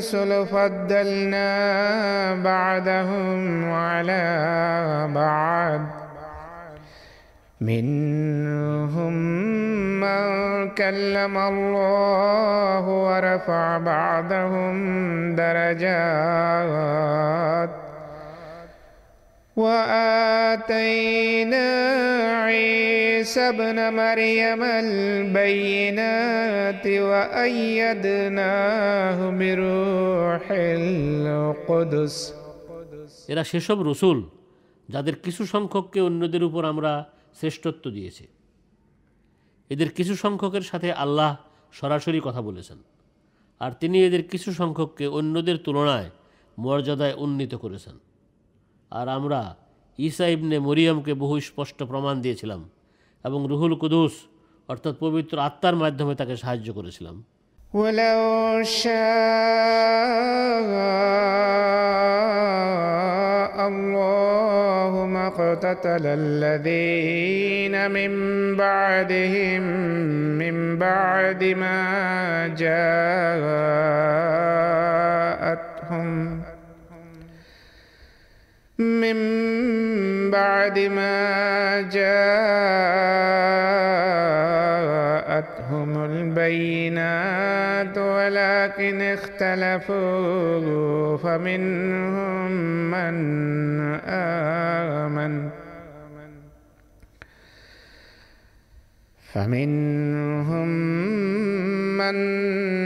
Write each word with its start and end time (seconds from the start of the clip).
الرسل 0.00 0.46
فضلنا 0.46 1.52
بعدهم 2.34 3.70
على 3.72 4.24
بعض 5.14 5.80
منهم 7.60 9.12
من 10.00 10.68
كلم 10.68 11.38
الله 11.38 12.88
ورفع 12.88 13.78
بعضهم 13.78 14.74
درجات. 15.36 16.80
وآتينا 19.59 21.67
عيسى 22.43 23.49
ابن 23.49 23.93
مريم 23.93 24.63
البينات 24.85 26.87
وأيدناه 27.09 29.19
بروح 29.31 30.51
القدس 30.51 32.33
এরা 33.31 33.43
সেসব 33.43 33.81
রসুল 33.81 34.23
যাদের 34.89 35.15
কিছু 35.15 35.45
সংখ্যককে 35.45 36.01
অন্যদের 36.01 36.43
উপর 36.43 36.65
আমরা 36.65 37.11
শ্রেষ্ঠত্ব 37.39 37.91
দিয়েছি 37.91 38.27
এদের 39.69 39.89
কিছু 39.89 40.15
সংখ্যকের 40.15 40.61
সাথে 40.61 40.95
আল্লাহ 40.95 41.37
সরাসরি 41.73 42.19
কথা 42.19 42.41
বলেছেন 42.41 42.77
আর 43.61 43.71
তিনি 43.71 44.05
এদের 44.05 44.23
কিছু 44.23 44.53
সংখ্যককে 44.53 45.09
অন্যদের 45.09 45.57
তুলনায় 45.57 46.09
মর্যাদায় 46.57 47.17
উন্নীত 47.17 47.55
করেছেন 47.55 48.08
আর 48.91 49.09
আমরা 49.09 49.55
ঈসা 49.99 50.27
ইবনে 50.27 50.59
মরিয়মকে 50.59 51.13
বহু 51.13 51.39
স্পষ্ট 51.39 51.83
প্রমাণ 51.83 52.21
দিয়েছিলাম 52.21 52.69
এবং 53.25 53.47
রুহুল 53.51 53.79
কুদুস 53.79 54.13
অর্থাৎ 54.69 54.95
পবিত্র 54.99 55.39
আত্মার 55.39 55.75
মাধ্যমে 55.75 56.15
তাকে 56.15 56.35
সাহায্য 56.43 56.73
করেছিলাম 56.73 57.23
ولو 57.73 58.63
شاء 58.63 58.95
الله 63.67 65.05
ما 65.05 65.27
اقتتل 65.27 66.05
الذين 66.05 67.91
من 67.91 68.11
بعدهم 68.55 69.61
من 70.37 70.77
بعد 70.77 71.43
ما 71.43 71.75
جاءتهم 75.55 76.28
من 78.80 79.16
بعد 80.30 80.78
ما 80.78 81.80
جاءتهم 81.80 82.30
البينات 86.04 87.98
ولكن 87.98 89.02
اختلفوا 89.02 89.96
فمنهم 91.16 92.50
من 92.90 93.14
آمن. 94.08 95.50
فمنهم 99.32 100.68
من 101.98 102.16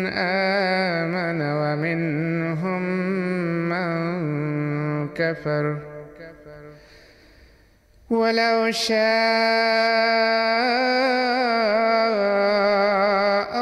آمن 0.07 1.41
ومنهم 1.41 1.95
من 1.95 2.44
كفر 5.16 5.66
ولو 8.10 8.72
شاء 8.72 9.00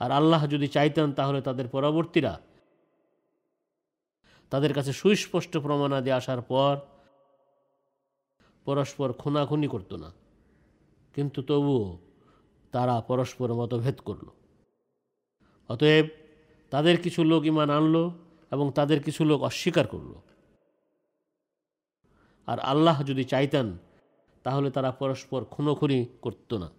আর 0.00 0.10
আল্লাহ 0.20 0.42
যদি 0.46 0.66
চাইতেন 0.68 1.08
তাহলে 1.18 1.40
তাদের 1.40 1.66
পরবর্তীরা 1.66 2.32
তাদের 4.49 4.73
কাছে 4.73 4.93
সুস্পষ্ট 4.93 5.57
প্রমাণাদি 5.57 6.11
আসার 6.11 6.41
পর 6.41 6.77
পরস্পর 8.65 9.13
খুনাখুনি 9.13 9.67
করত 9.67 9.93
না। 9.93 10.11
কিন্তু 11.13 11.41
তবুও 11.41 11.97
তারা 12.71 13.01
পরস্পর 13.01 13.53
মতভেদ 13.53 13.99
করল। 13.99 14.29
অতএব 15.69 16.07
তাদের 16.69 17.01
কিছু 17.01 17.23
লোক 17.23 17.45
ইমান 17.45 17.69
আনলো 17.69 18.11
এবং 18.51 18.71
তাদের 18.71 19.03
কিছু 19.03 19.25
লোক 19.25 19.41
অস্বীকার 19.41 19.87
করল। 19.87 20.13
আর 22.45 22.59
আল্লাহ 22.59 23.03
যদি 23.03 23.23
চাইতেন, 23.23 23.77
তাহলে 24.43 24.71
তারা 24.71 24.91
পরস্পর 24.91 25.45
খুনোখুনি 25.45 26.05
করত 26.21 26.53
না। 26.53 26.69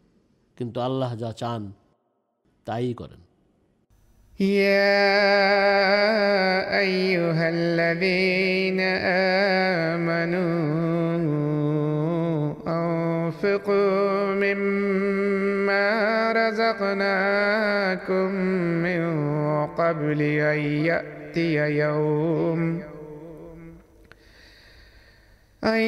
কিন্তু 0.56 0.80
আল্লাহ 0.80 1.16
যা 1.16 1.32
চান, 1.32 1.72
তাই 2.64 2.94
করেন। 2.94 3.25
يا 4.40 5.18
أيها 6.78 7.48
الذين 7.48 8.80
آمنوا 9.96 10.36
أنفقوا 12.68 14.34
مما 14.34 15.86
رزقناكم 16.32 18.34
من 18.84 19.02
قبل 19.66 20.22
أن 20.22 20.58
يأتي 20.60 21.54
يوم 21.78 22.82
أن 25.63 25.81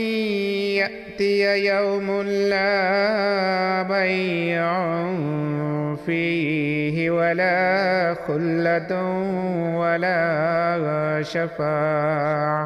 يأتي 0.81 1.65
يوم 1.65 2.21
لا 2.21 3.83
بيع 3.93 4.69
فيه 6.05 6.95
ولا 7.11 7.57
خلة 8.27 8.91
ولا 9.81 10.21
شفاعة 11.23 12.65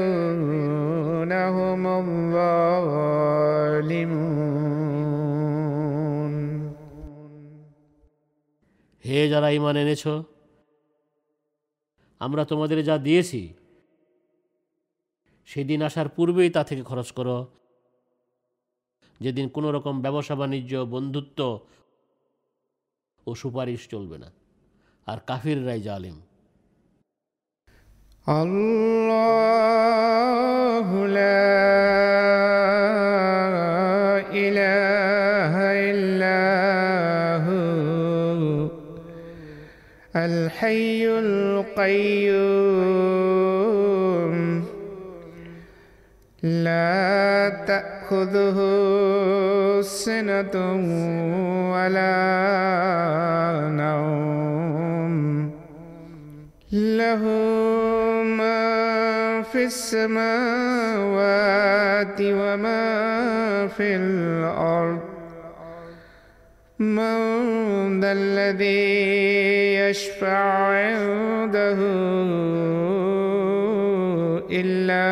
والكافرون 0.00 1.32
هم 1.56 1.82
الظالمون 2.02 3.40
হে 9.08 9.20
যারা 9.32 9.48
ইমান 9.58 9.76
এনেছ 9.82 10.04
আমরা 12.19 12.45
তোমাদের 12.45 12.83
যা 12.83 12.97
দিয়েছি, 12.97 13.53
সেদিন 15.45 15.81
আসার 15.81 16.09
পূর্বেই 16.09 16.49
তা 16.49 16.63
থেকে 16.63 16.83
খরচ 16.83 17.11
করো। 17.11 17.47
যেদিন 19.19 19.49
কোনো 19.49 19.71
রকম 19.71 20.01
ব্যবসা, 20.01 20.35
বাণিজ্য, 20.35 20.87
বন্ধুত্ব 20.89 21.67
ও 23.27 23.35
সুপারিশ 23.35 23.89
চলবে 23.89 24.17
না। 24.17 24.31
আর 25.05 25.17
কাফির 25.19 25.67
রাই 25.67 25.81
জালিম। 25.81 26.21
আল্লাহ 28.25 29.45
الحي 40.15 41.07
القيوم 41.07 42.35
لا 46.43 47.49
تأخذه 47.67 48.59
سنة 49.81 50.55
ولا 51.73 52.15
نوم. 53.71 55.51
له 56.71 57.23
ما 58.23 59.41
في 59.41 59.63
السماوات 59.63 60.21
وما 62.21 63.67
في 63.67 63.95
الأرض. 63.95 65.04
من 66.78 68.00
ذا 68.00 68.12
الذي 68.12 69.74
يشفع 69.74 70.38
عنده 70.80 71.78
إلا 74.50 75.06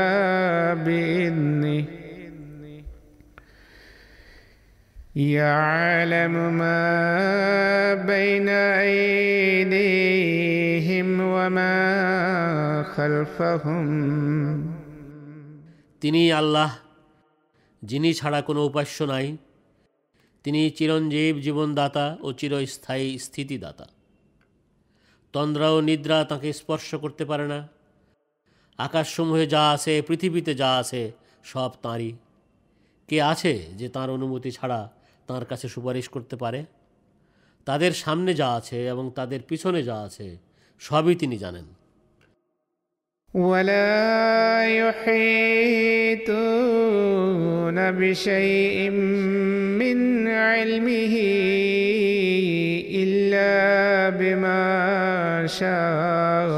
بإذنه 0.84 1.84
يعلم 5.16 6.34
ما 6.58 7.94
بين 7.94 8.48
أيديهم 9.68 11.08
وما 11.20 11.76
خلفهم 12.96 13.88
তিনি 16.02 16.22
আল্লাহ 16.32 16.70
যিনি 17.82 18.10
ছাড়া 18.14 18.40
কোনো 18.42 18.60
উপাস্য 18.64 18.96
নাই 19.02 19.26
তিনি 20.43 20.69
চিরঞ্জীব 20.69 21.37
জীবনদাতা 21.37 22.17
ও 22.21 22.33
চিরস্থায়ী 22.33 23.17
স্থিতিদাতা। 23.17 23.87
তন্দ্রা 25.33 25.71
ও 25.71 25.81
নিদ্রা 25.81 26.23
তাকে 26.23 26.53
স্পর্শ 26.53 26.95
করতে 26.95 27.25
পারে 27.25 27.47
না। 27.47 27.67
আকাশসমূহে 28.77 29.47
যা 29.47 29.69
আছে, 29.69 30.01
পৃথিবীতে 30.01 30.55
যা 30.55 30.75
আছে, 30.75 31.11
সব 31.43 31.71
তাঁরই। 31.81 32.13
কে 33.07 33.21
আছে 33.21 33.67
যে 33.77 33.89
তার 33.89 34.09
অনুমতি 34.09 34.51
ছাড়া 34.51 34.91
তার 35.27 35.45
কাছে 35.45 35.67
সুপারিশ 35.67 36.09
করতে 36.09 36.35
পারে? 36.35 36.65
তাদের 37.65 37.91
সামনে 37.91 38.33
যা 38.33 38.53
আছে 38.53 38.87
এবং 38.87 39.11
তাদের 39.15 39.41
পিছনে 39.41 39.83
যা 39.83 40.01
আছে, 40.01 40.37
সবই 40.79 41.15
তিনি 41.15 41.37
জানেন। 41.37 41.65
ولا 43.33 44.65
يحيطون 44.65 45.33
بشيء 47.91 48.89
من 48.89 50.27
علمه 50.27 51.15
إلا 52.93 54.09
بما 54.09 55.47
شاء. 55.47 56.53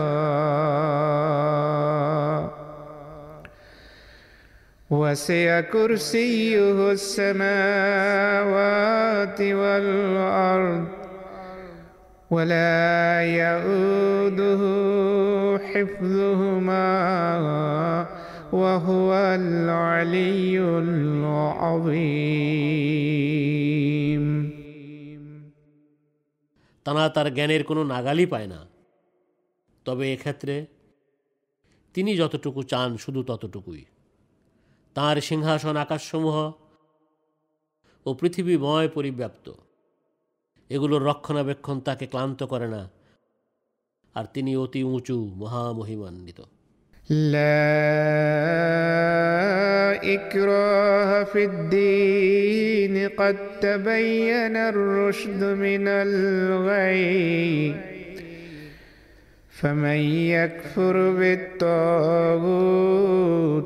وسع 4.90 5.62
كرسيه 5.62 6.92
السماوات 6.92 7.42
والأرض 9.42 11.05
ولا 12.35 13.23
يؤوده 13.41 14.63
حفظهما 15.59 16.91
وهو 18.53 19.11
العلي 19.35 20.57
العظيم 20.79 22.41
তারা 26.87 27.05
তার 27.09 27.29
জ্ঞানের 27.35 27.63
কোনো 27.65 27.83
নাগালই 27.85 28.27
পায় 28.27 28.49
না 28.55 28.61
তবে 29.87 30.05
এক্ষেত্রে 30.13 30.55
তিনি 31.95 32.11
যতটুকু 32.17 32.61
চান 32.63 32.91
শুধু 32.97 33.21
ততটুকুই 33.23 33.83
তার 34.97 35.17
সিংহাসন 35.21 35.77
আকাশসমূহ 35.77 36.37
ও 38.07 38.11
পৃথিবীময় 38.15 38.89
পরিব্যাপ্ত 38.89 39.47
এগুলোর 40.71 41.03
রক্ষণাবেক্ষণ 41.03 41.77
তাকে 41.81 42.05
ক্লান্ত 42.07 42.41
করে 42.43 42.69
না 42.69 42.83
আর 44.15 44.25
তিনি 44.35 44.51
অতি 44.57 44.81
উঁচু 44.85 45.17
মহামহিমান্বিত 45.37 46.41
لا 47.33 47.71
إكراه 50.17 51.11
في 51.25 51.45
الدين 51.45 52.95
قد 53.11 53.37
تبين 53.61 54.57
الرشد 54.73 55.43
من 55.45 55.85
الغي 55.89 57.75
فمن 59.65 60.01
يكفر 60.37 61.11
بالطاغوت 61.11 61.65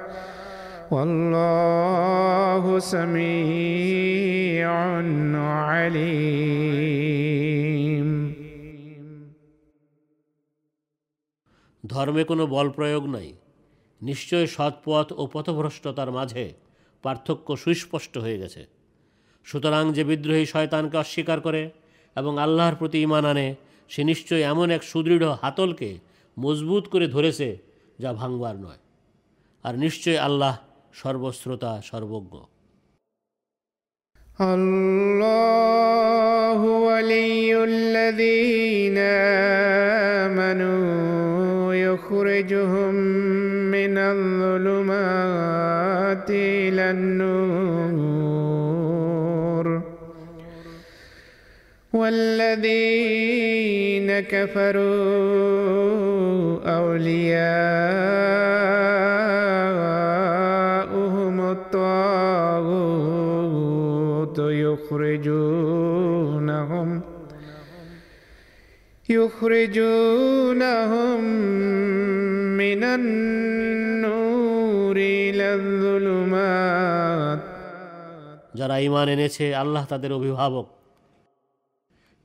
والله 0.90 2.78
سميع 2.78 4.70
عليم 5.60 6.90
ধর্মে 11.84 12.24
কোনো 12.24 12.46
বল 12.46 12.66
প্রয়োগ 12.70 13.04
নাই 13.06 13.28
নিশ্চয় 14.04 14.46
সৎপথ 14.46 15.12
ও 15.12 15.26
পথভ্রষ্টতার 15.26 16.12
মাঝে 16.12 16.54
পার্থক্য 17.04 17.56
সুস্পষ্ট 17.56 18.18
হয়ে 18.18 18.38
গেছে 18.38 18.66
সুতরাং 19.46 19.92
যে 19.92 20.04
বিদ্রোহী 20.04 20.46
শয়তানকে 20.46 20.96
অস্বীকার 20.96 21.40
করে 21.40 21.70
এবং 22.16 22.38
আল্লাহর 22.38 22.74
প্রতি 22.74 23.02
ইমান 23.02 23.24
আনে 23.24 23.54
সে 23.90 24.04
নিশ্চয় 24.04 24.42
এমন 24.42 24.70
এক 24.70 24.82
সুদৃঢ় 24.82 25.34
হাতলকে 25.42 25.98
মজবুত 26.36 26.88
করে 26.88 27.06
ধরেছে 27.06 27.56
যা 27.98 28.12
ভাঙবার 28.12 28.56
নয় 28.56 28.78
আর 29.64 29.76
নিশ্চয় 29.76 30.18
আল্লাহ 30.18 30.58
সর্বশ্রোতা 30.94 31.82
সর্বজ্ঞ 31.82 32.44
الله 34.40 36.86
ولي 36.86 37.64
الذين 37.64 38.98
آمنوا 40.24 41.33
يخرجهم 41.75 42.93
من 43.71 43.97
الظلمات 43.97 45.45
إلى 46.29 46.91
النور. 46.91 48.55
والذين 51.93 52.99
كفروا 54.19 54.85
أولياؤهم 56.77 57.35
الطاغوت 61.51 62.85
يخرجونهم 64.39 65.74
يخرجونهم 69.08 71.20
من 72.56 72.84
النور 72.96 74.96
إلى 75.20 75.54
الظلمات 75.54 77.40
যারা 78.54 78.86
ইমান 78.86 79.08
এনেছে 79.08 79.54
আল্লাহ 79.54 79.86
তাদের 79.86 80.12
অভিভাবক 80.12 80.66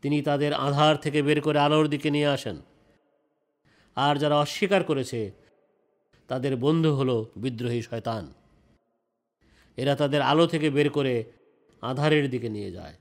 তিনি 0.03 0.21
তাদের 0.21 0.53
আধার 0.59 0.95
থেকে 0.95 1.21
বের 1.21 1.41
করে 1.41 1.59
আলোর 1.59 1.87
দিকে 1.87 2.11
নিয়ে 2.11 2.27
আসেন 2.27 2.61
আর 3.97 4.17
যারা 4.17 4.35
অস্বীকার 4.35 4.83
করেছে 4.83 5.31
তাদের 6.29 6.55
বন্ধু 6.55 6.93
হলো 6.93 7.31
বিদ্রোহী 7.35 7.81
শয়তান 7.81 8.33
এরা 9.77 9.95
তাদের 9.95 10.21
আলো 10.21 10.47
থেকে 10.47 10.69
বের 10.69 10.89
করে 10.89 11.25
আধারের 11.83 12.29
দিকে 12.29 12.49
নিয়ে 12.49 12.71
যায় 12.71 12.93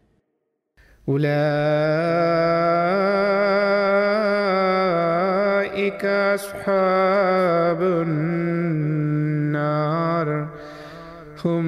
أولئك 5.85 6.05
أصحاب 6.35 7.81
النار 8.07 9.49
هم 11.45 11.67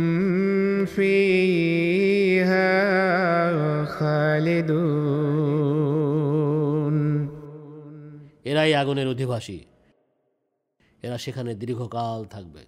فيها 0.87 2.73
خالدون 3.87 5.37
এরাই 8.47 8.73
আগুনের 8.81 9.09
অধিবাসী 9.15 9.59
এরা 11.03 11.17
সেখানে 11.25 11.50
দীর্ঘকাল 11.55 12.21
থাকবে 12.25 12.62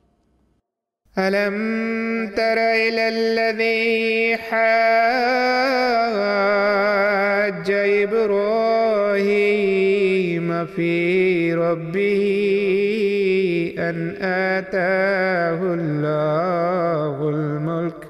ألم 1.18 2.28
تر 2.36 2.58
إلى 2.58 3.10
الذي 3.10 4.38
حاج 4.38 4.64
إبراهيم 8.04 9.06
في 10.66 11.54
ربه 11.54 12.24
أن 13.78 14.16
آتاه 14.22 15.74
الله 15.74 17.30
الملك 17.30 18.08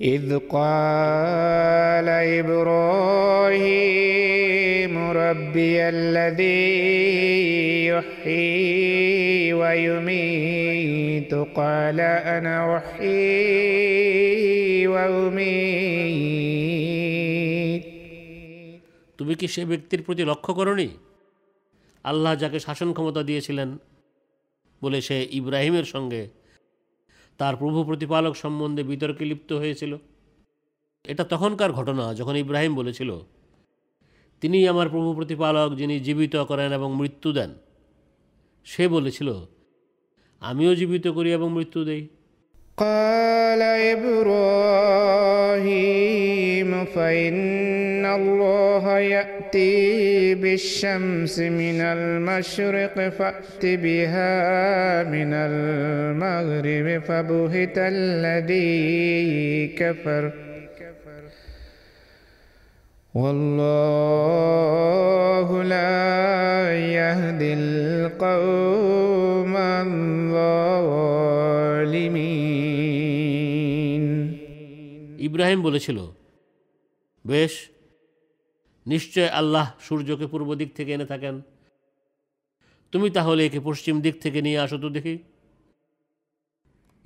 إذ 0.00 0.38
قال 0.50 2.08
إبراهيم 2.38 3.50
ربي 5.10 5.88
الذي 5.88 6.66
يحيي 7.86 9.52
ويميت 9.52 10.95
قال 11.53 11.99
أنا 12.27 12.77
أحيي 12.77 14.11
وأميت 14.87 16.21
তুমি 19.19 19.33
কি 19.35 19.47
সে 19.47 19.61
ব্যক্তির 19.65 20.01
প্রতি 20.01 20.23
লক্ষ্য 20.25 20.51
করনি 20.53 20.87
আল্লাহ 22.05 22.33
যাকে 22.35 22.59
শাসন 22.59 22.89
ক্ষমতা 22.93 23.21
দিয়েছিলেন 23.23 23.69
বলে 24.81 24.99
সে 25.01 25.17
ইব্রাহিমের 25.31 25.85
সঙ্গে 25.85 26.21
তার 27.39 27.53
প্রভু 27.55 27.79
প্রতিপালক 27.83 28.33
সম্বন্ধে 28.35 28.83
বিতর্কে 28.83 29.23
লিপ্ত 29.25 29.49
হয়েছিল 29.53 29.91
এটা 31.05 31.23
তখনকার 31.23 31.71
ঘটনা 31.71 32.05
যখন 32.13 32.35
ইব্রাহিম 32.35 32.73
বলেছিল 32.75 33.11
তিনি 34.41 34.57
আমার 34.67 34.87
প্রভু 34.89 35.09
প্রতিপালক 35.13 35.69
যিনি 35.75 35.95
জীবিত 35.99 36.35
করেন 36.41 36.69
এবং 36.73 36.89
মৃত্যু 36.95 37.29
দেন 37.31 37.51
সে 38.67 38.83
বলেছিল 38.87 39.29
আমিও 40.41 40.71
জীবিত 40.79 41.05
করি 41.17 41.29
এবং 41.37 41.47
মৃত্যু 41.57 41.81
দেই 41.89 42.03
قال 42.77 43.61
إبراهيم 45.51 46.85
فإن 46.85 48.05
الله 48.05 48.99
يأتي 48.99 50.35
بالشمس 50.35 51.35
من 51.39 51.81
المشرق 51.81 52.95
فأت 53.09 53.63
بها 53.83 54.33
من 55.03 55.33
المغرب 55.33 56.87
فبهت 57.07 57.77
الذي 57.77 59.67
كفر 59.79 60.23
والله 63.15 64.43
لا 65.63 66.81
يهدي 66.91 67.53
القوم 67.53 69.55
الظالمين 69.85 71.11
ইব্রাহিম 75.27 75.61
বলেছিল 75.61 76.07
বেশ 77.25 77.69
নিশ্চয় 78.85 79.31
আল্লাহ 79.31 79.71
সূর্যকে 79.79 80.27
পূর্ব 80.27 80.55
দিক 80.55 80.77
থেকে 80.77 80.93
এনে 80.93 81.05
থাকেন 81.05 81.41
তুমি 82.93 83.09
তাহলে 83.09 83.45
একে 83.45 83.59
পশ্চিম 83.59 84.01
দিক 84.01 84.19
থেকে 84.19 84.41
নিয়ে 84.41 84.59
আসো 84.59 84.77
তো 84.77 84.89
দেখি 84.89 85.17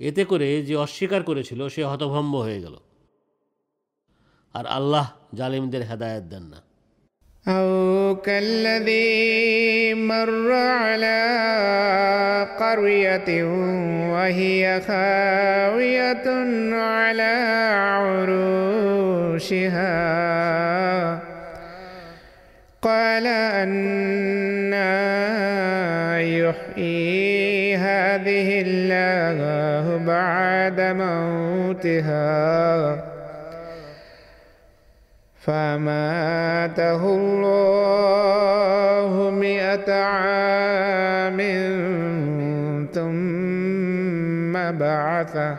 এতে 0.00 0.24
করে 0.24 0.62
যে 0.62 0.76
অস্বীকার 0.76 1.22
করেছিল 1.22 1.68
সে 1.68 1.84
হতভম্ব 1.84 2.36
হয়ে 2.36 2.62
গেল 2.62 2.80
আর 4.54 4.66
আল্লাহ 4.78 5.06
জালিমদের 5.38 5.82
হেদায়েত 5.90 6.24
দেন 6.32 6.44
না 6.52 6.58
أو 7.48 8.16
كالذي 8.26 9.94
مر 9.94 10.52
على 10.52 11.18
قرية 12.58 13.44
وهي 14.12 14.80
خاوية 14.80 16.26
على 16.72 17.34
عروشها 19.06 19.96
قال 22.82 23.26
أنا 23.62 24.92
يحيي 26.20 27.76
هذه 27.76 28.48
الله 28.66 29.96
بعد 30.06 30.80
موتها 30.80 32.36
فماته 35.40 37.02
الله 37.16 39.10
مئة 39.36 39.88
عام 40.12 41.38
ثم 42.94 44.54
بعثه 44.74 45.50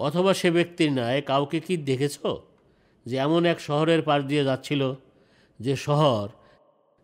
অথবা 0.00 0.32
সে 0.32 0.48
ব্যক্তির 0.50 0.90
ন্যায় 0.92 1.20
কাউকে 1.22 1.58
কি 1.60 1.74
দেখেছ 1.86 2.16
যে 3.06 3.16
এমন 3.16 3.42
এক 3.46 3.58
শহরের 3.60 4.00
পাশ 4.02 4.20
দিয়ে 4.24 4.44
যাচ্ছিল 4.44 4.82
যে 5.60 5.74
শহর 5.76 6.24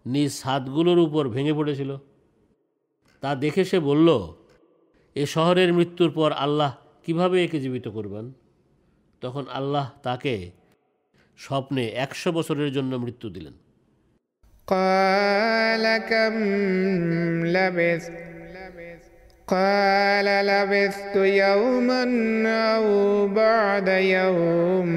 নিজ 0.06 0.30
ছাদগুলোর 0.40 0.98
উপর 0.98 1.22
ভেঙে 1.28 1.54
পড়েছিল 1.54 1.90
তা 3.22 3.30
দেখে 3.34 3.62
সে 3.64 3.78
বলল 3.80 4.08
এ 5.16 5.24
শহরের 5.26 5.70
মৃত্যুর 5.72 6.10
পর 6.10 6.30
আল্লাহ 6.44 6.70
কিভাবে 7.04 7.36
একে 7.44 7.58
জীবিত 7.60 7.86
করবেন 7.88 8.24
তখন 9.22 9.44
আল্লাহ 9.48 9.86
তাকে 10.02 10.34
স্বপ্নে 11.38 11.84
একশো 12.04 12.28
বছরের 12.32 12.70
জন্য 12.72 12.92
মৃত্যু 12.96 13.28
দিলেন 13.30 13.54
قال 14.68 15.84
كم 16.12 16.36
لبثت 17.46 18.16
قال 19.48 20.24
لبثت 20.24 21.16
يوما 21.16 22.04
أو 22.74 22.86
بعد 23.34 23.88
يوم 23.88 24.90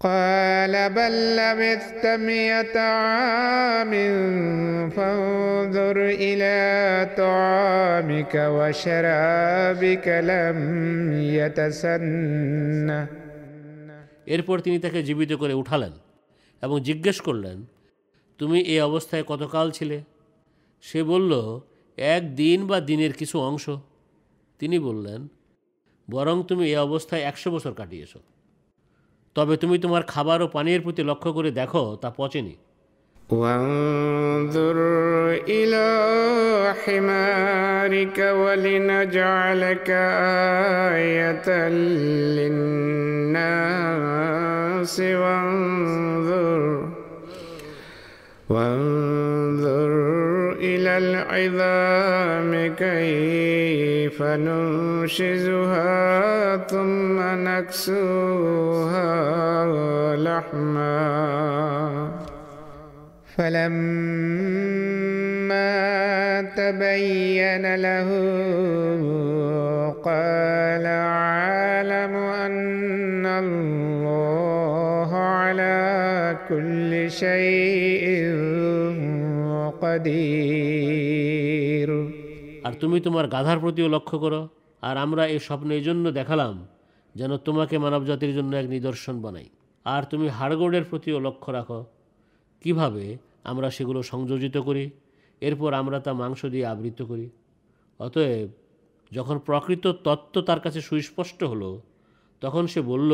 قال 0.00 0.74
بل 0.90 1.14
لبثت 1.36 2.04
مئة 2.06 2.76
عام 2.78 3.92
فانظر 4.90 5.96
إلى 6.26 6.56
طعامك 7.16 8.34
وشرابك 8.34 10.06
لم 10.22 10.58
يتسنه 11.32 13.02
এরপর 14.26 14.56
তিনি 14.58 14.78
তাকে 14.78 15.00
জীবিত 15.02 15.32
করে 15.32 15.54
উঠালেন 15.54 15.92
এবং 16.62 16.76
জিজ্ঞেস 16.80 17.18
করলেন 17.20 17.58
তুমি 18.40 18.58
এই 18.62 18.80
অবস্থায় 18.80 19.24
কতকাল 19.28 19.66
ছিলে 19.70 19.98
সে 20.84 21.00
বলল 21.02 21.32
এক 21.98 22.22
দিন 22.34 22.58
বা 22.66 22.78
দিনের 22.80 23.12
কিছু 23.12 23.36
অংশ 23.40 23.66
তিনি 24.60 24.76
বললেন 24.78 25.20
বরং 26.08 26.36
তুমি 26.48 26.62
এই 26.66 26.78
অবস্থায় 26.78 27.22
একশো 27.22 27.48
বছর 27.50 27.72
কাটিয়েছ 27.74 28.12
তবে 29.36 29.54
তুমি 29.56 29.76
তোমার 29.78 30.02
খাবার 30.12 30.38
ও 30.42 30.46
পানীয়ের 30.54 30.82
প্রতি 30.82 31.02
লক্ষ্য 31.10 31.30
করে 31.36 31.50
দেখো 31.60 31.82
তা 32.02 32.08
পচেনি 32.18 32.54
وانظر 33.30 34.76
إلى 35.48 35.86
حمارك 36.82 38.18
ولنجعلك 38.18 39.90
آية 40.96 41.48
للناس 43.62 45.00
وانظر 45.00 46.62
وانظر 48.50 49.92
إلى 50.52 50.92
العظام 50.98 52.74
كيف 54.07 54.21
ننشزها 54.23 55.87
ثم 56.57 57.19
نكسوها 57.19 58.95
لحما 60.15 60.97
فلما 63.35 64.71
تبين 66.41 67.75
له 67.75 68.09
قال 70.03 70.85
عالم 70.85 72.15
أن 72.15 73.25
الله 73.25 75.17
على 75.17 76.37
كل 76.49 77.11
شيء 77.11 78.07
قدير 79.81 81.26
আর 82.67 82.73
তুমি 82.73 82.99
তোমার 82.99 83.27
গাধার 83.27 83.59
প্রতিও 83.59 83.87
লক্ষ্য 83.87 84.19
করো। 84.19 84.47
আর 84.81 84.97
আমরা 84.97 85.27
এই 85.27 85.39
স্বপ্ন 85.39 85.71
এই 85.71 85.83
জন্য 85.83 86.11
দেখালাম, 86.11 86.67
যেন 87.15 87.37
তোমাকে 87.37 87.77
মানবজাতির 87.77 88.33
জন্য 88.35 88.55
এক 88.55 88.67
নিদর্শন 88.69 89.21
বানাই। 89.21 89.49
আর 89.85 90.03
তুমি 90.03 90.27
হাড়গোড়ের 90.27 90.83
প্রতিও 90.83 91.19
লক্ষ্য 91.19 91.51
রাখো। 91.51 91.85
কীভাবে 92.63 93.17
আমরা 93.43 93.69
সেগুলো 93.69 94.03
সংযোজিত 94.03 94.57
করি? 94.57 94.89
এরপর 95.41 95.73
আমরা 95.73 95.99
তা 95.99 96.13
মাংস 96.13 96.45
দিয়ে 96.45 96.65
আবৃত 96.65 97.01
করি। 97.01 97.29
অতএব 97.99 98.49
যখন 99.11 99.39
প্রকৃত 99.39 99.87
তত্ত্ব 100.03 100.41
তার 100.41 100.59
কাছে 100.59 100.81
সুস্পষ্ট 100.81 101.43
হলো, 101.43 101.81
তখন 102.41 102.67
সে 102.67 102.81
বলল, 102.81 103.11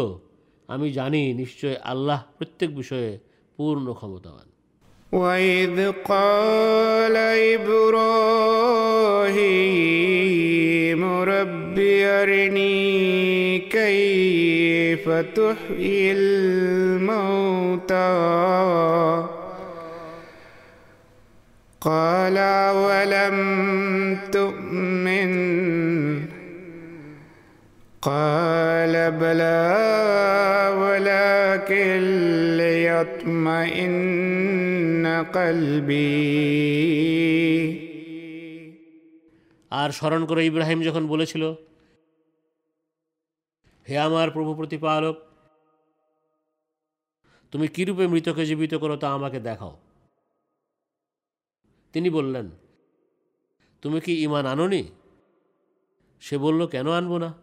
আমি 0.67 0.87
জানি 0.91 1.33
নিশ্চয় 1.33 1.75
আল্লাহ 1.83 2.19
প্রত্যেক 2.37 2.75
বিষয়ে 2.75 3.19
পূর্ণ 3.57 3.93
ক্ষমতাবান। 3.93 4.47
وإذ 5.13 5.91
قال 6.05 7.15
إبراهيم 7.53 8.21
رب 11.21 11.79
أرني 12.19 13.59
كيف 13.59 15.09
تحيي 15.09 16.11
الموتى؟ 16.11 17.93
قال 21.81 22.37
ولم 22.75 23.37
تؤمن؟ 24.31 25.33
قال 28.01 29.11
بلى 29.11 29.93
ولكن 30.77 31.99
ليطمئن 32.57 33.93
আর 39.69 39.89
স্মরণ 39.89 40.25
করে, 40.25 40.45
ইব্রাহিম 40.45 40.81
যখন 40.81 41.07
বলেছিল, 41.07 41.53
হে 43.89 43.97
আমার 43.97 44.31
প্রভু 44.31 44.55
প্রতিপালক, 44.55 45.21
তুমি 47.51 47.67
কীরূপে 47.67 48.07
মৃতকে 48.07 48.45
জীবিত 48.45 48.73
করো 48.73 48.97
তা 48.97 49.13
আমাকে 49.13 49.39
দেখাও। 49.39 49.79
তিনি 51.93 52.09
বললেন, 52.09 52.49
তুমি 53.81 53.99
কি 53.99 54.23
ইমান 54.23 54.45
আনোনি? 54.45 54.83
সে 56.21 56.37
বলল, 56.37 56.67
কেন 56.67 56.91
আনব 56.91 57.17
না? 57.17 57.33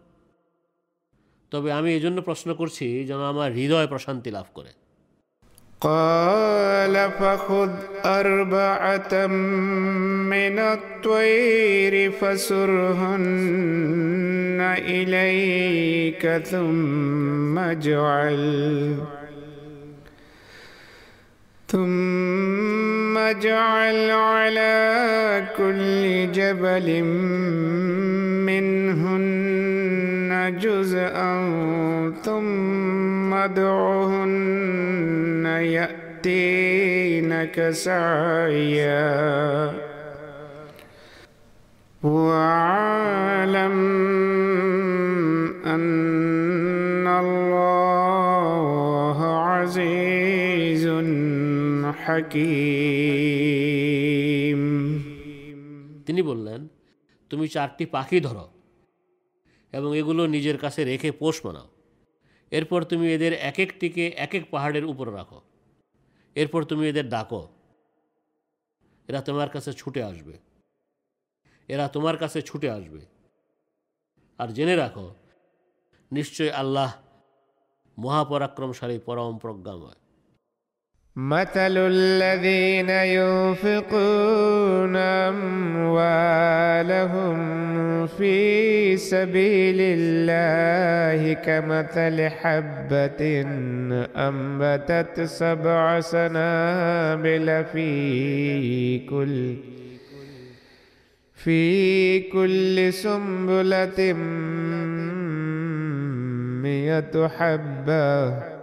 তবে 1.50 1.72
আমি 1.72 1.96
এজন্য 1.96 2.22
প্রশ্ন 2.22 2.54
করছি 2.54 3.04
যেন 3.04 3.20
আমার 3.20 3.52
হৃদয় 3.52 3.86
প্রশান্তি 3.86 4.30
লাভ 4.30 4.46
করে। 4.54 4.79
قال 5.80 7.10
فخذ 7.20 7.70
أربعة 8.04 9.26
من 9.26 10.58
الطير 10.58 12.10
فسرهن 12.10 13.30
إليك 14.78 16.42
ثم 16.46 17.58
اجعل 17.58 18.96
ثم 21.68 23.18
اجعل 23.18 24.10
على 24.10 25.44
كل 25.56 26.32
جبل 26.32 27.02
منهن 28.44 29.50
جزءا 30.60 31.34
ثم 32.24 33.09
ادعهن 33.45 35.45
يأتينك 35.77 37.69
سعيا 37.69 39.73
واعلم 42.03 43.77
أن 45.65 47.07
الله 47.07 49.17
عزيز 49.49 50.89
حكيم 52.05 53.65
তিনি 56.07 56.21
বললেন 56.21 56.67
তুমি 57.31 57.47
চারটি 57.47 57.85
পাখি 57.85 58.19
ধরো 58.19 58.49
এবং 59.73 59.97
এগুলো 59.97 60.27
নিজের 60.27 60.57
কাছে 60.57 60.83
রেখে 60.83 61.11
পোষ 61.11 61.45
মানাও 61.45 61.67
এরপর 62.50 62.84
তুমি 62.84 63.14
এদের 63.14 63.32
এক 63.32 63.58
একটিকে 63.58 64.08
এক 64.08 64.34
এক 64.34 64.50
পাহাড়ের 64.50 64.84
উপরে 64.84 65.12
রাখো। 65.12 65.40
এরপর 66.34 66.64
তুমি 66.64 66.88
এদের 66.88 67.08
ডাকো। 67.08 67.48
এরা 69.08 69.22
তোমার 69.22 69.48
কাছে 69.48 69.72
ছুটে 69.72 70.02
আসবে। 70.02 70.38
এরা 71.68 71.88
তোমার 71.88 72.16
কাছে 72.16 72.42
ছুটে 72.42 72.70
আসবে। 72.70 73.00
আর 74.38 74.48
জেনে 74.48 74.76
রাখো, 74.76 75.14
নিশ্চয় 76.12 76.50
আল্লাহ 76.50 76.94
মহাপরাক্রমশালী 77.98 78.98
পরম 78.98 79.38
প্রজ্ঞাময়। 79.38 79.99
مثل 81.16 81.76
الذين 81.76 82.90
ينفقون 82.90 84.96
أموالهم 85.90 87.36
في 88.06 88.96
سبيل 88.96 89.76
الله 89.80 91.32
كمثل 91.32 92.28
حبة 92.28 93.40
أنبتت 94.16 95.20
سبع 95.20 96.00
سنابل 96.00 97.64
في 97.72 98.98
كل 98.98 99.54
في 101.34 102.20
كل 102.20 102.92
سنبلة 102.92 104.12
مئة 106.62 107.28
حبة 107.28 108.59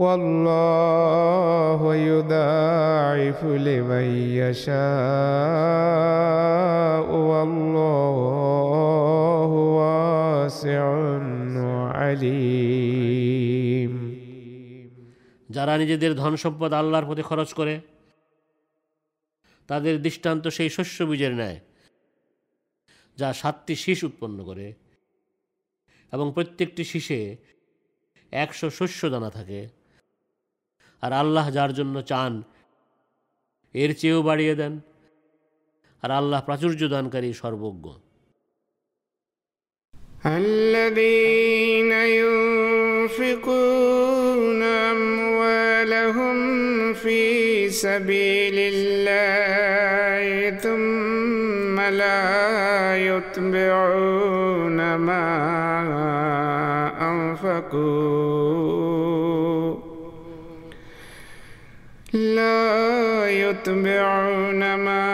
والله 0.00 1.80
يضاعف 2.06 3.44
لمن 3.44 4.04
يشاء 4.36 4.76
والله 7.30 9.50
واسع 9.80 10.82
عليم 11.92 13.92
যারা 15.48 15.82
নিজেদের 15.82 16.14
ধন 16.14 16.36
সম্পদ 16.36 16.72
আল্লাহর 16.72 17.06
প্রতি 17.06 17.22
খরচ 17.22 17.52
করে 17.52 17.80
তাদের 19.68 20.02
দৃষ্টান্ত 20.02 20.48
সেই 20.48 20.70
শস্য 20.70 21.04
বীজের 21.04 21.34
ন্যায় 21.34 21.60
যা 23.18 23.32
সাতটি 23.32 23.76
শীষ 23.76 24.04
উৎপন্ন 24.04 24.44
করে 24.44 24.74
এবং 26.12 26.32
প্রত্যেকটি 26.32 26.84
শীষে 26.84 27.36
একশো 28.32 28.70
শস্য 28.70 29.10
দানা 29.10 29.30
থাকে 29.30 29.68
আর 31.02 31.12
আল্লাহ 31.12 31.46
যার 31.50 31.70
জন্য 31.72 31.96
চান 32.02 32.32
এর 33.74 33.90
চেয়েও 34.00 34.20
বাড়িয়ে 34.22 34.54
দেন 34.54 34.74
আর 36.02 36.10
আল্লাহ 36.10 36.40
প্রাচুর্য 36.40 36.80
দানকারী 36.88 37.30
সর্বজ্ঞ 37.42 37.86
الذين 40.42 41.92
ينفقون 43.08 44.62
أموالهم 44.92 46.36
في 46.94 47.20
سبيل 47.70 48.56
الله 48.74 50.26
ثم 50.58 51.76
لا 51.80 52.22
يتبعون 53.08 54.78
ما 54.98 55.28
أنفقوا 57.00 58.29
يتبعون 63.61 64.75
ما 64.75 65.05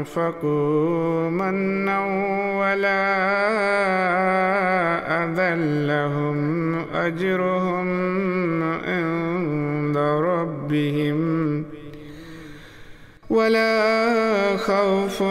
أنفقوا 0.00 1.30
منا 1.30 1.98
ولا 2.60 3.04
أذى 5.24 5.54
لهم 5.86 6.74
أجرهم 6.94 7.88
عند 8.62 9.96
ربهم 9.96 11.64
ولا 13.30 14.56
خوف 14.56 15.22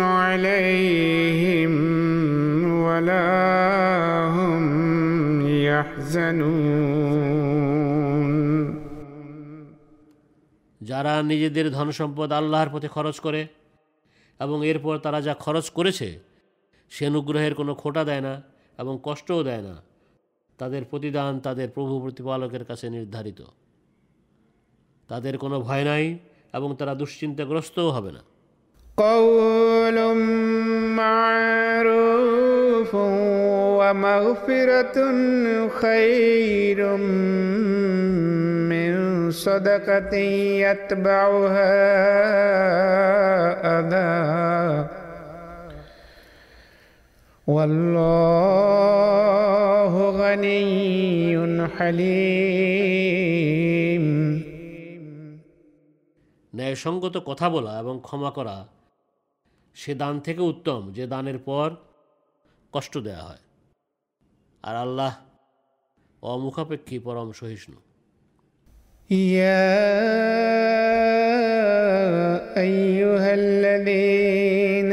عليهم 0.00 1.72
ولا 2.82 3.28
هم 4.26 5.46
يحزنون. 5.48 7.27
যারা 10.97 11.13
নিজেদের 11.21 11.67
ধন 11.71 11.87
সম্পদ 11.91 12.29
আল্লাহর 12.31 12.69
পথে 12.69 12.87
খরচ 12.87 13.17
করে 13.19 13.41
এবং 14.39 14.57
এরপর 14.65 14.95
তারা 14.97 15.19
যা 15.21 15.33
খরচ 15.35 15.65
করেছে 15.69 16.09
সে 16.91 17.03
অনুগ্রহের 17.07 17.53
কোনো 17.55 17.71
খোটা 17.75 18.03
দেয় 18.03 18.23
না 18.27 18.33
এবং 18.79 18.93
কষ্টও 19.03 19.41
দেয় 19.43 19.63
না 19.67 19.75
তাদের 20.59 20.83
প্রতিদান 20.85 21.31
তাদের 21.39 21.67
প্রভু 21.69 21.93
প্রতিপালকের 21.99 22.63
কাছে 22.65 22.85
নির্ধারিত 22.89 23.39
তাদের 25.09 25.33
কোনো 25.37 25.57
ভয় 25.61 25.83
নাই 25.83 26.05
এবং 26.53 26.69
তারা 26.75 26.93
দুশ্চিন্তাগ্রস্তও 26.95 27.91
হবে 27.91 28.11
না 28.11 28.23
قول 28.97 29.97
معروف 30.95 32.91
ومغفرة 33.79 34.97
خير 35.81 36.97
من 38.71 38.91
صدقة 39.31 40.15
يتبعها 40.65 41.73
أذى 43.79 44.89
والله 47.47 50.11
غني 50.11 51.67
حليم 51.77 52.93
ন্যায়সঙ্গত 56.53 57.21
কথা 57.25 57.49
বলা 57.49 57.79
এবং 57.79 57.99
ক্ষমা 58.03 58.31
করা 58.31 58.65
সে 59.77 59.95
দান 59.95 60.19
থেকে 60.19 60.41
উত্তম 60.41 60.91
যে 60.91 61.07
দানের 61.07 61.37
পর 61.37 61.75
কষ্ট 62.73 62.97
দেয়া 62.97 63.21
হয় 63.21 63.46
আর 64.63 64.75
আল্লাহ 64.85 65.13
অমুখাপেক্ষী 66.23 66.97
পরম 67.05 67.29
সহিষ্ণু 67.41 67.79
يا 69.39 69.69
أيها 72.57 73.29
الذين 73.33 74.91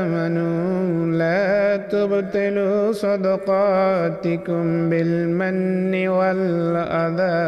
آمنوا 0.00 1.16
لا 1.22 1.76
تبطلوا 1.76 2.92
صدقاتكم 2.92 4.64
بالمن 4.90 5.94
والأذى 6.08 7.40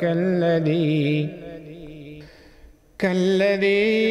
كالذي 0.00 1.28
كالذي 2.98 4.04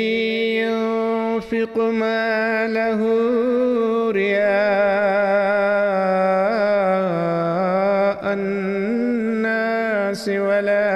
ينفق 1.38 1.53
ينفق 1.53 1.77
ماله 1.77 3.01
رياء 4.12 4.53
الناس 8.34 10.23
ولا 10.29 10.89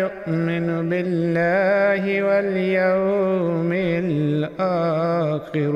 يؤمن 0.00 0.68
بالله 0.90 2.04
واليوم 2.22 3.70
الآخر 4.02 5.74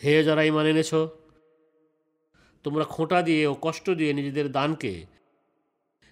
হে 0.00 0.14
যারা 0.26 0.42
ইমান 0.50 0.66
এনেছ 0.72 0.92
তোমরা 2.64 2.84
খোঁটা 2.94 3.18
দিয়ে 3.28 3.42
ও 3.46 3.54
কষ্ট 3.66 3.86
দিয়ে 3.98 4.12
নিজেদের 4.18 4.46
দানকে 4.56 4.92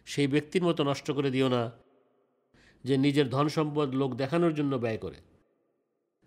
সেই 0.07 0.27
ব্যক্তির 0.35 0.63
মতো 0.69 0.81
নষ্ট 0.91 1.07
করে 1.17 1.31
দিও 1.35 1.49
না 1.57 1.63
যে 2.85 2.95
নিজের 2.97 3.27
ধন 3.29 3.47
সম্পদ 3.49 3.89
লোক 3.95 4.11
দেখানোর 4.15 4.53
জন্য 4.55 4.73
ব্যয় 4.79 4.99
করে 4.99 5.19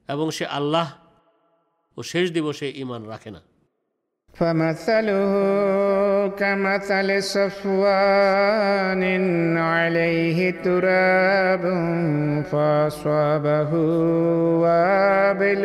এবং 0.10 0.28
সে 0.32 0.46
আল্লাহ 0.50 0.88
ও 1.98 2.00
শেষ 2.04 2.26
দিবসে 2.32 2.68
ইমান 2.84 3.04
রাখে 3.04 3.32
না 3.32 3.42
فمثله 4.34 5.34
كمثل 6.30 7.24
صفوان 7.24 9.04
عليه 9.58 10.40
تراب 10.64 11.64
فأصابه 12.44 13.72
وابل 14.64 15.64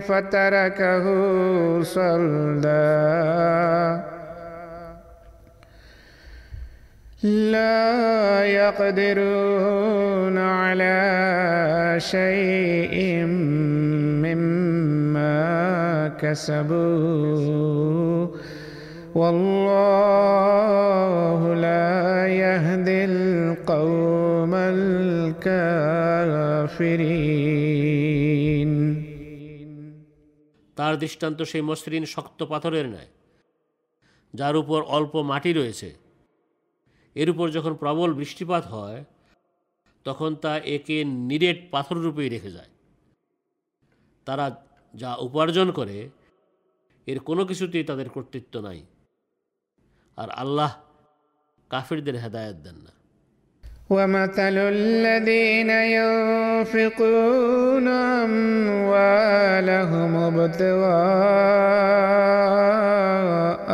فتركه 0.00 1.04
صلدا 1.82 3.00
لا 7.24 8.46
يقدرون 8.46 10.38
على 10.38 11.96
شيء 12.00 13.24
مما 14.24 16.08
كسبوا 16.20 18.26
والله 19.14 20.34
لا 21.54 22.26
يهدي 22.26 23.04
القوم 23.04 24.54
الكافرين 27.70 29.06
তার 30.76 30.96
দৃষ্টান্ত 30.96 31.42
সেই 31.42 31.62
মসৃণ 31.70 32.04
শক্ত 32.04 32.42
পাথরের 32.42 32.86
ন্যায় 32.92 33.10
যার 34.34 34.56
উপর 34.56 34.80
অল্প 34.96 35.14
মাটি 35.30 35.52
রয়েছে 35.52 36.03
এর 37.15 37.29
উপর 37.29 37.49
যখন 37.49 37.75
প্রবল 37.75 38.13
বৃষ্টিপাত 38.13 38.65
হয়, 38.65 39.05
তখন 40.03 40.35
তা 40.35 40.57
একে 40.57 41.03
নিরেট 41.03 41.71
পাথর 41.71 41.95
রূপেই 41.95 42.29
রেখে 42.29 42.51
যায়। 42.51 42.69
তারা 44.25 44.45
যা 44.93 45.15
উপার্জন 45.15 45.71
করে, 45.71 46.09
এর 47.05 47.19
কোনো 47.19 47.45
কিছুতেই 47.45 47.83
তাদের 47.83 48.09
কর্তৃত্ব 48.09 48.59
নাই। 48.59 48.85
আর 50.17 50.29
আল্লাহ 50.29 50.75
কাফিরদের 51.69 52.15
হেদায়ত 52.15 52.55
দেন 52.55 52.75
না। 52.75 52.94
ومثل 53.89 54.57
الذين 54.57 55.69
ينفقون 55.69 57.07
أموالهم 58.25 60.11
ابتغاء 60.15 60.85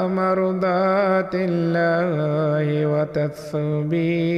مرضات 0.07 1.35
الله 1.35 2.85
وتثبيتا. 2.85 4.31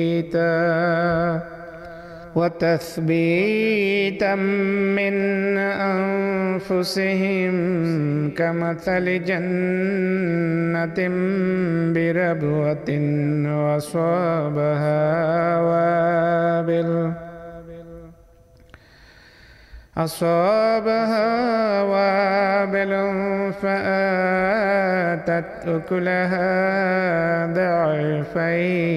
وتثبيتا 2.35 4.35
من 4.35 5.13
أنفسهم 5.57 7.53
كمثل 8.37 9.23
جنة 9.23 10.99
بربوة 11.93 12.89
وصابها 13.65 15.03
وابل. 15.59 16.89
أصابها 19.97 21.31
وابل 21.81 22.91
فآتت 23.61 25.49
أكلها 25.67 26.49
ضعفين. 27.53 28.93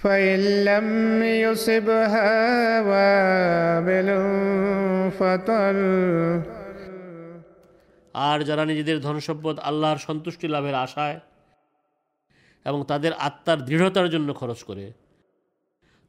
فإن 0.00 0.40
لم 0.64 0.88
يصبها 1.22 2.30
وابل 2.80 4.08
فطل 5.10 5.78
আর 8.14 8.38
যারা 8.44 8.64
নিজেদের 8.64 8.98
ধনসম্পদ 9.00 9.56
আল্লাহর 9.60 9.98
সন্তুষ্টি 9.98 10.46
লাভের 10.48 10.76
আশায় 10.76 11.18
এবং 12.66 12.80
তাদের 12.84 13.12
আত্মার 13.18 13.58
দৃঢ়তার 13.64 14.08
জন্য 14.10 14.28
খরচ 14.32 14.60
করে 14.64 14.86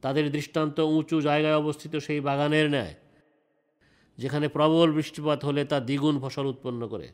তাদের 0.03 0.25
দৃষ্টান্ত 0.31 0.77
উঁচু 0.95 1.17
জায়গায় 1.21 1.57
অবস্থিত 1.57 1.93
সেই 1.97 2.19
বাগানের 2.21 2.67
ন্যায় 2.69 2.95
যেখানে 4.17 4.47
প্রবল 4.47 4.89
বৃষ্টিপাত 4.91 5.39
হলে 5.43 5.61
তা 5.65 5.77
দ্বিগুণ 5.79 6.15
ফসল 6.19 6.45
উৎপন্ন 6.45 6.81
করে 6.87 7.07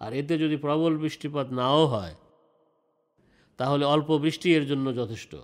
আর 0.00 0.10
এতে 0.12 0.34
যদি 0.38 0.56
প্রবল 0.56 0.92
বৃষ্টিপাত 0.96 1.46
নাও 1.50 1.82
হয় 1.86 2.14
তাহলে 3.57 3.85
অল্প 3.85 4.09
বৃষ্টি 4.17 4.55
এর 4.55 4.65
জন্য 4.65 4.95
যথেষ্ট। 4.95 5.35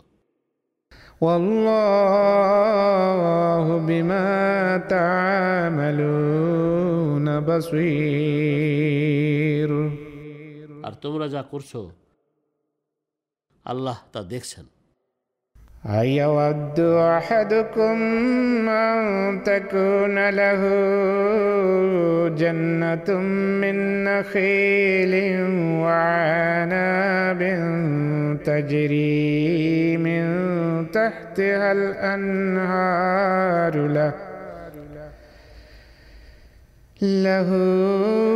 আর 10.85 10.93
তোমরা 11.01 11.25
যা 11.27 11.41
করছ 11.43 11.71
আল্লাহ 13.65 13.97
তা 14.13 14.23
দেখছেন। 14.23 14.65
أيود 15.89 16.79
أحدكم 16.79 17.99
أن 18.69 19.43
تكون 19.43 20.29
له 20.29 20.61
جنة 22.37 23.19
من 23.61 24.03
نخيل 24.03 25.41
وعناب 25.81 27.39
تجري 28.45 29.97
من 29.97 30.23
تحتها 30.91 31.71
الأنهار 31.71 33.07
له 33.87 34.13
له 37.01 37.49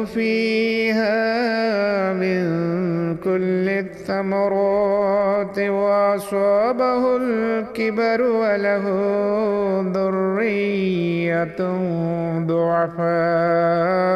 فيها 0.06 1.14
من 2.14 2.97
كل 3.17 3.67
الثمرات 3.85 5.57
وأصابه 5.59 7.03
الكبر 7.17 8.21
وله 8.41 8.85
ذرية 9.89 11.61
ضعفاء 12.47 14.13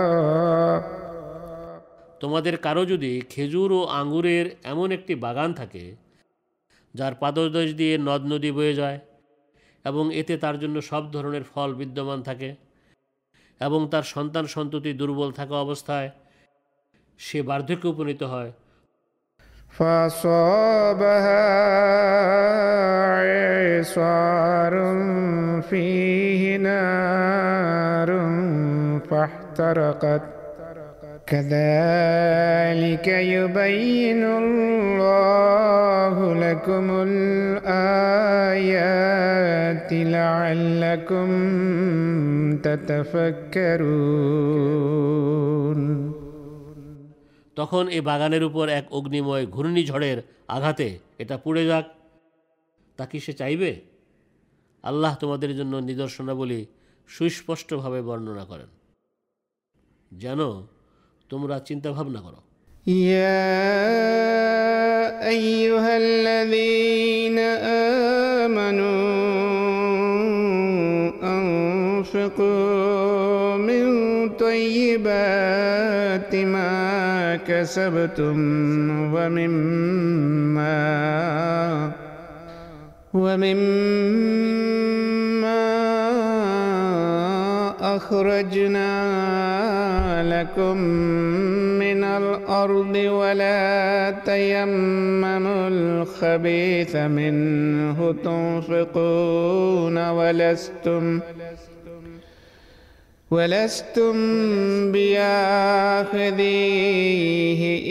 তোমাদের 2.20 2.54
কারো 2.56 2.82
যদি 2.84 3.12
খেজুর 3.30 3.70
ও 3.72 3.80
আঙ্গুরের 3.92 4.46
এমন 4.64 4.88
একটি 4.92 5.12
বাগান 5.14 5.50
থাকে 5.52 5.84
যার 6.94 7.14
পাদদেশ 7.14 7.68
দিয়ে 7.74 7.94
নদ 7.98 8.22
নদী 8.24 8.50
বয়ে 8.50 8.74
যায় 8.74 8.98
এবং 9.84 10.04
এতে 10.14 10.34
তার 10.36 10.56
জন্য 10.58 10.76
সব 10.82 11.02
ধরনের 11.12 11.44
ফল 11.44 11.70
বিদ্যমান 11.74 12.20
থাকে 12.22 12.50
এবং 13.60 13.80
তার 13.88 14.04
সন্তান 14.14 14.44
সন্ততি 14.46 14.90
দুর্বল 14.92 15.30
থাকা 15.32 15.56
অবস্থায় 15.60 16.08
সে 17.20 17.38
বার্ধক্যে 17.42 17.88
উপনীত 17.88 18.22
হয় 18.22 18.50
فأصابها 19.71 21.51
إعصار 23.77 24.73
فيه 25.69 26.57
نار 26.57 28.09
فاحترقت. 29.09 30.21
كذلك 31.27 33.07
يبين 33.07 34.23
الله 34.23 36.15
لكم 36.33 36.85
الآيات 37.07 38.01
لعلكم 39.91 41.29
تتفكرون. 42.57 43.81
তখন 47.55 47.87
এই 47.87 48.01
বাগানের 48.01 48.43
উপর 48.43 48.69
এক 48.69 48.93
অগ্নিময় 48.93 49.45
ঘূর্ণিঝড়ের 49.47 50.21
আঘাতে 50.47 50.99
এটা 51.17 51.37
পুড়ে 51.37 51.65
যাক। 51.65 51.85
তা 52.97 53.05
কি 53.05 53.19
সে 53.19 53.33
চাইবে? 53.33 53.81
আল্লাহ 54.83 55.15
তোমাদের 55.15 55.57
জন্য 55.57 55.77
নিদর্শনাবলী 55.77 56.65
সুস্পষ্টভাবে 57.07 58.01
বর্ণনা 58.01 58.45
করেন। 58.45 58.67
যেন 60.11 60.37
তোমরা 61.29 61.59
চিন্তাভাবনা 61.59 62.21
করো। 62.21 62.37
يا 62.87 63.71
طيبات 74.51 76.35
ما 76.35 77.35
كسبتم 77.47 78.39
ومما 79.13 80.71
ومما 83.13 83.71
أخرجنا 87.95 88.91
لكم 90.23 90.77
من 91.83 92.03
الأرض 92.03 92.95
ولا 92.95 94.11
تيمموا 94.25 95.67
الخبيث 95.67 96.95
منه 96.95 98.15
تنفقون 98.23 100.09
ولستم 100.09 100.09
ولستم 100.09 101.19
بياخذيه 106.06 106.42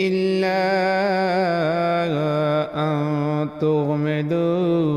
إلا 0.06 0.60
أن 2.78 2.96
تغمدوا 3.60 4.96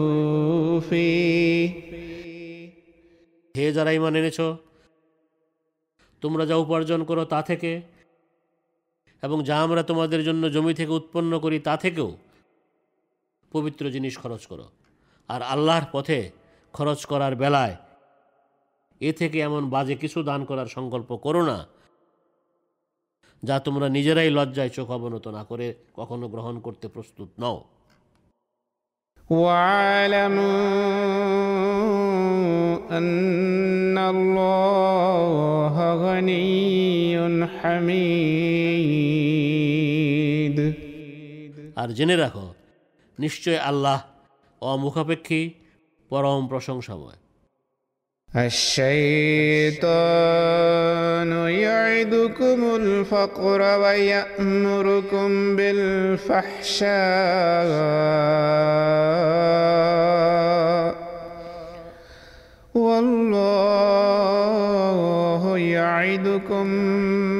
فيه 0.81 1.69
হে 3.55 3.65
যারা 3.71 3.91
ইমান 3.91 4.13
এনেছ 4.15 4.39
তোমরা 6.21 6.43
যা 6.45 6.55
উপার্জন 6.55 7.01
করো 7.09 7.23
তা 7.25 7.39
থেকে 7.41 7.71
এবং 9.23 9.37
যা 9.43 9.55
আমরা 9.59 9.81
তোমাদের 9.83 10.21
জন্য 10.23 10.43
জমি 10.49 10.73
থেকে 10.73 10.91
উৎপন্ন 10.91 11.31
করি 11.39 11.57
তা 11.59 11.73
থেকেও 11.77 12.09
পবিত্র 13.51 13.83
জিনিস 13.89 14.13
খরচ 14.17 14.43
করো 14.45 14.65
আর 15.29 15.41
আল্লাহর 15.53 15.85
পথে 15.91 16.19
খরচ 16.73 16.99
করার 17.05 17.33
বেলায় 17.35 17.75
এ 19.01 19.09
থেকে 19.11 19.37
এমন 19.39 19.63
বাজে 19.69 19.95
কিছু 19.95 20.19
দান 20.23 20.41
করার 20.45 20.67
সংকল্প 20.67 21.09
করো 21.17 21.41
না 21.41 21.57
যা 23.43 23.55
তোমরা 23.59 23.87
নিজেরাই 23.89 24.29
লজ্জায় 24.37 24.71
চোখ 24.77 24.87
অবনত 24.89 25.25
না 25.27 25.43
করে 25.43 25.67
কখনো 25.95 26.25
গ্রহণ 26.33 26.55
করতে 26.65 26.85
প্রস্তুত 26.87 27.29
নও 27.43 27.59
واعلموا 29.29 30.57
أن 32.91 33.97
الله 34.13 35.75
غني 35.95 37.17
حميد 37.57 39.09
আর 41.81 41.89
জেনে 41.93 42.15
রাখো 42.15 42.45
নিশ্চয় 43.17 43.59
আল্লাহ 43.69 43.99
অমুখাপেক্ষী 44.61 45.41
পরম 46.11 46.41
প্রশংসাময় 46.47 47.19
الشيطان 48.36 49.84
يعدكم 51.48 52.76
الفقر 52.76 53.60
ويأمركم 53.80 55.56
بالفحشاء. 55.56 56.94
والله 62.74 63.44
يعدكم 65.58 66.66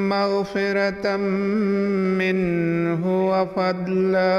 مغفرة 0.09 1.17
منه 2.21 3.03
وفضلا. 3.31 4.35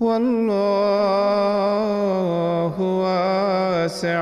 والله 0.00 1.02
واسع 3.02 4.20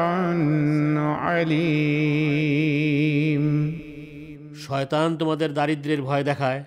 عليم 1.24 3.00
শয়তান 4.64 5.16
তোমাদের 5.16 5.52
দারিদ্র্যের 5.52 6.02
ভয় 6.02 6.24
দেখায় 6.24 6.64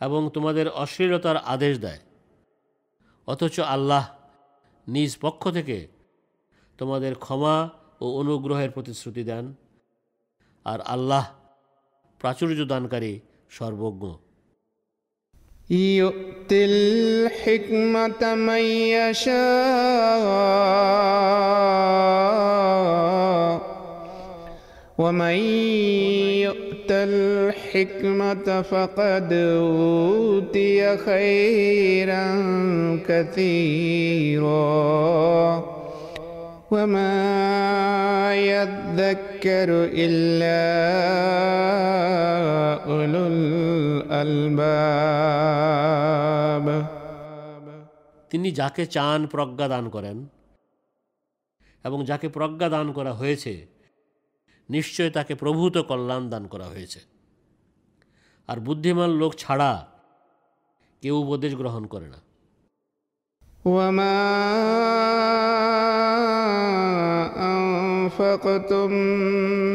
এবং 0.00 0.30
তোমাদের 0.30 0.74
অশ্লীলতার 0.74 1.36
আদেশ 1.46 1.78
দেয় 1.78 1.98
অথচ 3.28 3.60
আল্লাহ 3.74 4.08
নিজ 4.86 5.18
পক্ষ 5.22 5.50
থেকে 5.50 5.88
তোমাদের 6.78 7.14
ক্ষমা 7.14 7.70
ও 8.00 8.20
অনুগ্রহের 8.20 8.70
প্রতিশ্রুতি 8.70 9.24
দেন 9.24 9.54
আর 10.66 10.80
আল্লাহ 10.86 11.32
প্রাচুর্য 12.20 12.64
দানকারী 12.64 13.20
সর্বজ্ঞ 13.50 14.14
يؤتي 15.69 16.65
الحكمة 16.65 18.35
من 18.35 18.61
يشاء 18.97 19.39
ومن 24.97 25.35
يؤت 26.43 26.91
الحكمة 26.91 28.61
فقد 28.61 29.33
أوتي 29.33 30.97
خيرا 30.97 32.25
كثيرا. 33.07 34.49
وما 36.70 38.34
يذكر 38.34 39.68
إلا 39.96 40.60
أولو 42.84 43.24
الألباب 43.26 44.74
তিনি 48.30 48.48
যাকে 48.50 48.82
চান 48.86 49.20
প্রজ্ঞা 49.26 49.66
দান 49.68 49.84
করেন 49.88 50.18
এবং 51.84 51.98
যাকে 52.04 52.28
প্রজ্ঞা 52.28 52.68
দান 52.68 52.86
করা 52.92 53.12
হয়েছে 53.12 53.52
নিশ্চয় 54.68 55.10
তাকে 55.10 55.34
প্রভূত 55.34 55.76
কল্যাণ 55.78 56.22
দান 56.28 56.44
করা 56.48 56.66
হয়েছে 56.66 57.00
আর 58.48 58.58
বুদ্ধিমান 58.60 59.10
লোক 59.10 59.32
ছাড়া 59.34 59.70
কেউ 61.02 61.14
উপদেশ 61.20 61.52
গ্রহণ 61.54 61.84
করে 61.86 62.08
না 62.08 62.20
وما 63.65 64.19
أنفقتم 67.37 68.91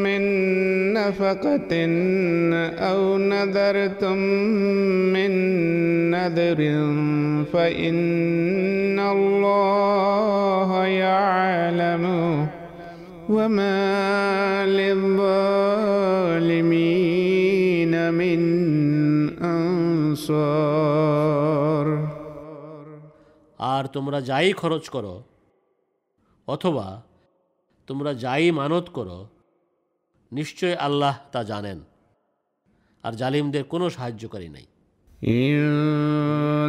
من 0.03 0.21
نفقة 0.93 1.85
أو 2.79 3.17
نذرتم 3.17 4.17
من 5.13 5.31
نذر 6.11 6.55
فإن 7.53 8.99
الله 8.99 10.85
يعلمه 10.85 12.47
وما 13.29 14.65
للظالمين 14.65 15.33
من 18.13 18.39
أنصار 19.43 21.24
আর 23.64 23.84
তোমরা 23.86 24.18
যাই 24.20 24.52
খরচ 24.52 24.84
করো 24.88 25.14
অথবা 26.48 26.86
তোমরা 27.88 28.10
যাই 28.14 28.46
মানত 28.50 28.86
করো 28.88 29.18
নিশ্চয় 30.32 30.74
আল্লাহ 30.76 31.14
তা 31.32 31.40
জানেন 31.44 31.78
আর 33.04 33.12
জালিমদের 33.12 33.64
কোনো 33.64 33.86
সাহায্যকারী 33.90 34.48
নাই 34.48 34.66
إن 35.22 35.56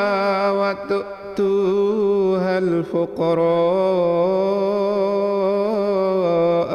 وتؤتوها 0.51 1.84
الفقراء 2.58 3.46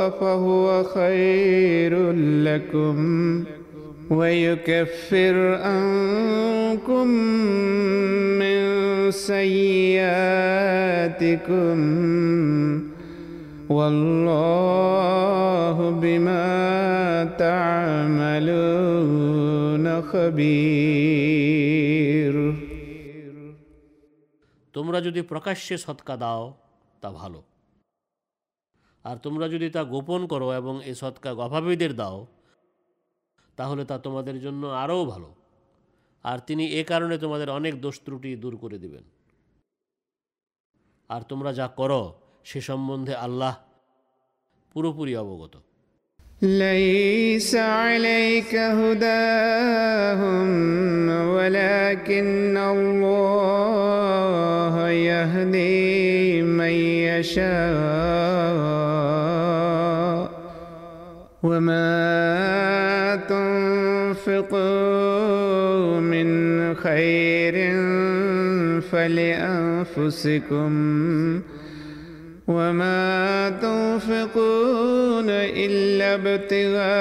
فهو 0.09 0.83
خير 0.83 2.11
لكم 2.43 3.43
ويكفر 4.09 5.59
عنكم 5.63 7.07
من 8.39 8.61
سيئاتكم 9.11 10.11
والله 13.69 14.69
بما 16.01 17.29
تعملون 17.39 18.81
خبير 20.01 21.60
তোমরা 24.73 25.01
যদি 25.01 25.21
প্রকাশ্যে 25.21 25.77
সৎকা 25.77 26.17
দাও, 26.17 26.53
তা 27.01 27.11
ভালো। 27.11 27.43
আর 29.03 29.17
তোমরা 29.17 29.49
যদি 29.49 29.69
তা 29.69 29.83
গোপন 29.83 30.27
করো 30.27 30.53
এবং 30.53 30.85
এই 30.85 30.95
সৎকা 30.95 31.33
অভাবীদের 31.33 31.95
দাও, 31.95 32.27
তাহলে 33.55 33.85
তা 33.85 33.97
তোমাদের 33.99 34.41
জন্য 34.41 34.67
আরও 34.67 35.05
ভালো। 35.05 35.35
আর 36.23 36.39
তিনি 36.39 36.67
এ 36.67 36.83
কারণে 36.83 37.17
তোমাদের 37.17 37.49
অনেক 37.49 37.81
দোষ 37.81 38.01
ত্রুটি 38.05 38.35
দূর 38.35 38.57
করে 38.57 38.77
দিবেন। 38.77 39.03
আর 41.09 41.21
তোমরা 41.21 41.53
যা 41.53 41.67
করো, 41.67 42.13
সে 42.43 42.61
সম্বন্ধে 42.61 43.15
আল্লাহ 43.15 43.57
পুরোপুরি 44.73 45.15
অবগত। 45.15 45.57
ليس 46.41 47.55
عليك 47.55 48.55
هداهم 48.55 50.41
ولكن 51.27 52.57
الله 52.57 53.29
يهدي 54.89 56.41
من 56.41 56.69
يشاء. 57.13 57.51
وما 61.43 63.15
تنفقوا 63.29 64.61
من 65.99 66.27
خير 66.75 67.55
فلأنفسكم 68.91 70.71
وما 72.47 73.49
تنفقون 74.00 75.28
إلا 75.62 76.08
ابتغاء 76.14 76.94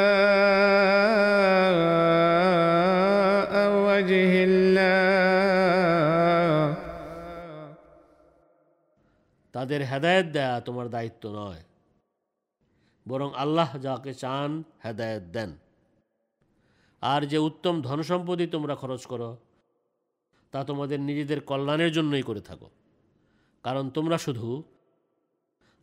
وجه 3.86 4.31
الله 4.47 5.15
তাদের 9.53 9.81
হেদায়েত 9.91 10.27
দেয়া 10.36 10.55
তোমার 10.67 10.88
দায়িত্ব 10.89 11.23
নয় 11.39 11.62
বরং 13.05 13.29
আল্লাহ 13.36 13.69
যাকে 13.86 14.12
চান 14.13 14.51
হেদায়েত 14.86 15.25
দেন 15.36 15.51
আর 17.01 17.21
যে 17.31 17.38
উত্তম 17.47 17.75
ধনসম্পত্তি 17.81 18.45
তোমরা 18.47 18.75
খরচ 18.75 19.03
করো 19.12 19.29
তা 20.53 20.60
তোমাদের 20.63 20.99
নিজেদের 20.99 21.39
কল্যাণের 21.41 21.91
জন্যই 21.97 22.25
করে 22.29 22.41
থাকো 22.41 22.67
কারণ 23.63 23.86
তোমরা 23.89 24.17
শুধু 24.17 24.47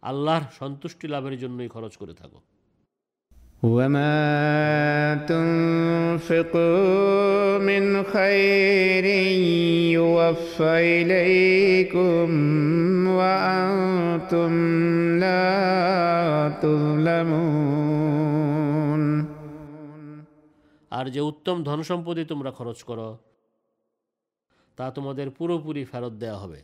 আল্লাহর 0.02 0.44
সন্তুষ্টি 0.60 1.06
লাভের 1.08 1.34
জন্যই 1.38 1.68
খরচ 1.68 1.94
করে 1.96 2.14
থাকো 2.22 2.40
وما 3.66 4.18
تنفقوا 5.30 6.78
من 7.60 7.84
خير 8.04 9.04
يوفى 9.92 10.74
إليكم 10.96 12.28
وأنتم 13.08 14.52
لا 15.18 15.46
تظلمون 16.62 17.82
আর 20.92 21.06
যে 21.10 21.20
উত্তম 21.20 21.56
ধনসম্পত্তি 21.62 22.24
তোমরা 22.24 22.50
খরচ 22.50 22.78
করো 22.82 23.08
তা 24.78 24.86
তোমাদের 24.90 25.26
পুরোপুরি 25.30 25.82
ফেরত 25.84 26.14
দেওয়া 26.14 26.38
হবে 26.38 26.60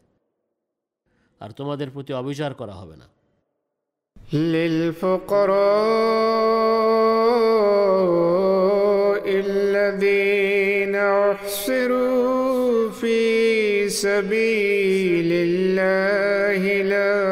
আর 1.41 1.51
তোমাদের 1.51 1.89
প্রতি 1.91 2.13
অবিচার 2.13 2.53
করা 2.55 2.75
হবে 2.75 2.97
না 2.97 3.07
للفقراء 4.34 5.54
الذين 9.28 10.96
أحصروا 10.96 12.90
في 12.90 13.90
سبيل 13.90 15.30
الله 15.48 16.64
لا 16.94 17.24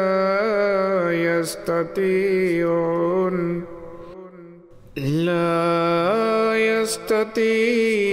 يستطيعون. 1.40 3.36
لا 4.96 6.01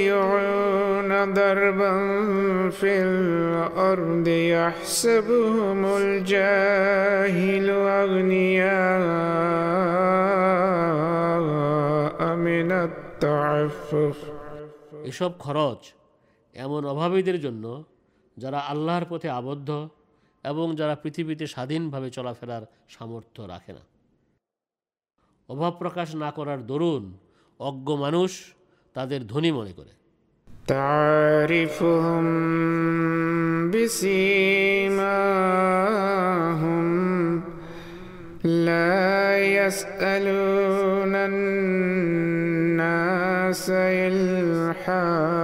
يستطيعون 0.04 1.34
ضربا 1.34 1.92
في 2.70 3.02
الأرض 3.02 4.28
يحسبهم 4.28 5.96
الجاهل 5.96 7.70
أغنياء 7.94 8.74
من 12.38 12.68
التعفف 12.84 14.18
এসব 15.10 15.32
খরচ 15.38 15.94
এমন 16.56 16.84
অভাবীদের 16.84 17.40
জন্য 17.40 17.84
যারা 18.36 18.68
আল্লাহর 18.68 19.04
পথে 19.04 19.30
আবদ্ধ 19.30 19.88
এবং 20.44 20.76
যারা 20.76 20.94
পৃথিবীতে 20.94 21.46
স্বাধীনভাবে 21.46 22.10
চলাফেরার 22.10 22.66
সামর্থ্য 22.88 23.48
রাখে 23.48 23.72
না 23.72 23.80
অভাব 25.48 25.72
প্রকাশ 25.82 26.08
না 26.22 26.30
করার 26.38 26.66
দরুন 26.66 27.12
অজ্ঞ 27.60 27.96
মানুষ 27.96 28.54
তাদের 28.98 29.26
ধনী 29.26 29.50
মনে 29.52 29.72
করে 29.72 29.92
تعرفهم 30.66 32.24
بسيماهم 35.74 37.40
لا 38.44 39.38
يسألون 39.38 41.14
الناس 42.24 42.84
إلحافا 44.90 45.34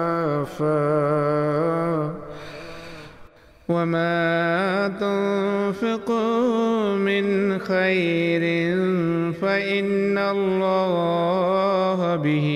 وما 3.69 4.89
تنفقوا 5.01 6.97
من 6.97 7.59
خير 7.59 8.43
فإن 9.33 10.19
الله 10.19 12.17
به 12.17 12.54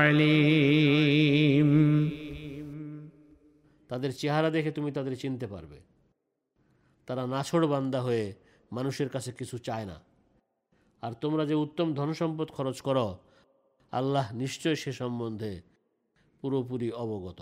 عليم 0.00 1.70
তাদের 3.90 4.10
চেহারা 4.12 4.50
দেখে 4.50 4.70
তুমি 4.70 4.90
তাদের 4.92 5.14
চিনতে 5.22 5.46
পারবে 5.46 5.78
তারা 7.08 7.22
নাছড় 7.26 7.66
বান্দা 7.66 8.00
হয়ে 8.00 8.24
মানুষের 8.72 9.08
কাছে 9.08 9.30
কিছু 9.32 9.56
চায় 9.58 9.86
না 9.86 9.96
আর 11.02 11.12
তোমরা 11.22 11.42
যে 11.50 11.54
উত্তম 11.64 11.88
ধনসম্পদ 11.94 12.48
খরচ 12.50 12.78
করো 12.80 13.06
আল্লাহ 13.92 14.26
নিশ্চয় 14.34 14.76
সে 14.76 14.90
সম্বন্ধে 14.92 15.52
পুরোপুরি 16.42 16.88
অবগত 16.96 17.40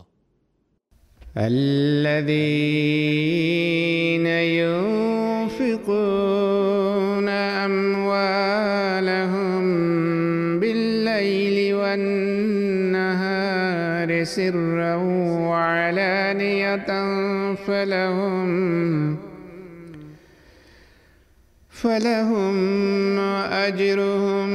الذين 2.95 4.27
ينفقون 5.55 7.29
أموالهم 7.69 9.15
بالليل 9.25 9.48
والنهار 11.90 13.70
سرا 14.24 14.96
وعلانية 15.50 16.90
فلهم 17.56 19.18
فلهم 21.70 23.20
أجرهم 23.50 24.50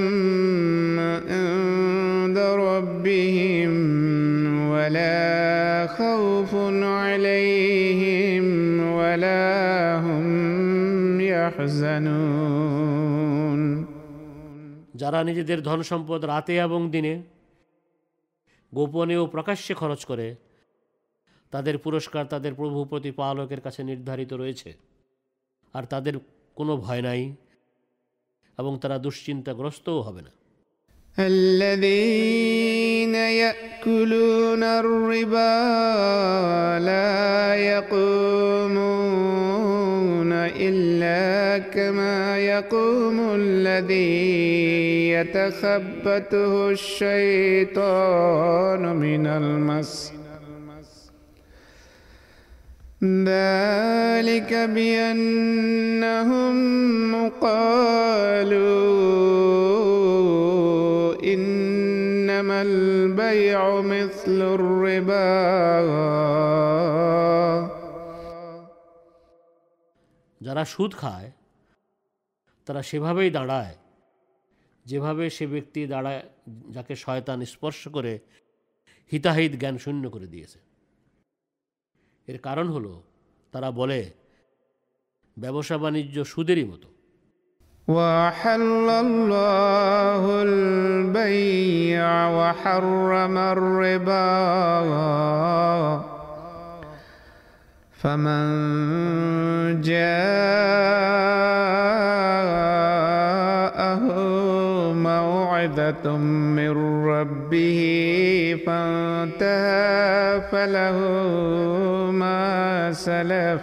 عند 1.31 2.39
ربهم 2.39 3.75
ولا 4.71 5.87
خوف 5.87 6.55
عليهم 6.83 8.45
ولا 8.93 9.97
هم 10.05 11.21
يحزنون. 11.21 12.84
যারা 14.96 15.20
নিজেদের 15.24 15.60
ধন 15.62 15.80
সম্পদ 15.82 16.22
রাতে 16.26 16.56
এবং 16.60 16.82
দিনে 16.90 17.14
গোপনে 18.74 19.16
ও 19.18 19.24
প্রকাশ্যে 19.26 19.74
খরচ 19.74 20.02
করে 20.06 20.28
তাদের 21.54 21.76
পুরস্কার 21.78 22.24
তাদের 22.26 22.54
প্রভু 22.54 22.80
প্রতিপালকের 22.86 23.62
কাছে 23.62 23.82
নির্ধারিত 23.84 24.32
রয়েছে 24.34 24.70
আর 25.74 25.84
তাদের 25.84 26.16
কোনো 26.58 26.74
ভয় 26.78 27.02
নাই 27.02 27.22
এবং 28.58 28.74
তারা 28.78 28.98
দুশ্চিন্তাগ্রস্তও 28.98 30.02
হবে 30.02 30.22
না 30.22 30.32
الذين 31.18 33.16
يأكلون 33.16 34.64
الربا 34.82 35.56
لا 36.82 37.56
يقومون 37.72 39.33
إلا 40.47 41.59
كما 41.59 42.39
يقوم 42.39 43.35
الذي 43.35 45.11
يتخبطه 45.11 46.71
الشيطان 46.71 48.17
من 48.97 49.27
المس. 49.27 50.13
ذلك 53.05 54.55
بأنهم 54.75 55.75
قالوا 57.29 58.65
إنما 61.25 62.63
البيع 62.63 63.81
مثل 63.81 64.43
الربا. 64.55 65.25
যারা 70.44 70.64
সুদ 70.66 70.92
খায় 70.96 71.30
তারা 72.68 72.82
সেভাবেই 72.84 73.30
দাঁড়ায় 73.30 73.76
যেভাবে 74.86 75.24
সে 75.30 75.46
ব্যক্তি 75.48 75.82
দাঁড়ায় 75.88 76.22
যাকে 76.70 76.94
শয়তান 76.96 77.40
স্পর্শ 77.46 77.82
করে 77.88 78.14
হিতাহিত 79.12 79.54
জ্ঞান 79.56 79.76
শূন্য 79.78 80.04
করে 80.10 80.28
দিয়েছে 80.28 80.60
এর 82.28 82.38
কারণ 82.38 82.68
হলো 82.68 82.94
তারা 83.54 83.70
বলে 83.72 84.02
ব্যবসা 85.38 85.76
বাণিজ্য 85.78 86.18
সুদেরই 86.26 86.66
মতো 86.66 86.90
وأحل 87.88 88.88
الله 88.98 90.24
البيع 90.42 92.06
وحرم 92.30 93.36
الربا 93.48 94.28
فمن 98.05 99.81
جاءه 99.81 100.05
موعظة 104.93 106.17
من 106.17 106.71
ربه 107.07 107.81
فانتهى 108.67 110.41
فله 110.53 110.99
ما 112.13 112.93
سلف 112.93 113.61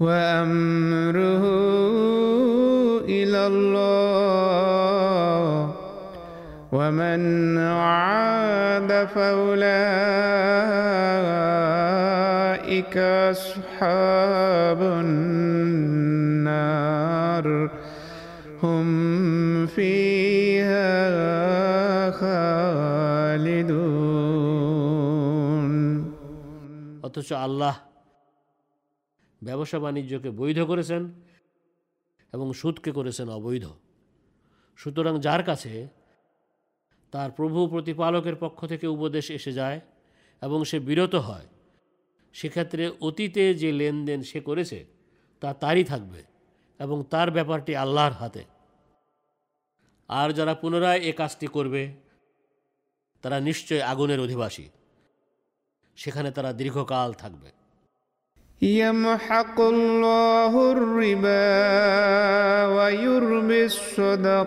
وأمره 0.00 1.44
إلى 3.08 3.46
الله 3.46 4.71
ومن 6.81 7.21
عاد 7.57 8.91
فأولئك 11.67 12.97
أصحاب 13.31 14.81
النار 15.03 16.67
هم 18.63 18.87
فيها 19.67 20.91
خالدون 24.37 25.67
অথচ 27.07 27.29
আল্লাহ 27.45 27.75
ব্যবসা 29.41 29.77
বাণিজ্যকে 29.83 30.29
বৈধ 30.39 30.59
করেছেন 30.61 31.01
এবং 32.33 32.47
সুদকে 32.53 32.91
করেছেন 32.91 33.27
অবৈধ 33.29 33.65
সুতরাং 34.79 35.13
যার 35.19 35.41
কাছে 35.43 35.71
তার 37.13 37.31
প্রভু 37.31 37.67
প্রতিপালকের 37.67 38.35
পক্ষ 38.35 38.65
থেকে 38.65 38.87
উপদেশ 38.87 39.31
এসে 39.31 39.53
যায় 39.53 39.81
এবং 40.41 40.65
সে 40.65 40.79
বিরত 40.79 41.15
হয় 41.15 41.45
সেক্ষেত্রে 42.35 42.91
অতীতে 43.01 43.53
যে 43.53 43.71
লেনদেন 43.71 44.21
সে 44.21 44.39
করেছে 44.39 44.85
তা 45.41 45.53
তারই 45.53 45.83
থাকবে 45.83 46.23
এবং 46.79 47.03
তার 47.09 47.31
ব্যাপারটি 47.31 47.75
আল্লাহর 47.75 48.13
হাতে 48.13 48.45
আর 50.09 50.33
যারা 50.33 50.53
পুনরায় 50.53 50.99
এ 50.99 51.11
কাজটি 51.11 51.47
করবে 51.47 51.93
তারা 53.23 53.39
নিশ্চয় 53.39 53.81
আগুনের 53.81 54.19
অধিবাসী 54.19 54.69
সেখানে 55.97 56.31
তারা 56.31 56.53
দীর্ঘকাল 56.53 57.13
থাকবে 57.13 57.57
يمحق 58.61 59.61
الله 59.61 60.71
الربا 60.71 61.47
ويربي 62.67 63.65
الصدقات 63.65 64.37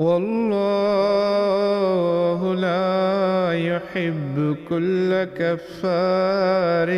والله 0.00 2.54
لا 2.54 3.52
يحب 3.52 4.56
كل 4.68 5.24
كفار 5.24 6.88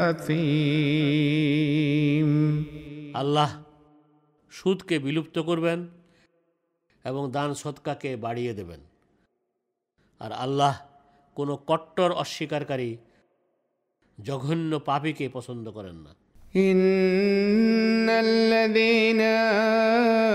أثيم 0.00 1.46
আল্লাহ 3.16 3.62
সুদকে 4.52 4.98
বিলুপ্ত 4.98 5.38
করবেন 5.38 5.88
এবং 7.04 7.30
দান 7.30 7.54
সৎকাকে 7.54 8.16
বাড়িয়ে 8.16 8.54
দেবেন 8.54 8.80
আর 10.20 10.32
আল্লাহ 10.32 10.80
কোনো 11.34 11.58
কট্টর 11.66 12.12
অস্বীকারী 12.12 12.96
জঘন্য 14.20 14.78
পাপীকে 14.78 15.28
পছন্দ 15.28 15.70
করেন 15.70 15.96
না 15.96 16.19
إن 16.55 18.09
الذين 18.09 19.21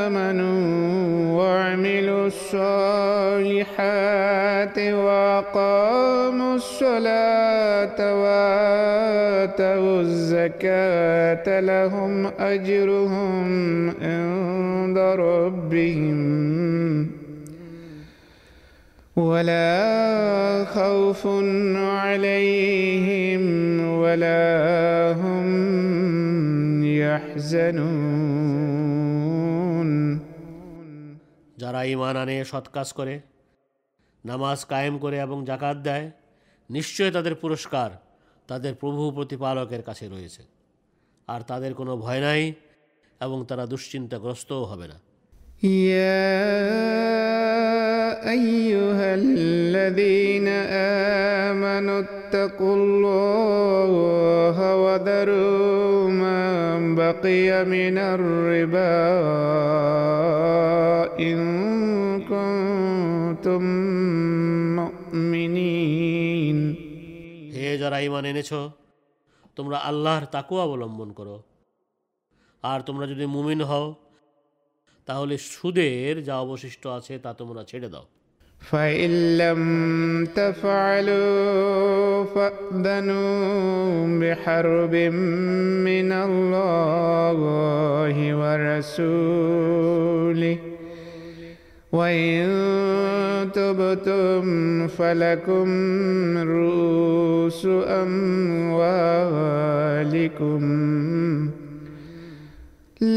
آمنوا 0.07 1.43
وعملوا 1.43 2.27
الصالحات 2.27 3.67
وأقاموا 4.79 6.55
الصلاة 6.55 8.15
وآتوا 8.23 10.01
الزكاة 10.01 11.61
لهم 11.61 12.27
أجرهم 12.27 13.91
عند 14.03 14.99
ربهم 14.99 16.17
ولا 19.16 20.66
خوف 20.66 21.28
عليهم 21.76 23.44
ولا 23.94 25.14
هم 25.14 25.48
يحزنون 26.84 28.32
যারা 31.62 31.82
ইমান 31.86 32.16
আনে 32.18 32.36
সৎ 32.52 32.66
কাজ 32.68 32.90
করে 33.00 33.16
নামাজ 34.24 34.60
কায়েম 34.66 34.96
করে 35.04 35.18
এবং 35.22 35.38
জাকাত 35.46 35.78
দেয় 35.88 36.06
নিশ্চয় 36.70 37.12
তাদের 37.12 37.36
পুরস্কার 37.36 37.90
তাদের 38.50 38.74
প্রভু 38.82 39.02
প্রতিপালকের 39.12 39.82
কাছে 39.82 40.06
রয়েছে 40.08 40.44
আর 41.28 41.42
তাদের 41.42 41.72
কোনো 41.74 41.94
ভয় 41.98 42.22
নাই 42.28 42.44
এবং 43.22 43.38
তারা 43.50 43.64
দুশ্চিন্তাগ্রস্তও 43.66 44.64
হবে 44.66 44.88
না 44.88 44.98
يا 45.64 46.42
أيها 48.32 49.08
الذين 49.14 50.48
آمنوا 51.48 52.00
اتقوا 52.00 52.76
الله 52.76 54.58
وذروا 54.76 56.10
ما 56.10 56.42
بقي 56.96 57.66
من 57.66 57.98
الربا 57.98 58.98
إن 61.20 61.40
كنتم 62.26 63.62
مؤمنين 64.82 66.58
হে 67.56 67.70
যারা 67.82 67.98
ইমান 68.08 68.26
এনেছ 68.32 68.52
তোমরা 69.58 69.78
আল্লাহর 69.90 70.26
তাকুয়া 70.36 70.64
অবলম্বন 70.68 71.10
করো 71.20 71.38
আর 72.64 72.80
তোমরা 72.88 73.06
যদি 73.12 73.26
মুমিন 73.36 73.62
হও 73.72 73.88
তাহলে 75.08 75.36
সুদের 75.52 76.16
যা 76.28 76.36
অবশিষ্ট 76.46 76.84
আছে 76.98 77.14
তা 77.24 77.32
তোমরা 77.40 77.64
ছেড়ে 77.72 77.90
দাও 77.96 78.06
فإن 78.62 79.12
لم 79.38 79.62
تفعلوا 80.36 82.24
فأذنوا 82.26 84.20
بحرب 84.22 84.96
من 85.88 86.10
الله 86.28 88.16
ورسوله 88.42 89.78
وإن 91.92 92.42
تبتم 93.54 94.46
فلكم 94.88 95.68
رؤوس 96.58 97.62
أموالكم 99.22 100.62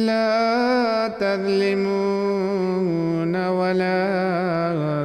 لا 0.05 1.09
تظلمون 1.21 2.65
ولا 3.51 4.01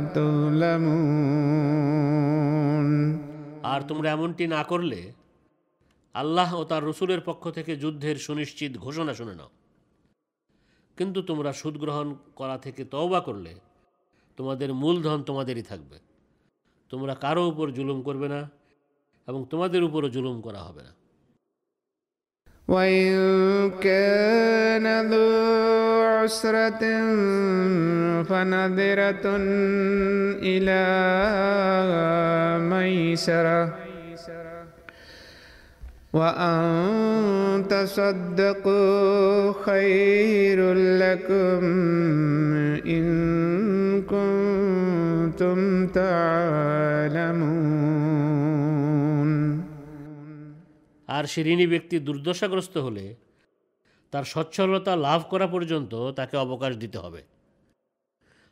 تظلمون 0.10 1.60
আর 3.72 3.82
তোমরা 3.88 4.08
এমনটি 4.12 4.44
না 4.48 4.62
করলে 4.64 5.00
আল্লাহ 6.16 6.50
ও 6.56 6.62
তার 6.64 6.84
রসুলের 6.84 7.22
পক্ষ 7.22 7.44
থেকে 7.50 7.72
যুদ্ধের 7.76 8.18
সুনিশ্চিত 8.18 8.72
ঘোষণা 8.78 9.14
শুনে 9.14 9.36
নাও 9.36 9.52
কিন্তু 10.98 11.20
তোমরা 11.22 11.52
সুদ 11.54 11.76
গ্রহণ 11.78 12.08
করা 12.36 12.58
থেকে 12.58 12.82
তওবা 12.86 13.20
করলে 13.20 13.54
তোমাদের 14.38 14.70
মূলধন 14.74 15.20
তোমাদেরই 15.24 15.64
থাকবে 15.64 15.98
তোমরা 16.92 17.14
কারো 17.16 17.44
উপর 17.48 17.68
জুলুম 17.72 18.00
করবে 18.02 18.28
না 18.28 18.42
এবং 19.28 19.42
তোমাদের 19.46 19.82
উপরও 19.84 20.10
জুলুম 20.10 20.38
করা 20.42 20.62
হবে 20.64 20.82
না 20.84 20.92
وإن 22.69 23.11
كان 23.71 25.11
ذو 25.11 25.31
عسرة 26.03 26.85
فنذرة 28.23 29.27
إلى 30.43 30.85
ميسرة. 32.65 33.85
وأن 36.15 37.65
تصدقوا 37.71 39.53
خير 39.65 40.73
لكم 40.75 41.65
إن 42.87 43.07
كنتم 44.03 45.87
تعلمون. 45.87 47.35
আর 51.14 51.24
সে 51.26 51.40
ঋণী 51.46 51.66
ব্যক্তি 51.68 51.96
দুর্দশাগ্রস্ত 52.00 52.76
হলে 52.78 53.06
তার 54.14 54.26
সচ্ছলতা 54.26 54.94
লাভ 54.98 55.22
করা 55.32 55.48
পর্যন্ত 55.48 55.94
তাকে 56.12 56.36
অবকাশ 56.38 56.72
দিতে 56.76 56.98
হবে 56.98 57.22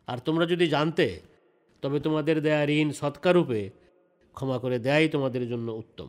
আর 0.07 0.17
তোমরা 0.17 0.45
যদি 0.45 0.65
জানতে 0.67 1.05
তবে 1.83 1.97
তোমাদের 1.99 2.35
দেয়া 2.41 2.61
ঋণ 2.75 2.89
সৎকারূপে 2.91 3.61
ক্ষমা 4.37 4.57
করে 4.57 4.77
দেয়াই 4.79 5.07
তোমাদের 5.07 5.43
জন্য 5.49 5.67
উত্তম 5.73 6.07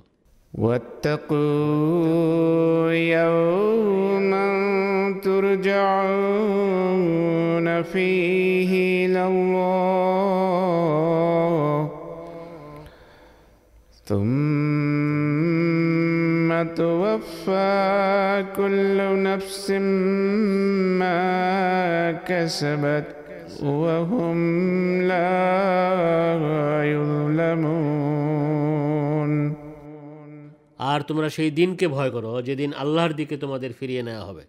واتقوا 0.53 1.39
يوما 3.15 4.47
ترجعون 6.49 6.89
فيه 7.85 8.71
إلى 8.99 9.23
الله 9.27 10.59
ثم 14.07 14.52
توفى 16.75 18.47
كل 18.57 18.99
نفس 19.23 19.71
ما 21.01 21.23
كسبت 22.13 23.07
وهم 23.63 24.39
لا 25.03 25.39
يظلمون 26.87 28.19
আর 30.91 31.01
তোমরা 31.03 31.29
সেই 31.29 31.51
দিনকে 31.51 31.87
ভয় 31.89 32.11
করো 32.11 32.33
যেদিন 32.43 32.71
আল্লাহর 32.73 33.13
দিকে 33.13 33.35
তোমাদের 33.37 33.71
ফিরিয়ে 33.73 34.03
নেওয়া 34.03 34.25
হবে 34.25 34.45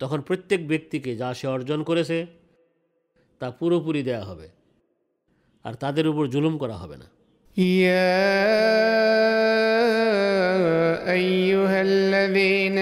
তখন 0.00 0.18
প্রত্যেক 0.20 0.60
ব্যক্তিকে 0.68 1.10
যা 1.16 1.28
সে 1.34 1.46
অর্জন 1.48 1.80
করেছে 1.82 2.18
তা 3.40 3.46
পুরোপুরি 3.50 4.02
দেয়া 4.02 4.24
হবে 4.24 4.48
আর 5.64 5.74
তাদের 5.74 6.04
উপর 6.08 6.24
জুলুম 6.26 6.54
করা 6.58 6.76
হবে 6.82 6.96
না 6.96 7.08
يا 7.57 7.93
أيها 11.11 11.81
الذين 11.81 12.77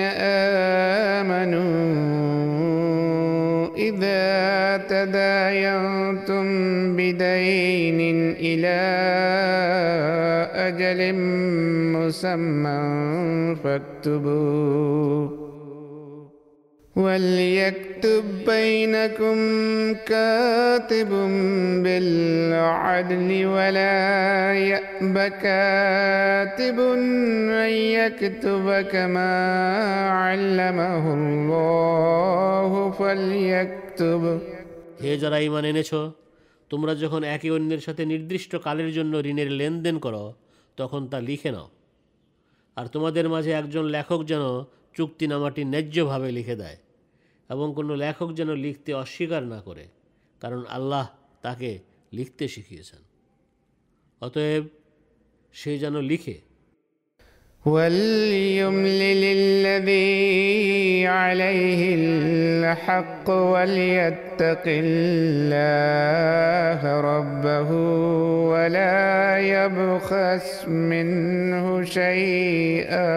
آمنوا 1.19 1.67
إذا 3.75 4.77
تداينتم 4.87 6.45
بدين 6.95 7.99
إلى 8.39 8.81
أجل 10.55 11.15
مسمى 11.91 13.55
فاكتبوه. 13.63 15.40
وليكتب 17.00 18.24
بينكم 18.46 19.36
كاتب 20.06 21.10
بالعدل 21.84 23.30
ولا 23.46 23.98
يأب 24.54 25.16
كاتب 25.18 26.78
أن 27.60 27.72
يكتب 27.96 28.66
كما 28.82 29.32
علمه 30.22 31.04
الله 31.14 32.70
فليكتب 32.90 34.22
হে 35.02 35.12
যারা 35.22 35.38
ইমান 35.46 35.64
এনেছ 35.64 35.90
তোমরা 36.70 36.92
যখন 36.94 37.22
একে 37.34 37.48
অন্যের 37.50 37.80
সাথে 37.80 38.02
নির্দিষ্ট 38.04 38.52
কালের 38.56 38.90
জন্য 38.92 39.14
ঋণের 39.30 39.50
লেনদেন 39.50 39.96
করো 39.98 40.24
তখন 40.78 41.00
তা 41.06 41.18
লিখে 41.20 41.50
নাও 41.50 41.68
আর 42.76 42.86
তোমাদের 42.86 43.26
মাঝে 43.28 43.50
একজন 43.52 43.84
লেখক 43.96 44.20
যেন 44.24 44.44
চুক্তিনামাটি 44.96 45.62
ন্যায্যভাবে 45.64 46.28
লিখে 46.32 46.56
দেয় 46.56 46.78
এবং 47.50 47.74
কোনো 47.74 47.94
লেখক 47.94 48.32
যেন 48.32 48.56
লিখতে 48.56 48.94
অস্বীকার 48.94 49.46
না 49.46 49.60
করে 49.60 49.88
কারণ 50.42 50.64
আল্লাহ 50.68 51.08
তাকে 51.42 51.78
লিখতে 52.12 52.48
শিখিয়েছেন 52.48 52.98
অতএব 54.22 54.64
সে 55.54 55.78
যেন 55.78 56.02
লিখে 56.02 56.40
وليملل 57.64 59.24
الذي 59.34 61.06
عليه 61.06 61.94
الحق 61.94 63.30
وليتق 63.30 64.62
الله 64.66 67.00
ربه 67.00 67.70
ولا 68.52 69.38
يبخس 69.38 70.68
منه 70.68 71.82
شيئا 71.82 73.16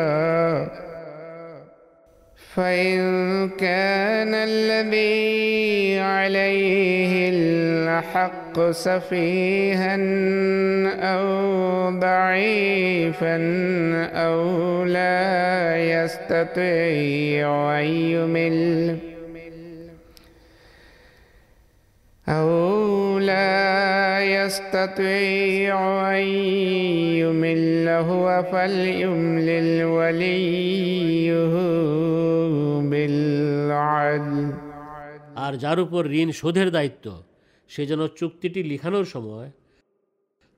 فإن 2.57 3.49
كان 3.49 4.35
الذي 4.35 5.99
عليه 6.01 7.29
الحق 7.29 8.71
سفيها 8.71 9.97
أو 11.15 11.25
ضعيفا 11.99 13.37
أو 14.15 14.85
لا 14.85 15.77
يستطيع 15.77 17.79
أن 17.81 17.85
يمل 17.85 19.14
أو 22.28 23.18
لا 23.20 24.22
يستطيع 24.36 25.76
أن 26.12 26.26
يمل 27.18 27.88
هو 27.90 28.26
فليملل 28.44 29.84
وليه 29.86 31.24
بالعدل 32.82 34.38
আর 35.36 35.54
যার 35.56 35.80
উপর 35.80 36.04
ঋণ 36.14 36.30
শোধের 36.32 36.70
দায়িত্ব 36.72 37.06
সে 37.70 37.84
যেন 37.86 38.02
চুক্তিটি 38.20 38.62
লিখানোর 38.64 39.06
সময় 39.06 39.50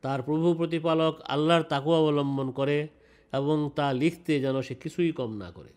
তার 0.03 0.19
প্রভু 0.21 0.47
প্রতিপালক 0.53 1.13
আল্লাহর 1.27 1.63
তাকু 1.63 1.89
অবলম্বন 1.91 2.47
করে 2.51 2.77
এবং 3.33 3.57
তা 3.75 3.87
লিখতে 3.93 4.33
যেন 4.39 4.55
সে 4.61 4.73
কিছুই 4.75 5.11
কম 5.11 5.31
না 5.37 5.49
করে 5.51 5.71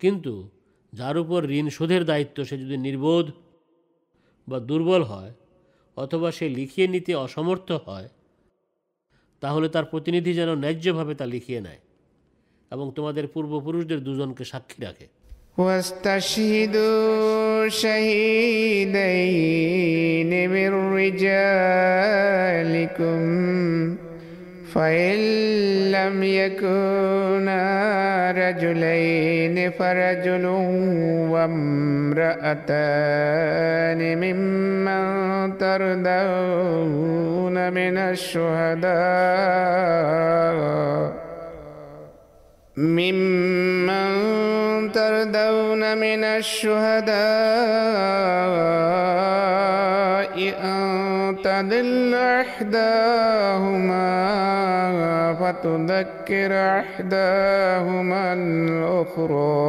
কিন্তু 0.00 0.32
যার 0.92 1.16
উপর 1.18 1.40
ঋণ 1.50 1.66
শোধের 1.68 2.02
দায়িত্ব 2.04 2.38
সে 2.44 2.54
যদি 2.58 2.76
নির্বোধ 2.86 3.26
বা 4.48 4.60
দুর্বল 4.60 5.02
হয় 5.02 5.32
অথবা 5.96 6.32
সে 6.32 6.48
লিখিয়ে 6.48 6.88
নিতে 6.88 7.16
অসমর্থ 7.16 7.72
হয় 7.86 8.08
তাহলে 9.42 9.68
তার 9.68 9.84
প্রতিনিধি 9.84 10.34
যেন 10.34 10.54
ন্যায্যভাবে 10.54 11.14
তা 11.14 11.26
লিখিয়ে 11.26 11.60
নেয় 11.60 11.78
এবং 12.70 12.92
তোমাদের 12.94 13.26
পূর্বপুরুষদের 13.26 14.04
দুজনকে 14.04 14.44
সাক্ষী 14.44 14.82
রাখে 14.82 15.08
واستشهدوا 15.58 17.68
شهيدين 18.88 20.48
من 20.48 20.94
رجالكم 20.94 21.68
فإن 24.73 25.17
لم 25.91 26.23
يكونا 26.23 27.61
رجلين 28.31 29.71
فرجل 29.71 30.45
وامرأتان 31.29 32.57
ممن 34.17 35.57
ترضون 35.57 36.93
من 37.73 37.97
الشهداء 37.97 38.93
ممن 42.76 44.12
ترضون 44.92 45.98
من 45.98 46.24
الشهداء 46.38 47.08
أن 50.64 51.36
تضل 51.42 52.14
إحداهما 52.14 54.08
فتذكر 55.34 56.52
إحداهما 56.82 58.32
الأخرى 58.32 59.68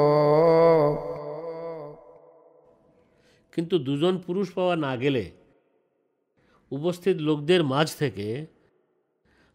কিন্তু 3.54 3.80
দুজন 3.80 4.18
পুরুষ 4.18 4.52
পাওয়া 4.56 4.76
না 4.76 4.98
গেলে 4.98 5.32
উপস্থিত 6.72 7.20
লোকদের 7.20 7.64
মাঝ 7.64 7.96
থেকে 7.96 8.46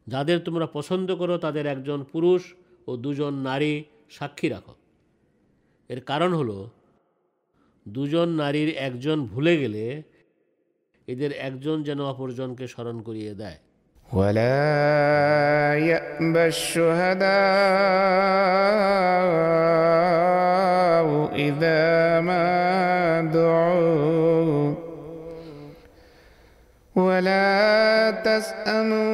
যাদের 0.07 0.45
তোমরা 0.45 0.67
পছন্দ 0.67 1.17
করো 1.17 1.39
তাদের 1.39 1.67
একজন 1.67 2.05
পুরুষ 2.13 2.55
ও 2.89 2.93
দুজন 2.97 3.35
নারী 3.43 3.73
সাক্ষী 4.11 4.49
রাখো 4.49 4.75
এর 5.91 6.01
কারণ 6.01 6.31
হলো 6.35 6.59
দুজন 7.87 8.29
নারীর 8.33 8.71
একজন 8.79 9.19
ভুলে 9.27 9.55
গেলে 9.57 9.85
এদের 11.09 11.31
একজন 11.39 11.77
যেন 11.83 12.01
অপরজনকে 12.05 12.65
স্মরণ 12.69 12.97
করিয়ে 13.01 13.35
দেয় 13.35 13.59
ولا 14.09 15.75
يأبى 15.75 16.45
الشهداء 20.05 21.35
إذا 21.39 21.85
ما 22.21 22.47
دعوا 23.33 24.75
ولا 26.97 28.11
تسأموا 28.11 29.05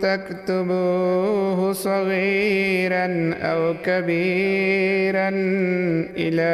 تكتبوه 0.10 1.74
صغيرا 1.74 3.06
أو 3.34 3.62
كبيرا 3.84 5.30
إلى 6.18 6.52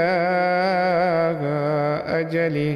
أجله 2.20 2.74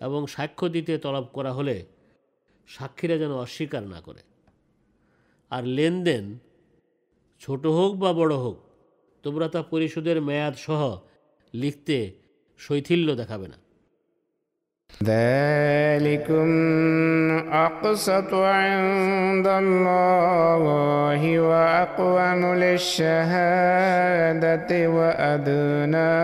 এবং 0.00 0.20
সাক্ষ্য 0.26 0.66
দিতে 0.68 0.92
তলব 0.98 1.26
করা 1.32 1.52
হলে 1.52 1.76
সাক্ষীরা 2.68 3.16
যেন 3.18 3.32
অস্বীকার 3.36 3.84
না 3.88 3.98
করে 4.00 4.22
আর 5.52 5.62
লেনদেন 5.66 6.24
ছোট 7.42 7.62
হোক 7.68 7.92
বা 7.96 8.10
বড় 8.12 8.34
হোক 8.34 8.56
তোমরা 9.24 9.46
তা 9.48 9.60
পরিশোধের 9.62 10.18
মেয়াদ 10.20 10.54
সহ 10.56 10.82
লিখতে 11.54 11.96
শৈথিল্য 12.60 13.08
দেখাবে 13.16 13.46
না 13.48 13.58
ذلكم 15.03 16.49
أقسط 17.53 18.33
عند 18.33 19.47
الله 19.47 21.39
وأقوم 21.39 22.55
للشهادة 22.55 23.09
وأدنى 24.89 26.15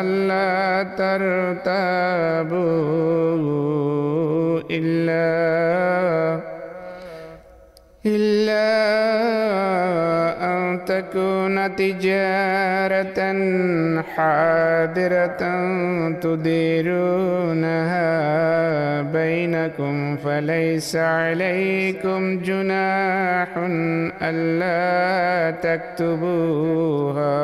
ألا 0.00 0.82
ترتابوا 0.82 1.76
إلا 4.70 6.55
تكون 10.95 11.75
تجارة 11.75 13.19
حاضرة 14.01 15.41
تديرونها 16.13 18.01
بينكم 19.01 20.17
فليس 20.17 20.95
عليكم 20.95 22.39
جناح 22.39 23.57
ألا 24.21 25.51
تكتبوها 25.65 27.41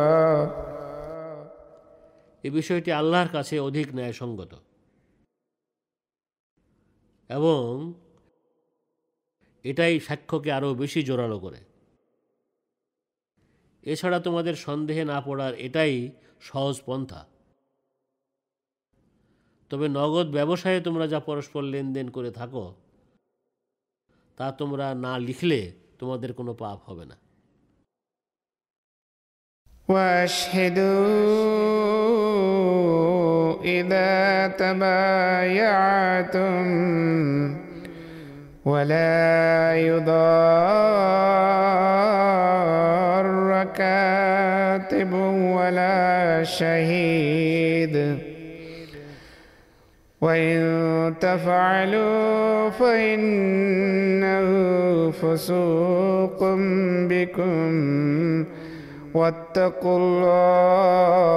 এ 2.43 2.49
বিষয়টি 2.49 2.91
আল্লাহর 2.91 3.28
কাছে 3.28 3.59
অধিক 3.59 3.95
ন্যায়সঙ্গত 3.95 4.55
এবং 7.30 7.93
এটাই 9.65 9.99
সাক্ষ্যকে 9.99 10.51
আরও 10.51 10.73
বেশি 10.73 11.03
জোরালো 11.03 11.39
করে 11.39 11.57
এছাড়া 13.84 14.19
তোমাদের 14.19 14.55
সন্দেহে 14.55 15.05
না 15.05 15.21
পড়ার 15.21 15.53
এটাই 15.57 16.11
সহজ 16.41 16.82
পন্থা 16.82 17.25
তবে 19.71 19.89
নগদ 19.89 20.32
ব্যবসায়ে 20.32 20.82
তোমরা 20.82 21.07
যা 21.07 21.19
পরস্পর 21.19 21.63
লেনদেন 21.63 22.09
করে 22.09 22.32
থাকো 22.32 22.73
তা 24.38 24.51
তোমরা 24.51 24.95
না 24.95 25.19
লিখলে 25.19 25.73
তোমাদের 25.99 26.34
কোনো 26.34 26.53
পাপ 26.53 26.89
হবে 26.89 27.05
না 27.05 27.17
واشهدوا 32.69 33.63
إذا 33.63 34.47
تبايعتم 34.61 36.65
ولا 38.65 39.82
يضار 39.82 42.11
كاتب 43.76 45.12
ولا 45.56 46.42
شهيد. 46.42 48.18
وإن 50.20 51.14
تفعلوا 51.20 52.70
فإنه 52.70 54.46
فسوق 55.10 56.38
بكم. 57.08 58.44
واتقوا 59.14 59.98
الله 59.98 61.32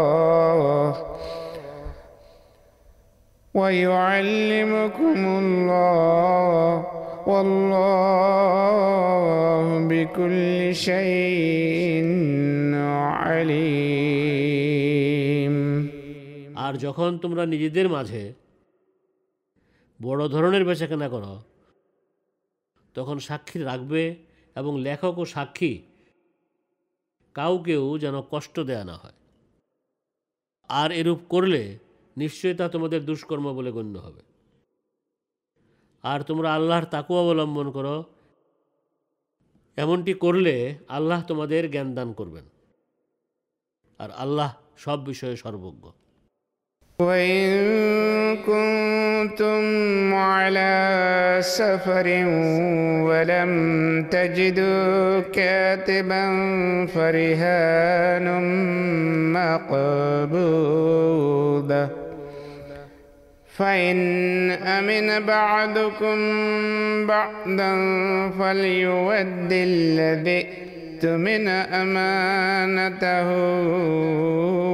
ويعلمكم 3.53 5.25
الله. 5.25 6.94
والله 7.26 8.78
بكل 9.88 10.74
شيء 10.76 12.06
عليم 13.20 14.50
আর 16.64 16.72
যখন 16.76 17.10
তোমরা 17.18 17.42
নিজেদের 17.46 17.86
মাঝে 17.88 18.22
বড় 20.00 20.22
ধরনের 20.28 20.64
বেচাকেনা 20.64 21.08
করো 21.08 21.34
তখন 22.94 23.16
সাক্ষী 23.18 23.58
রাখবে 23.62 24.02
এবং 24.56 24.72
লেখক 24.80 25.14
ও 25.18 25.24
সাক্ষী 25.26 25.72
কাউকেও 27.34 27.86
যেন 27.98 28.16
কষ্ট 28.30 28.56
দেয়া 28.60 28.84
না 28.84 28.96
হয় 28.96 29.18
আর 30.70 30.88
এরূপ 30.92 31.20
করলে 31.28 31.62
নিশ্চয়ই 32.16 32.56
তা 32.56 32.66
তোমাদের 32.68 33.00
দুষ্কর্ম 33.04 33.46
বলে 33.54 33.70
গণ্য 33.72 33.94
হবে 33.98 34.22
আর 36.04 36.20
তোমরা 36.20 36.48
আল্লাহর 36.54 36.86
তাকু 36.86 37.12
অবলম্বন 37.14 37.66
করো 37.70 37.96
এমনটি 39.78 40.12
করলে 40.14 40.54
আল্লাহ 40.88 41.20
তোমাদের 41.22 41.62
জ্ঞান 41.70 41.88
দান 41.94 42.08
করবেন 42.12 42.46
আর 44.00 44.10
আল্লাহ 44.16 44.50
সব 44.76 44.98
বিষয়ে 45.06 45.36
সর্বজ্ঞ 45.36 45.84
وإن 46.98 47.46
كنتم 48.38 49.62
على 50.30 50.74
سفر 51.40 52.06
ولم 53.08 53.50
تجدوا 54.04 55.20
كاتبا 55.20 56.24
فرهان 56.86 58.26
مقبوضة 60.52 61.00
فإن 63.54 63.98
أمن 64.50 65.26
بعضكم 65.26 66.16
بعضا 67.06 67.72
فليود 68.30 69.52
الذي 69.52 70.40
اؤتمن 70.40 71.48
أمانته 71.82 73.28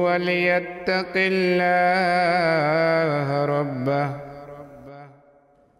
وليتق 0.05 1.13
الله 1.31 3.29
ربه 3.45 4.05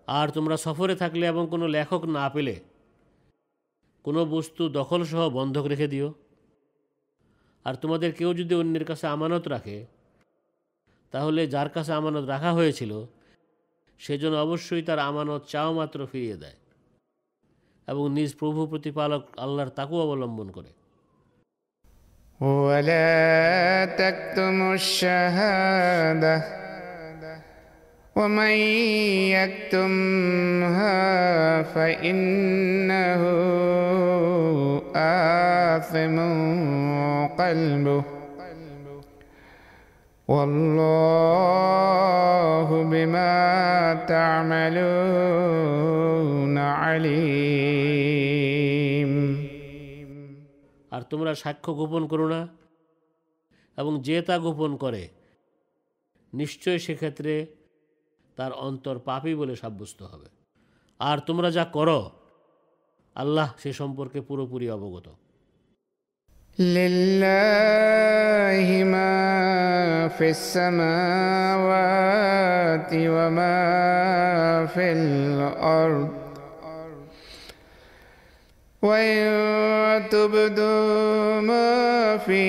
আর 0.07 0.27
তোমরা 0.29 0.55
সফরে 0.57 0.95
থাকলে 0.95 1.23
এবং 1.27 1.43
কোনো 1.47 1.65
লেখক 1.67 2.01
না 2.07 2.25
পেলে 2.29 2.55
কোনো 4.05 4.21
বস্তু 4.25 4.63
দখলসহ 4.69 5.21
বন্ধক 5.29 5.65
রেখে 5.65 5.87
দিও 5.87 6.09
আর 7.65 7.73
তোমাদের 7.75 8.11
কেউ 8.11 8.29
যদি 8.33 8.53
অন্যের 8.55 8.85
কাছে 8.85 9.05
আমানত 9.07 9.43
রাখে 9.47 9.77
তাহলে 11.13 11.41
যার 11.47 11.69
কাছে 11.69 11.91
আমানত 11.93 12.25
রাখা 12.29 12.51
হয়েছিল 12.51 12.91
সেজন্য 14.01 14.35
অবশ্যই 14.37 14.83
তার 14.83 14.99
আমানত 14.99 15.41
চাও 15.47 15.69
মাত্র 15.73 15.99
ফিরিয়ে 16.11 16.37
দেয় 16.37 16.57
এবং 17.87 18.03
নিজ 18.11 18.31
প্রভু 18.35 18.61
প্রতিপালক 18.65 19.23
আল্লাহর 19.37 19.71
তাকু 19.77 19.95
অবলম্বন 20.05 20.49
করে 20.51 20.71
ولا 22.39 23.85
تكتموا 23.97 24.73
الشهادة 24.73 26.35
ومن 28.15 28.55
يكتمها 29.37 30.99
فإنه 31.63 33.21
آثم 35.75 36.17
قلبه 37.37 38.03
والله 40.31 42.83
بما 42.83 44.05
تعملون 44.07 46.57
عليم 46.77 47.87
আর 50.91 51.01
তোমরা 51.11 51.35
সাক্ষ্য 51.35 51.73
গোপন 51.73 52.07
করো 52.07 52.27
না 52.27 52.47
এবং 53.77 54.01
যে 54.01 54.21
তা 54.21 54.37
গোপন 54.37 54.77
করে 54.77 55.09
নিশ্চয় 56.33 56.77
সেক্ষেত্রে 56.77 57.47
তার 58.37 58.59
অন্তর 58.59 58.99
পাপী 58.99 59.35
বলে 59.35 59.55
সাব্যস্ত 59.55 60.03
হবে 60.03 60.25
আর 60.99 61.19
তোমরা 61.19 61.51
যা 61.51 61.67
করো 61.71 62.11
আল্লাহ 63.15 63.53
সে 63.57 63.73
সম্পর্কে 63.73 64.21
পুরোপুরি 64.21 64.69
অবগত 64.69 65.20
لله 66.58 67.24
ما 68.84 70.08
في 70.08 70.30
السماوات 70.30 70.80
وما 72.92 74.66
في 74.66 74.92
الأرض. 74.92 76.08
وإن 78.82 79.22
تبدوا 80.10 81.40
ما 81.40 82.16
في 82.18 82.42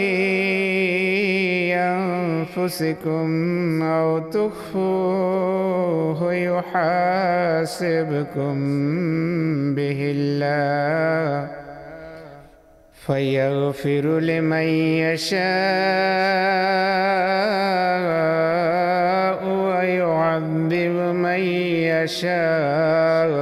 أنفسكم 1.75 3.29
أو 3.83 4.19
تخفوه 4.19 5.53
يحاسبكم 6.33 7.75
به 9.75 10.11
الله. 10.15 11.62
فيغفر 13.07 14.19
لمن 14.19 14.67
يشاء 15.03 15.43
ويعذب 19.45 20.95
من 21.15 21.39
يشاء. 21.91 23.33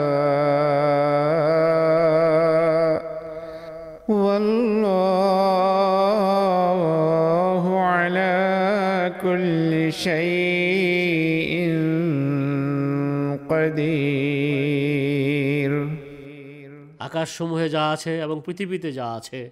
আকাশসমূহে 17.11 17.69
যা 17.69 17.89
আছে 17.89 18.19
এবং 18.19 18.41
পৃথিবীতে 18.45 18.93
যা 18.93 19.13
আছে, 19.13 19.49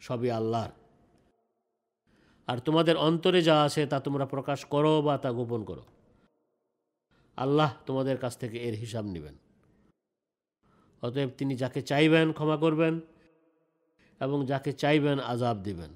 সবই 0.00 0.30
আল্লাহর। 0.30 0.70
আর 2.46 2.58
তোমাদের 2.58 2.96
অন্তরে 2.96 3.42
যা 3.42 3.62
আছে 3.62 3.86
তা 3.86 4.00
তোমরা 4.00 4.26
প্রকাশ 4.26 4.64
করো 4.64 5.02
বা 5.02 5.18
তা 5.18 5.32
গোপন 5.32 5.64
করো। 5.64 5.84
আল্লাহ 7.36 7.74
তোমাদের 7.86 8.18
কাছ 8.18 8.38
থেকে 8.38 8.58
এর 8.58 8.74
হিসাব 8.74 9.04
নেবেন। 9.04 9.34
অতএব 11.02 11.30
তিনি 11.38 11.56
যাকে 11.56 11.82
চাইবেন 11.82 12.32
ক্ষমা 12.32 12.56
করবেন 12.56 13.00
এবং 14.20 14.46
যাকে 14.46 14.72
চাইবেন 14.72 15.20
আজাব 15.20 15.56
দিবেন। 15.56 15.90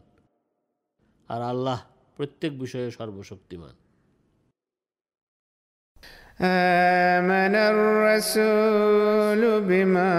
আর 1.28 1.42
আল্লাহ 1.42 1.82
প্রত্যেক 2.16 2.58
বিষয়ে 2.58 2.90
সর্বশক্তিমান। 2.90 3.87
آمن 6.40 7.54
الرسول 7.74 9.42
بما 9.60 10.14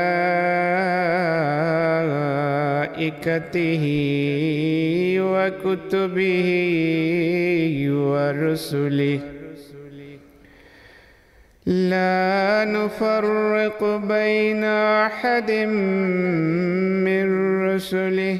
وكتبه 5.38 6.48
ورسله 8.04 9.20
لا 11.66 12.64
نفرق 12.66 13.80
بين 14.06 14.64
أحد 15.04 15.50
من 17.06 17.26
رسله 17.66 18.36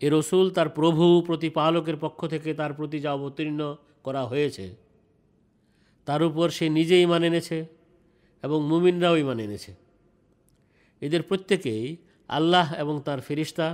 এ 0.00 0.08
রসুল 0.08 0.46
তার 0.50 0.68
প্রভু 0.78 1.04
প্রতিপালকের 1.28 1.96
পক্ষ 1.96 2.20
থেকে 2.26 2.50
তার 2.54 2.72
প্রতি 2.74 2.98
যা 3.00 3.10
অবতীর্ণ 3.12 3.60
করা 4.04 4.22
হয়েছে 4.22 4.66
তার 6.06 6.20
উপর 6.22 6.46
সে 6.48 6.66
নিজেই 6.68 7.02
ইমান 7.02 7.22
এনেছে 7.24 7.58
এবং 8.42 8.58
মুমিনরাও 8.62 9.14
ইমান 9.16 9.38
এনেছে 9.40 9.72
এদের 11.02 11.22
প্রত্যেকেই 11.22 11.84
আল্লাহ 12.30 12.66
এবং 12.74 12.94
তার 13.04 13.20
ফেরিস্তা 13.20 13.66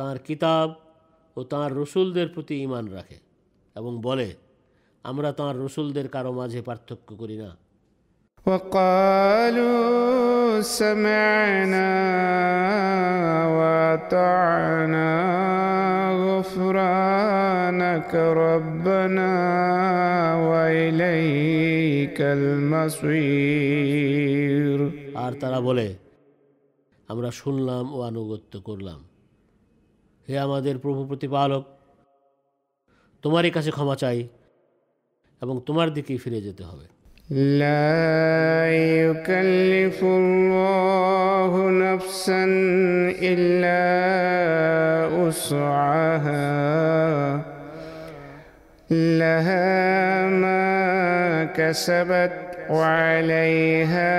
তাঁর 0.00 0.16
কিতাব 0.18 0.68
ও 1.36 1.40
তাঁর 1.44 1.70
রসুলদের 1.80 2.28
প্রতি 2.28 2.54
ইমান 2.62 2.84
রাখে 2.88 3.18
এবং 3.76 3.92
বলে 4.02 4.28
আমরা 5.04 5.30
তাঁর 5.32 5.54
রসুলদের 5.64 6.06
কারো 6.08 6.32
মাঝে 6.32 6.60
পার্থক্য 6.62 7.08
করি 7.22 7.38
না 7.44 7.50
وقالوا 8.46 9.82
سمعنا 10.80 11.90
وأطعنا 13.58 15.10
غفرانك 16.24 18.12
ربنا 18.44 19.32
وإليك 20.50 22.18
المصير 23.56 24.78
আর 25.16 25.32
তারা 25.40 25.58
বলে 25.60 25.88
আমরা 27.08 27.30
শুনলাম 27.40 27.84
ও 27.94 27.98
আনুগত্য 28.02 28.52
করলাম 28.60 29.00
হে 30.30 30.34
আমাদের 30.38 30.74
প্রভু 30.78 31.00
প্রতিপালক 31.06 31.64
তোমারই 33.24 33.50
কাছে 33.50 33.70
ক্ষমা 33.70 33.96
চাই 33.96 34.18
এবং 35.42 35.54
তোমার 35.66 35.88
দিকেই 35.94 36.18
ফিরে 36.18 36.40
যেতে 36.40 36.64
হবে 36.70 36.86
لا 37.58 38.70
يكلف 39.02 39.98
الله 40.04 41.52
نفسا 41.86 42.44
إلا 43.22 43.84
وسعها 45.18 46.46
لها 48.90 50.26
ما 50.42 51.44
كسبت 51.44 52.36
وعليها 52.70 54.14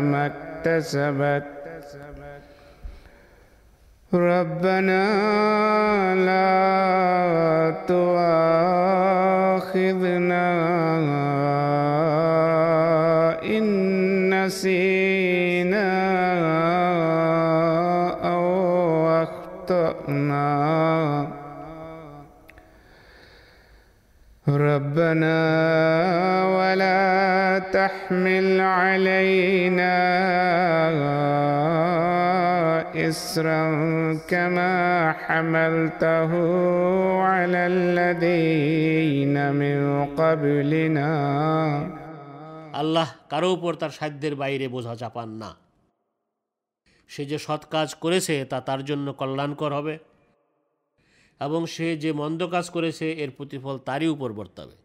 ما 0.00 0.26
اكتسبت 0.26 1.57
ربنا 4.13 5.05
لا 6.15 7.75
تؤاخذنا 7.87 8.89
إن 13.43 14.45
نسينا 14.45 15.89
أو 18.23 19.09
أخطأنا. 19.23 20.49
ربنا 24.47 25.39
ولا 26.57 27.59
تحمل 27.59 28.61
علينا 28.61 29.99
إسرا 33.08 33.62
كما 34.28 34.72
حملته 35.14 36.30
على 37.22 37.62
الذين 37.66 39.36
من 39.52 39.78
قبلنا 40.12 41.10
আল্লাহ 42.74 43.08
কারো 43.30 43.48
উপর 43.52 43.72
তার 43.74 43.90
সাধ্যের 43.90 44.34
বাইরে 44.34 44.66
বোঝা 44.68 44.94
চাপান 44.96 45.28
না 45.42 45.50
সে 47.10 47.22
যে 47.24 47.38
সৎ 47.38 47.62
কাজ 47.70 47.88
করেছে 47.94 48.34
তা 48.44 48.58
তার 48.60 48.80
জন্য 48.84 49.06
কল্যাণকর 49.12 49.72
হবে 49.72 49.94
এবং 51.40 51.60
সে 51.66 51.86
যে 51.96 52.10
মন্দ 52.12 52.40
কাজ 52.46 52.66
করেছে 52.70 53.06
এর 53.14 53.30
প্রতিফল 53.30 53.76
তারই 53.78 54.08
উপর 54.08 54.30
বর্তাবে 54.32 54.76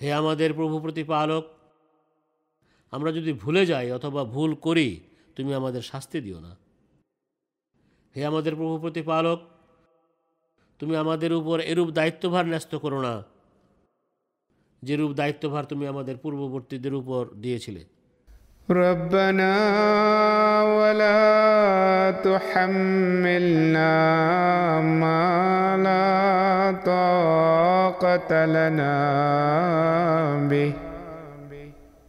হে 0.00 0.08
আমাদের 0.12 0.50
প্রভু 0.52 0.76
প্রতিপালক 0.80 1.44
আমরা 2.92 3.10
যদি 3.12 3.32
ভুলে 3.32 3.62
যাই 3.66 3.88
অথবা 3.92 4.22
ভুল 4.24 4.50
করি 4.66 4.88
তুমি 5.36 5.50
আমাদের 5.54 5.82
শাস্তি 5.82 6.18
দিও 6.20 6.38
না 6.40 6.52
হে 8.14 8.20
আমাদের 8.24 8.52
প্রভু 8.54 8.74
প্রতিপালক 8.78 9.38
তুমি 10.80 10.94
আমাদের 10.96 11.30
উপর 11.32 11.56
এরূপ 11.62 11.88
দায়িত্বভার 11.90 12.44
ন্যস্ত 12.46 12.72
করো 12.74 12.98
না 13.02 13.14
যেরূপ 14.82 15.10
দায়িত্বভার 15.12 15.64
তুমি 15.64 15.84
আমাদের 15.86 16.16
পূর্ববর্তীদের 16.16 16.94
উপর 16.94 17.22
দিয়েছিলে 17.40 17.82
ربنا 18.68 19.54
ولا 20.78 21.22
تحملنا 22.24 23.92
ما 24.80 25.76
لا 25.78 26.06
طاقة 26.84 28.30
لنا 28.46 28.96
به 30.50 30.72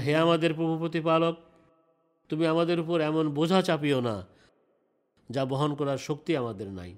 হে 0.00 0.12
আমাদের 0.16 0.54
প্রভুপতি 0.54 1.00
পালক 1.00 1.36
তুমি 2.28 2.44
আমাদের 2.46 2.80
উপর 2.80 3.00
এমন 3.00 3.24
বোঝা 3.28 3.62
চাপিও 3.62 4.00
না, 4.00 4.16
যা 5.30 5.42
বহন 5.44 5.74
করার 5.74 5.98
শক্তি 5.98 6.36
আমাদের 6.36 6.68
নাই। 6.68 6.92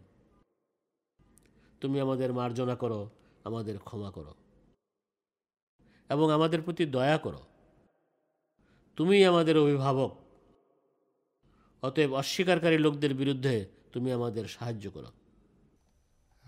তুমি 1.80 2.00
আমাদের 2.00 2.32
মার্জনা 2.32 2.76
করো, 2.76 3.10
আমাদের 3.44 3.78
ক্ষমা 3.78 4.10
করো 4.10 4.34
এবং 6.10 6.26
আমাদের 6.32 6.62
প্রতি 6.62 6.84
দয়া 6.86 7.18
করো। 7.18 7.42
তুমি 8.96 9.16
আমাদের 9.24 9.58
অভিভাবক, 9.58 10.12
অতএব 11.82 12.10
অস্বীকারী 12.12 12.78
লোকদের 12.78 13.14
বিরুদ্ধে 13.14 13.54
তুমি 13.92 14.08
আমাদের 14.12 14.44
সাহায্য 14.48 14.84
করো। 14.90 15.10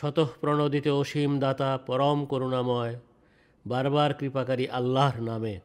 শতঃপ্রণোদিত 0.00 0.88
অসীম 0.88 1.38
দাতা 1.38 1.78
পরম 1.86 2.24
করুণাময় 2.24 3.00
বারবার 3.66 4.14
কৃপাকারী 4.14 4.68
আল্লাহর 4.68 5.22
নামে। 5.22 5.60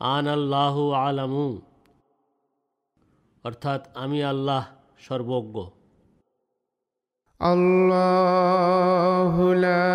আন 0.00 0.26
আল্লাহ 0.26 0.90
আলামু। 0.90 1.60
অর্থাৎ 3.44 3.88
আমি 3.94 4.24
আল্লাহ 4.24 4.66
সর্বজ্ঞ। 5.00 5.81
الله 7.43 9.33
لا 9.53 9.93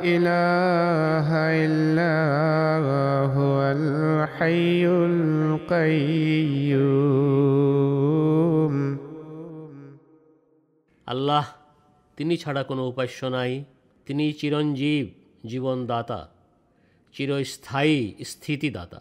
إله 0.00 1.28
إلا 1.64 2.16
هو 3.36 3.56
الحي 3.76 4.86
القيوم 7.30 8.74
আল্লাহ 11.06 11.44
তিনি 12.18 12.34
ছাড়া 12.42 12.62
কোনো 12.70 12.82
উপাস্য 12.92 13.20
নাই 13.36 13.52
তিনি 14.06 14.24
চিরঞ্জীব 14.40 15.06
জীবনদাতা 15.50 16.20
চিরস্থায়ী 17.14 17.98
স্থিতিদাতা 18.30 19.00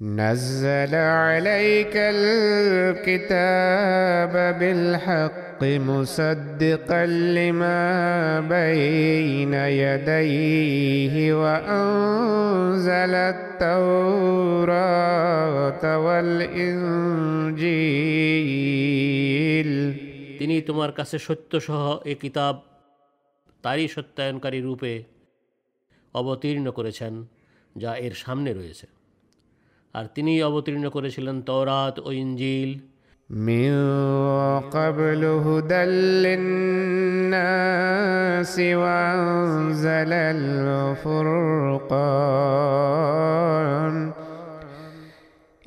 نزل 0.00 0.94
عليك 0.94 1.94
الكتاب 2.16 3.54
بالحق 4.60 5.41
مصدقا 5.62 7.06
لما 7.06 7.80
بين 8.40 9.54
يديه 9.54 11.14
وأنزل 11.34 13.14
التوراة 13.32 14.68
والإنجيل 15.98 17.28
তিনি 20.38 20.56
তোমার 20.62 20.90
কাছে 20.92 21.16
সত্যসহ 21.18 21.82
এ 22.04 22.14
কিতাব 22.14 22.54
তারই 23.64 23.86
সত্যায়নকারী 23.88 24.60
রূপে 24.60 24.92
অবতীর্ণ 26.14 26.66
করেছেন 26.70 27.14
যা 27.76 27.90
এর 27.96 28.14
সামনে 28.14 28.50
রয়েছে 28.52 28.86
আর 29.94 30.04
তিনি 30.14 30.32
অবতীর্ণ 30.42 30.84
করেছিলেন 30.88 31.36
তওরাত 31.40 31.94
ও 31.98 32.08
ইঞ্জিল 32.12 32.70
من 33.33 33.73
قبل 34.59 35.25
هدى 35.25 35.83
للناس 36.25 37.39
وأنزل 38.59 40.13
الفرقان. 40.13 41.53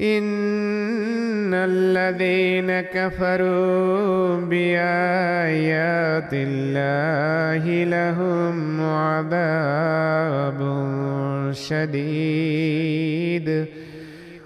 إن 0.00 1.54
الذين 1.54 2.80
كفروا 2.80 4.36
بآيات 4.36 6.30
الله 6.32 7.84
لهم 7.84 8.80
عذاب 8.80 10.60
شديد. 11.52 12.96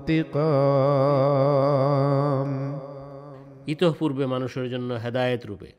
انتقام 0.00 1.48
ইতঃপূর্বে 3.72 4.24
মানুষের 4.26 4.66
জন্য 4.68 4.90
হেদায়েত 5.04 5.42
রূপে 5.46 5.70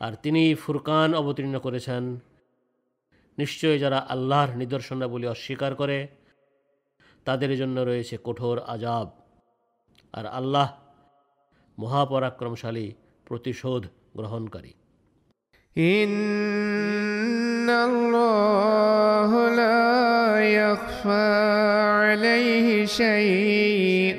আর 0.00 0.12
তিনি 0.22 0.42
ফুরকান 0.54 1.10
অবতীর্ণ 1.14 1.54
করেছেন 1.58 2.02
নিশ্চয় 3.38 3.76
যারা 3.78 3.98
আল্লাহর 4.08 4.50
নিদর্শনাবলী 4.56 5.26
অস্বীকার 5.26 5.72
করে 5.74 5.98
তাদের 7.26 7.50
জন্য 7.56 7.76
রয়েছে 7.80 8.14
কঠোর 8.24 8.56
আজাব 8.66 9.08
আর 10.14 10.26
আল্লাহ 10.30 10.68
মহাপরাক্রমশালী 11.78 12.86
প্রতিশোধ 13.26 13.82
গ্রহণকারী 14.16 14.72
إن 15.76 17.70
الله 17.70 19.30
لا 19.54 20.40
يخفى 20.40 21.30
عليه 22.02 22.84
شيء 22.84 24.18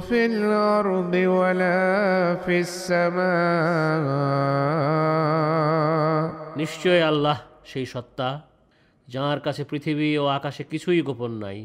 في 0.00 0.26
الأرض 0.26 1.14
ولا 1.14 1.80
في 2.40 2.60
السماء 2.64 3.26
নিশ্চয় 6.56 7.00
আল্লাহ 7.10 7.38
সেই 7.64 7.86
সত্তা 7.86 8.28
যাঁর 9.08 9.38
কাছে 9.40 9.62
পৃথিবী 9.70 10.08
ও 10.18 10.24
আকাশে 10.38 10.62
কিছুই 10.64 11.00
গোপন 11.02 11.32
নাই 11.44 11.58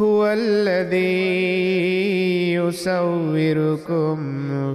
هو 0.00 0.26
الذي 0.26 0.94
يصوركم 2.54 4.16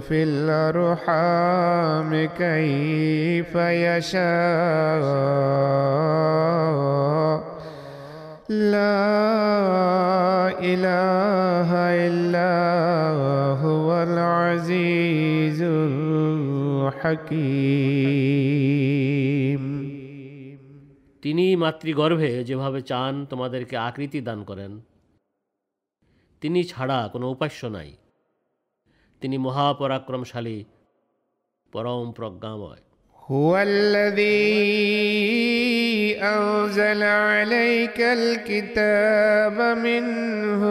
في 0.00 0.22
الأرحام 0.22 2.10
كيف 2.24 3.54
يشاء 3.56 5.04
لا 8.48 9.00
إله 10.60 11.70
إلا 12.06 12.54
هو 13.64 13.88
العزيز 14.02 15.62
الحكيم 16.84 17.64
তিনি 21.22 21.46
মাতৃগর্ভে 21.62 22.30
যেভাবে 22.48 22.80
চান 22.90 23.12
তোমাদেরকে 23.30 23.76
আকৃতি 23.88 24.18
দান 24.28 24.40
করেন 24.50 24.72
তিনি 26.42 26.60
ছাড়া 26.64 26.98
কোনো 27.12 27.26
উপাস্য 27.30 27.60
নাই 27.76 27.90
তিনি 29.22 29.36
মহাপরাক্রমশালী 29.38 30.58
পরম 31.72 32.06
প্রজ্ঞাময় 32.12 32.82
هو 33.30 33.52
الذي 33.56 34.44
أنزل 36.20 37.02
عليك 37.02 38.00
الكتاب 38.00 39.56
منه 39.78 40.62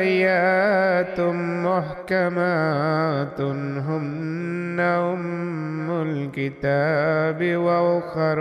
آيات 0.00 1.20
محكمات 1.66 3.40
هن 3.88 4.80
أم 4.80 5.88
الكتاب 6.02 7.56
وأخر 7.56 8.38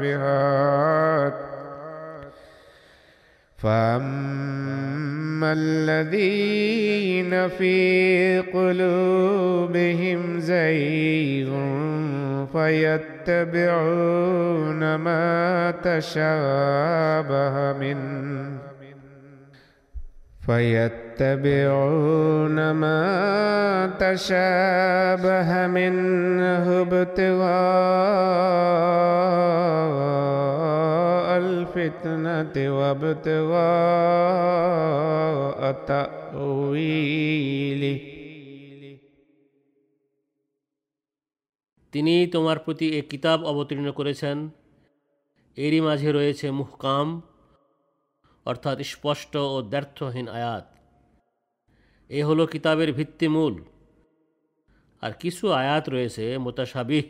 متشابهات 0.00 1.34
فأما 3.65 5.53
الذين 5.57 7.47
في 7.47 8.39
قلوبهم 8.53 10.39
زيغ 10.39 11.49
فيتبعون 12.53 13.65
ما 14.95 15.71
تشابه 15.83 17.73
منه 17.79 18.57
فيتبعون 20.45 21.04
ما 22.74 23.02
تشابه 24.00 25.50
منه 25.68 26.66
ابتغاء 26.80 27.60
الفتنة 31.38 32.54
وابتغاء 32.70 33.60
تأويله 35.86 37.30
তিনি 41.92 42.14
তোমার 42.26 42.58
প্রতি 42.58 42.86
এ 42.98 43.00
কিতাব 43.10 43.38
অবতীর্ণ 43.44 43.86
করেছেন 43.90 44.36
এরই 45.56 45.80
মাঝে 45.80 46.08
রয়েছে 46.12 46.46
মুহকাম 46.50 47.06
অর্থাৎ 48.46 48.76
স্পষ্ট 48.84 49.32
ও 49.54 49.56
দ্ব্যর্থহীন 49.62 50.26
আয়াত 50.28 50.64
এ 52.09 52.23
হলো 52.23 52.43
কিতাবের 52.47 52.93
ভিত্তিমূল 52.93 53.55
আর 55.03 55.11
কিছু 55.11 55.45
আয়াত 55.51 55.89
রয়েছে 55.89 56.37
মোতাসাবিহ, 56.37 57.05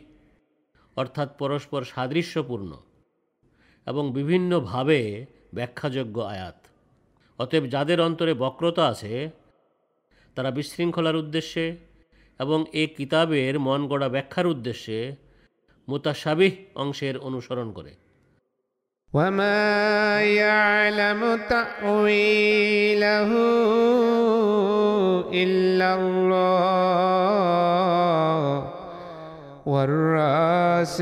অর্থাৎ 0.96 1.28
পরস্পর 1.38 1.80
সাদৃশ্যপূর্ণ 1.84 2.70
এবং 3.86 4.04
বিভিন্নভাবে 4.12 5.26
ব্যাখ্যাযোগ্য 5.54 6.16
আয়াত। 6.20 6.58
অতএব 7.38 7.64
যাদের 7.68 7.98
অন্তরে 8.00 8.34
বক্রতা 8.34 8.84
আছে, 8.88 9.30
তারা 10.36 10.50
বিশৃঙ্খলার 10.50 11.16
উদ্দেশ্যে 11.16 11.76
এবং 12.40 12.58
এ 12.72 12.86
কিতাবের 12.96 13.54
মন 13.58 13.80
গড়া 13.86 14.08
ব্যাখ্যার 14.08 14.46
উদ্দেশ্যে 14.46 14.98
মোতাসাবিহ 15.88 16.54
অংশের 16.74 17.18
অনুসরণ 17.18 17.72
করে। 17.72 17.92
وما 19.16 20.20
يعلم 20.20 21.40
تأويله 21.48 23.30
إلا 25.32 25.94
الله 25.94 26.76
والراسخون 29.66 31.00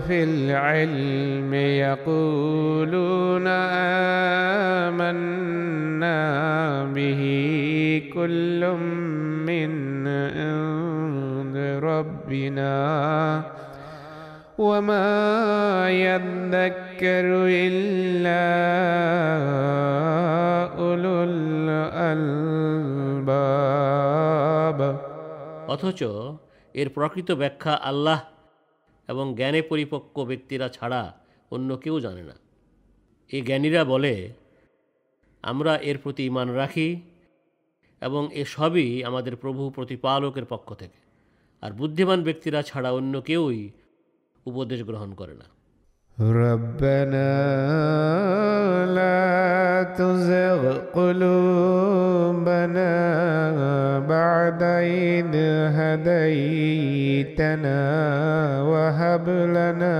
في 0.00 0.24
العلم 0.24 1.54
يقولون 1.88 3.46
آمنا 4.86 6.24
به 6.84 7.22
كل 8.14 8.60
من 9.48 9.72
عند 10.08 11.56
ربنا 11.84 12.86
وما 14.59 15.09
يذكر 15.89 17.27
إلا 17.65 18.43
أولو 20.77 21.15
الألباب 23.31 24.79
অথচ 25.67 26.01
এর 26.75 26.87
প্রকৃত 26.89 27.29
ব্যাখ্যা 27.31 27.73
আল্লাহ 27.83 28.19
এবং 29.09 29.25
জ্ঞানে 29.35 29.61
পরিপক্ক 29.61 30.15
ব্যক্তিরা 30.21 30.67
ছাড়া 30.69 31.01
অন্য 31.51 31.69
কেউ 31.77 31.95
জানে 31.99 32.23
না 32.23 32.35
এই 33.31 33.41
জ্ঞানীরা 33.41 33.81
বলে 33.83 34.13
আমরা 35.43 35.73
এর 35.81 35.97
প্রতি 35.97 36.23
ইমান 36.25 36.47
রাখি 36.55 36.89
এবং 38.01 38.21
এ 38.33 38.43
সবই 38.45 38.87
আমাদের 39.03 39.35
প্রভু 39.35 39.63
প্রতিপালকের 39.69 40.45
পক্ষ 40.45 40.69
থেকে 40.73 40.99
আর 41.63 41.71
বুদ্ধিমান 41.71 42.19
ব্যক্তিরা 42.23 42.59
ছাড়া 42.61 42.89
অন্য 42.91 43.13
কেউই 43.21 43.61
উপদেশ 44.49 44.79
গ্রহণ 44.89 45.11
করে 45.21 45.35
না 45.41 45.47
ربنا 46.19 47.33
لا 48.99 49.21
تزغ 49.99 50.61
قلوبنا 50.97 52.93
بعد 54.13 54.61
إذ 54.63 55.35
هديتنا 55.77 57.81
وهب 58.71 59.29
لنا 59.29 59.97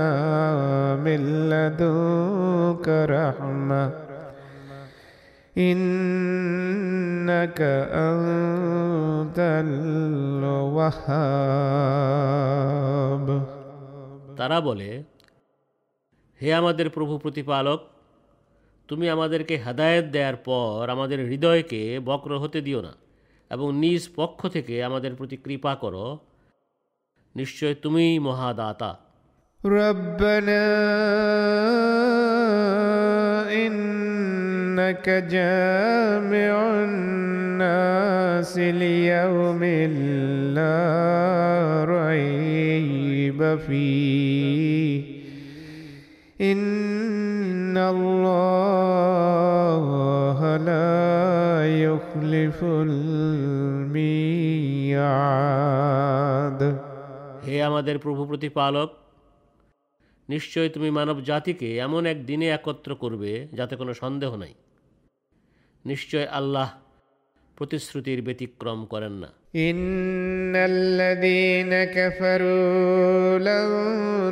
من 0.96 1.20
لدنك 1.50 2.86
رحمة 2.88 3.90
إنك 5.58 7.60
أنت 8.10 9.38
الوهاب 12.42 13.55
তারা 14.36 14.58
বলে 14.60 14.90
হে 16.40 16.48
আমাদের 16.54 16.86
প্রভু 16.90 17.14
প্রতিপালক 17.18 17.80
তুমি 18.88 19.06
আমাদেরকে 19.10 19.54
হেদায়েত 19.56 20.06
দেওয়ার 20.06 20.36
পর 20.44 20.80
আমাদের 20.90 21.18
হৃদয়কে 21.28 21.82
বক্র 22.00 22.30
হতে 22.38 22.58
দিও 22.60 22.80
না 22.82 22.92
এবং 23.50 23.66
নিজ 23.76 24.02
পক্ষ 24.16 24.40
থেকে 24.48 24.74
আমাদের 24.84 25.12
প্রতি 25.14 25.36
কৃপা 25.36 25.72
করো 25.74 26.06
নিশ্চয় 27.34 27.74
তুমিই 27.74 28.14
মহাদাতা 28.18 28.92
ربنا 29.60 30.66
إنك 33.64 35.06
جامع 35.30 36.54
الناس 36.80 38.52
ليوم 38.58 39.62
لا 40.56 40.80
ريب 41.84 42.95
فيه 43.58 45.22
إن 46.42 47.78
الله 47.78 50.56
لا 50.56 51.82
يخلف 51.84 52.64
الميعاد 52.86 54.12
হে 57.46 57.62
আমাদের 57.62 57.98
প্রভু 57.98 58.30
প্রতিপালক 58.30 58.90
নিশ্চয় 60.28 60.68
তুমি 60.68 60.90
মানব 60.90 61.20
জাতিকে 61.20 61.78
এমন 61.78 62.06
এক 62.06 62.26
দিনে 62.26 62.48
একত্র 62.48 62.94
করবে 62.94 63.48
যাতে 63.54 63.76
কোনো 63.76 63.94
সন্দেহ 63.94 64.36
নাই 64.36 64.54
নিশ্চয় 65.84 66.26
আল্লাহ 66.30 66.74
প্রতিশ্রুতির 67.58 68.20
ব্যতিক্রম 68.26 68.80
করেন 68.92 69.14
না 69.22 69.30
إن 69.68 70.56
الذين 70.56 71.72
كفروا 71.84 73.38
لن 73.48 73.68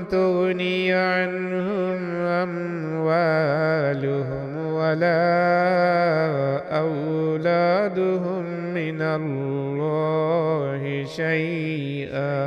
تغني 0.09 0.93
عنهم 0.93 1.99
أموالهم 2.45 4.47
ولا 4.79 5.27
أولادهم 6.85 8.45
من 8.79 8.99
الله 9.19 10.83
شيئا 11.05 12.41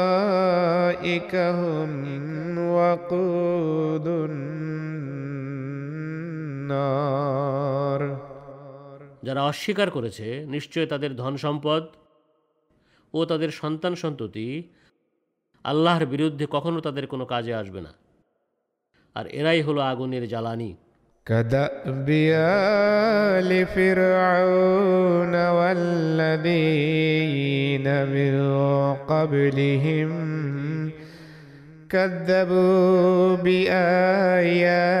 وأولئك 0.00 1.34
هم 1.34 2.58
وقود 2.58 3.53
যারা 9.24 9.40
অস্বীকার 9.42 9.88
করেছে 9.90 10.26
নিশ্চয় 10.46 10.86
তাদের 10.86 11.10
ধন 11.16 11.34
সম্পদ 11.36 11.82
ও 13.14 13.20
তাদের 13.24 13.50
সন্তান 13.50 13.92
সন্ততি 13.94 14.46
আল্লাহর 15.64 16.04
বিরুদ্ধে 16.06 16.44
কখনো 16.46 16.78
তাদের 16.80 17.04
কোনো 17.06 17.24
কাজে 17.24 17.52
আসবে 17.54 17.80
না 17.80 17.92
আর 19.16 19.26
এরাই 19.30 19.60
হলো 19.62 19.80
আগুনের 19.82 20.24
জ্বালানি 20.28 20.70
كدأب 21.26 22.08
آل 23.38 23.50
فرعون 23.66 25.34
والذين 25.58 27.06
من 28.06 28.34
قبلهم 29.06 30.10
كذبوا 31.90 33.36
بآياتنا 33.36 35.00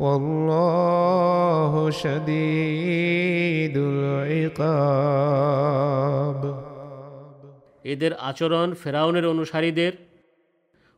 والله 0.01 1.73
شديد 1.93 3.77
العقاب 5.11 6.41
এদের 7.85 8.13
আচরণ 8.21 8.69
ফেরাউনের 8.75 9.27
অনুসারীদের 9.27 9.93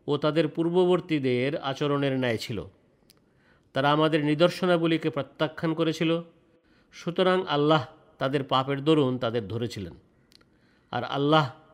ও 0.08 0.12
তাদের 0.16 0.46
পূর্ববর্তীদের 0.48 1.50
আচরণের 1.62 2.14
ন্যায় 2.18 2.40
ছিল 2.40 2.58
তারা 3.74 3.88
আমাদের 3.90 4.20
নিদর্শনাবলীকে 4.24 5.08
প্রত্যাখ্যান 5.10 5.72
করেছিল 5.74 6.10
সুতরাং 6.94 7.38
আল্লাহ 7.46 7.82
তাদের 8.18 8.42
পাপের 8.42 8.78
দরুন 8.84 9.12
তাদের 9.18 9.44
ধরেছিলেন 9.48 9.94
আর 10.92 11.02
আল্লাহ 11.08 11.44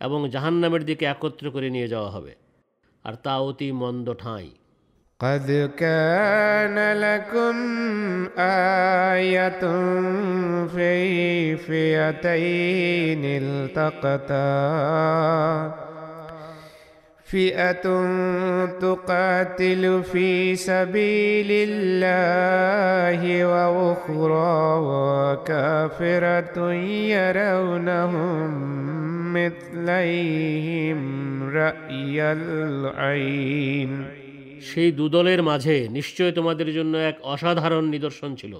এবং 0.00 0.18
জাহান্নামের 0.28 0.82
দিকে 0.84 1.04
একত্র 1.04 1.44
করে 1.50 1.68
নিয়ে 1.70 1.88
যাওয়া 1.88 2.10
হবে 2.10 2.32
আর 3.04 3.14
তা 3.24 3.34
অতি 3.38 3.68
মন্দ 3.72 4.08
ঠাঁই 4.14 4.48
قد 5.20 5.48
كان 5.76 6.76
لكم 6.96 7.56
آية 9.18 9.62
في 10.66 10.94
فئتين 11.56 13.24
التقتا 13.42 14.48
فئة 17.32 17.82
تقاتل 18.80 20.02
في 20.02 20.56
سبيل 20.56 21.50
الله 21.50 23.46
وأخرى 23.46 25.36
كافرة 25.46 26.72
يرونهم 27.12 28.50
مثليهم 29.32 30.98
رأي 31.42 32.32
العين 32.32 34.04
সেই 34.60 34.92
দুদলের 34.92 35.42
মাঝে 35.42 35.88
নিশ্চয় 35.88 36.32
তোমাদের 36.32 36.72
জন্য 36.72 36.96
এক 36.96 37.16
অসাধারণ 37.22 37.84
নিদর্শন 37.88 38.34
ছিল 38.34 38.54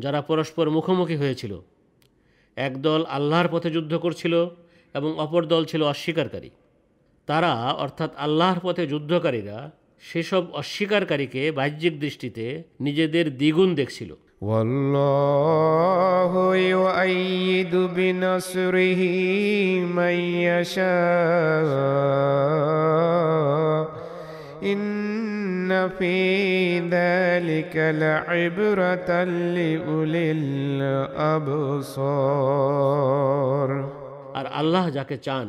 যারা 0.00 0.20
পরস্পর 0.20 0.70
মুখোমুখি 0.70 1.16
হয়েছিল 1.16 1.60
একদল 2.56 3.04
আল্লাহর 3.06 3.48
পথে 3.48 3.70
যুদ্ধ 3.70 3.94
করছিল 3.94 4.46
এবং 4.94 5.18
অপর 5.18 5.44
দল 5.44 5.64
ছিল 5.64 5.82
অস্বীকারী 5.82 6.50
তারা 7.30 7.52
অর্থাৎ 7.76 8.10
আল্লাহর 8.16 8.60
পথে 8.60 8.82
যুদ্ধকারীরা 8.86 9.58
সেসব 10.02 10.44
অস্বীকারীকে 10.52 11.42
বাহ্যিক 11.52 11.94
দৃষ্টিতে 12.00 12.44
নিজেদের 12.80 13.26
দ্বিগুণ 13.38 13.70
দেখছিল 13.74 14.12
والله 14.42 16.32
يؤيد 16.70 17.74
بنصره 17.96 19.02
من 19.98 20.16
يشاء 22.96 23.86
إن 24.62 25.88
في 25.88 26.16
ذلك 26.80 27.74
لعبرة 27.76 29.10
لأولي 29.56 30.26
الأبصار 32.46 33.70
আর 34.38 34.46
আল্লাহ 34.52 34.84
যাকে 34.90 35.16
চান 35.18 35.48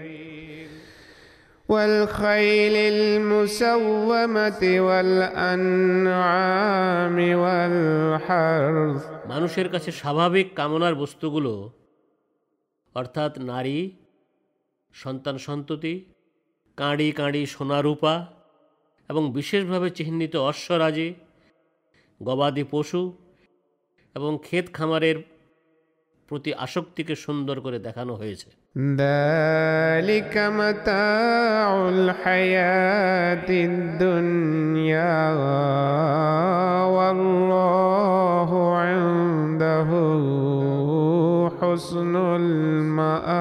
والخيل 1.70 2.76
المسومة 2.94 4.62
والأنعام 4.80 6.36
والحرث 7.42 9.00
মানুষের 9.28 9.68
কাছে 9.68 9.90
স্বাভাবিক 9.92 10.46
কামনার 10.54 10.94
বস্তুগুলো 10.94 11.52
অর্থাৎ 12.94 13.32
নারী 13.42 13.78
সন্তান 14.94 15.36
সন্ততি 15.38 15.94
কাঁড়ি 16.78 17.08
কাঁড়ি 17.12 17.42
সোনা 17.46 17.78
রূপা 17.80 18.14
এবং 19.10 19.22
বিশেষভাবে 19.32 19.88
চিহ্নিত 19.90 20.34
অশ্বরাজি 20.46 21.08
গবাদি 22.20 22.64
পশু 22.70 23.02
এবং 24.14 24.32
ক্ষেত 24.38 24.66
খামারের 24.74 25.16
প্রতি 26.28 26.50
আসক্তিকে 26.56 27.14
সুন্দর 27.16 27.56
করে 27.60 27.78
দেখানো 27.78 28.12
হয়েছে 28.16 28.48
ذلك 28.76 30.34
متاع 30.36 31.88
الحياة 31.88 33.48
الدنيا 33.50 35.16
والله 36.86 38.50
عنده 38.76 39.90
حسن 41.60 42.14
المآب 42.36 43.36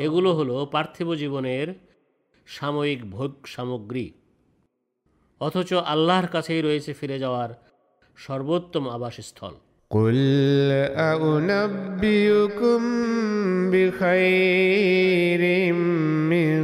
এগুলো 0.00 0.30
হলো 0.34 0.56
পার্থিব 0.66 1.08
জীবনের 1.14 1.68
সাময়িক 2.46 3.00
ভোগ 3.10 3.32
সামগ্রী 3.46 4.06
অথচ 5.40 5.70
আল্লাহর 5.86 6.26
কাছেই 6.26 6.60
রয়েছে 6.62 6.90
ফিরে 6.92 7.16
যাওয়ার 7.18 7.50
সর্বোত্তম 8.18 8.84
আবাসস্থল 8.88 9.54
قل 9.91 10.15
أنبئكم 11.01 12.81
بخير 13.71 15.41
من 16.29 16.61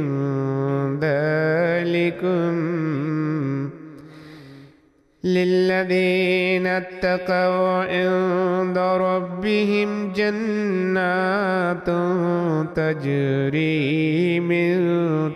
ذلكم 1.00 2.54
للذين 5.26 6.66
اتقوا 6.66 7.84
عند 7.84 8.78
ربهم 8.78 10.12
جنات 10.12 11.86
تجري 12.76 14.40
من 14.40 14.76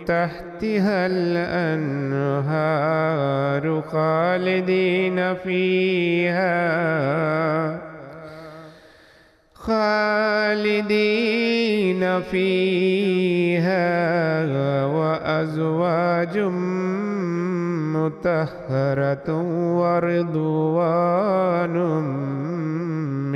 تحتها 0.05 1.05
الأنهار 1.11 2.71
خالدين 3.81 5.33
فيها 5.35 6.61
خالدين 10.51 11.21
فيها 12.21 13.81
وأزواج 14.85 16.37
مطهرة 17.94 19.28
ورضوان 19.80 21.76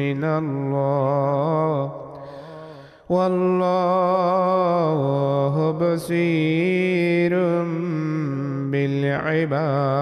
من 0.00 0.22
الله 0.24 1.76
والله 3.10 5.02
بصير 5.74 7.32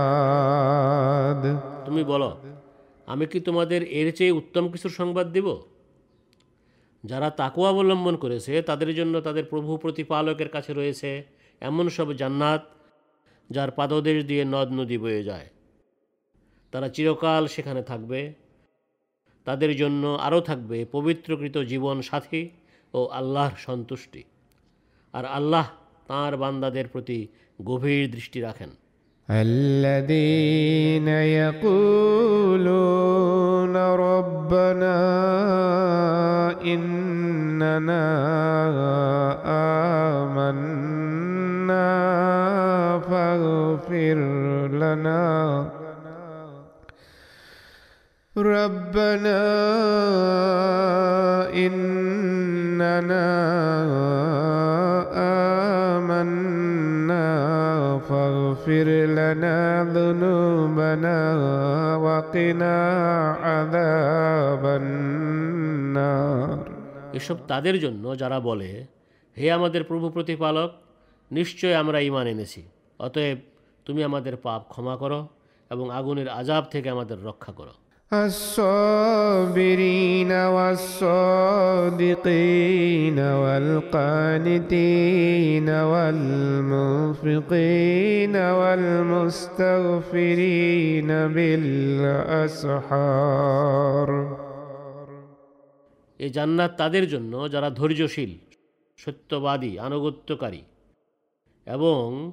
بالعباد 0.08 1.42
তুমি 1.86 2.02
বলো 2.04 2.30
আমি 3.08 3.24
কি 3.26 3.38
তোমাদের 3.40 3.80
এর 3.90 4.08
চেয়ে 4.14 4.36
উত্তম 4.40 4.64
কিছুর 4.72 4.92
সংবাদ 5.00 5.26
দিব 5.36 5.48
যারা 7.04 7.28
তাকুয়া 7.40 7.70
অবলম্বন 7.70 8.14
করেছে 8.16 8.52
তাদের 8.62 8.90
জন্য 8.94 9.14
তাদের 9.20 9.44
প্রভু 9.44 9.70
প্রতিপালকের 9.76 10.48
কাছে 10.48 10.72
রয়েছে 10.72 11.10
এমন 11.62 11.84
সব 11.88 12.08
জান্নাত 12.12 12.62
যার 13.50 13.70
পাদদেশ 13.70 14.18
দিয়ে 14.24 14.42
নদ 14.44 14.68
নদী 14.72 14.96
বয়ে 14.98 15.22
যায় 15.22 15.48
তারা 16.72 16.88
চিরকাল 16.88 17.42
সেখানে 17.46 17.82
থাকবে 17.82 18.20
তাদের 19.46 19.72
জন্য 19.76 20.02
আরও 20.18 20.40
থাকবে 20.40 20.78
পবিত্রকৃত 20.92 21.56
জীবন 21.62 21.96
সাথী 22.02 22.42
ও 22.94 23.00
আল্লাহর 23.10 23.56
সন্তুষ্টি 23.66 24.22
আর 25.14 25.24
আল্লাহ 25.30 25.66
তাঁর 26.08 26.32
বান্দাদের 26.36 26.86
প্রতি 26.88 27.18
গভীর 27.60 28.04
দৃষ্টি 28.10 28.40
রাখেন 28.40 28.72
الذين 29.28 31.08
يقولون 32.68 32.94
ربنا 34.08 34.98
إننا 36.64 38.06
آمنا 40.14 41.01
فاغفر 43.82 44.18
لنا 44.72 45.24
ربنا 48.36 49.40
إننا 51.56 53.28
آمنا 55.96 57.26
فاغفر 58.00 58.88
لنا 59.18 59.58
ذنوبنا 59.86 61.18
وقنا 61.96 62.76
عذاب 63.44 64.64
النار 64.80 66.58
এসব 67.18 67.36
তাদের 67.48 67.76
জন্য 67.84 68.04
যারা 68.22 68.38
বলে 68.48 68.70
হে 69.36 69.46
আমাদের 69.58 69.82
প্রভু 69.90 70.06
প্রতিপালক 70.16 70.70
নিশ্চয় 71.30 71.74
আমরা 71.82 71.98
ইমান 72.08 72.26
এনেছি 72.34 72.60
অতএব 73.00 73.38
তুমি 73.86 74.04
আমাদের 74.04 74.36
পাপ 74.36 74.62
ক্ষমা 74.68 74.96
করো 74.96 75.26
এবং 75.70 75.90
আগুনের 75.90 76.28
আজাব 76.40 76.64
থেকে 76.72 76.90
আমাদের 76.90 77.24
রক্ষা 77.24 77.52
করো 77.52 77.72
الصابرين 78.12 80.32
والصادقين 81.78 83.18
والقانتين 83.42 85.68
والمنفقين 85.92 86.60
والمستغفرين 88.58 89.68
بالأسحار 92.48 93.28
এই 96.20 96.30
জান্নাত 96.30 96.70
তাদের 96.78 97.08
জন্য 97.08 97.50
যারা 97.50 97.70
ধৈর্যশীল 97.70 98.38
সত্যবাদী 98.98 99.78
আনুগত্যকারী 99.78 100.62
এবং 101.66 102.32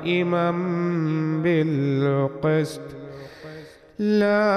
قائما 0.00 0.50
بالقسط 1.44 2.86
لا 3.98 4.52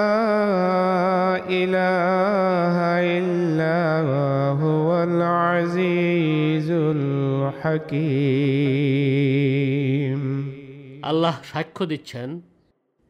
إله 1.58 2.76
إلا 3.18 3.80
هو 4.64 4.90
العزيز 5.04 6.70
الحكيم 6.96 8.20
আল্লাহ 11.04 11.36
সাক্ষ্য 11.52 11.84
দিচ্ছেন 11.86 12.30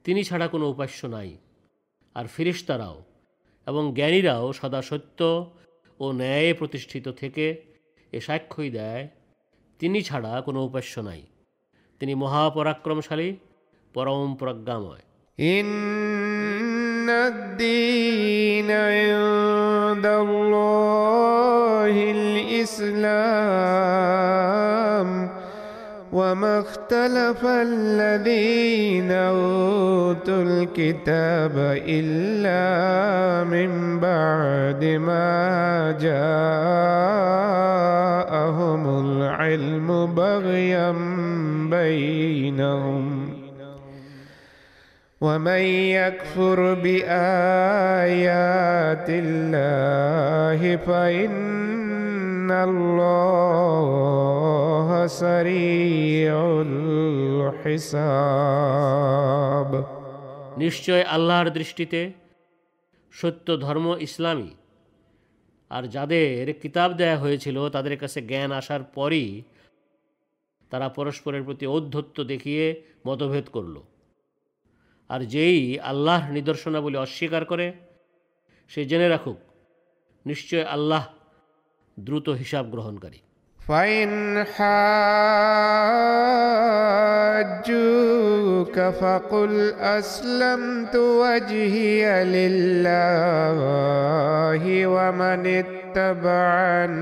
তিনি 0.06 0.22
ছাড়া 0.24 0.48
কোনো 0.48 0.66
উপাস্য 0.74 1.00
নাই 1.08 1.30
আর 2.16 2.26
ফিরিস্তারাও 2.36 2.98
এবং 3.68 3.84
জ্ঞানীরাও 3.98 4.46
সদা 4.60 4.82
সত্য 4.82 5.20
ও 6.00 6.06
ন্যায়ে 6.12 6.52
প্রতিষ্ঠিত 6.54 7.06
থেকে 7.22 7.46
এ 8.14 8.20
সাক্ষ্যই 8.20 8.70
দেয় 8.78 9.04
তিনি 9.80 10.00
ছাড়া 10.02 10.32
কোনো 10.42 10.60
উপাস্য 10.64 10.94
নাই 11.02 11.22
তিনি 12.01 12.15
মহাপরাক্রমশালী 12.15 13.37
পরম 13.95 14.35
প্রজ্ঞাময়। 14.35 15.03
إن 15.39 15.85
وما 26.15 26.61
اختلف 26.61 27.45
الذين 27.45 29.11
أوتوا 29.13 30.43
الكتاب 30.43 31.53
إلا 31.89 33.45
من 33.51 34.01
بعد 34.01 34.85
ما 34.85 35.93
جاءهم 36.01 36.15
العلم 39.07 40.15
بغيا 40.15 40.95
بينهم. 41.71 43.29
ومن 45.21 45.65
يكفر 45.99 46.75
بآيات 46.75 48.27
الله 49.09 50.77
فإن 50.77 51.55
الله 52.64 54.08
سريع 55.18 56.34
الحساب 58.42 59.72
নিশ্চয় 60.58 61.04
আল্লাহর 61.06 61.50
দৃষ্টিতে 61.50 62.02
সত্য 63.14 63.48
ধর্ম 63.58 63.88
ইসলামী 64.00 64.52
আর 65.72 65.84
যাদের 65.88 66.46
কিতাব 66.54 66.90
দেয়া 66.94 67.18
হয়েছিল 67.18 67.58
তাদের 67.70 67.96
কাছে 67.98 68.20
জ্ঞান 68.22 68.52
আসার 68.52 68.82
পরই 68.96 69.30
তারা 70.72 70.88
পরস্পরের 70.90 71.44
প্রতি 71.44 71.66
ঔদ্ধত্য 71.68 72.18
দেখিয়ে 72.24 72.66
মতভেদ 73.08 73.46
করল 73.48 73.76
আর 75.10 75.22
যেই 75.26 75.60
আল্লাহর 75.82 76.26
নিদর্শনাবলী 76.34 76.98
অস্বীকার 76.98 77.44
করে 77.46 77.68
সে 78.72 78.82
জেনে 78.86 79.08
রাখুক 79.10 79.38
নিশ্চয় 80.26 80.66
আল্লাহ 80.66 81.04
দ্রুত 82.06 82.28
হিসাব 82.42 82.66
গ্রহণকারী 82.74 83.20
فإن 83.70 84.10
حاجوك 87.50 88.78
فقل 89.02 89.54
أسلمت 89.98 90.96
وجهي 90.96 92.24
لله 92.36 93.68
ومن 94.88 95.42
اتبعن 95.62 96.96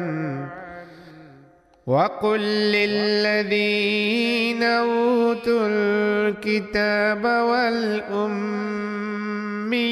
وقل 1.87 2.39
للذين 2.75 4.63
أوتوا 4.63 5.67
الكتاب 5.67 7.23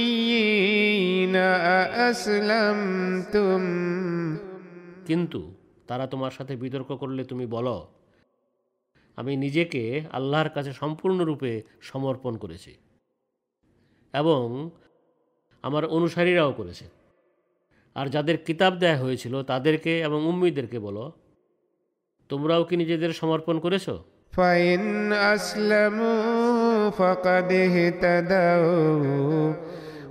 والأميين 0.06 1.36
أأسلمتم 1.76 3.62
কিন্তু 5.10 5.54
তারা 5.88 6.08
তোমার 6.08 6.32
সাথে 6.32 6.56
বিতর্ক 6.56 6.94
করলে 6.94 7.24
তুমি 7.24 7.46
বলো 7.46 7.88
আমি 9.18 9.36
নিজেকে 9.36 10.02
আল্লাহর 10.12 10.50
কাছে 10.50 10.74
সম্পূর্ণরূপে 10.74 11.64
সমর্পণ 11.82 12.38
করেছি 12.38 12.76
এবং 14.14 14.72
আমার 15.64 15.88
অনুসারীরাও 15.88 16.54
করেছে 16.54 16.86
আর 17.96 18.10
যাদের 18.10 18.38
কিতাব 18.38 18.80
দেয়া 18.80 18.98
হয়েছিল 18.98 19.44
তাদেরকে 19.44 20.02
এবং 20.02 20.26
উম্মিদেরকে 20.26 20.80
বলো 20.80 21.12
তোমরাও 22.30 22.64
কি 22.64 22.78
নিজেদের 22.78 23.14
সমর্পণ 23.14 23.60
করেছো 23.60 24.04
فإن 24.34 25.14
أسلموا 25.36 26.92
فقد 26.92 27.52
اهتدوا 27.52 29.54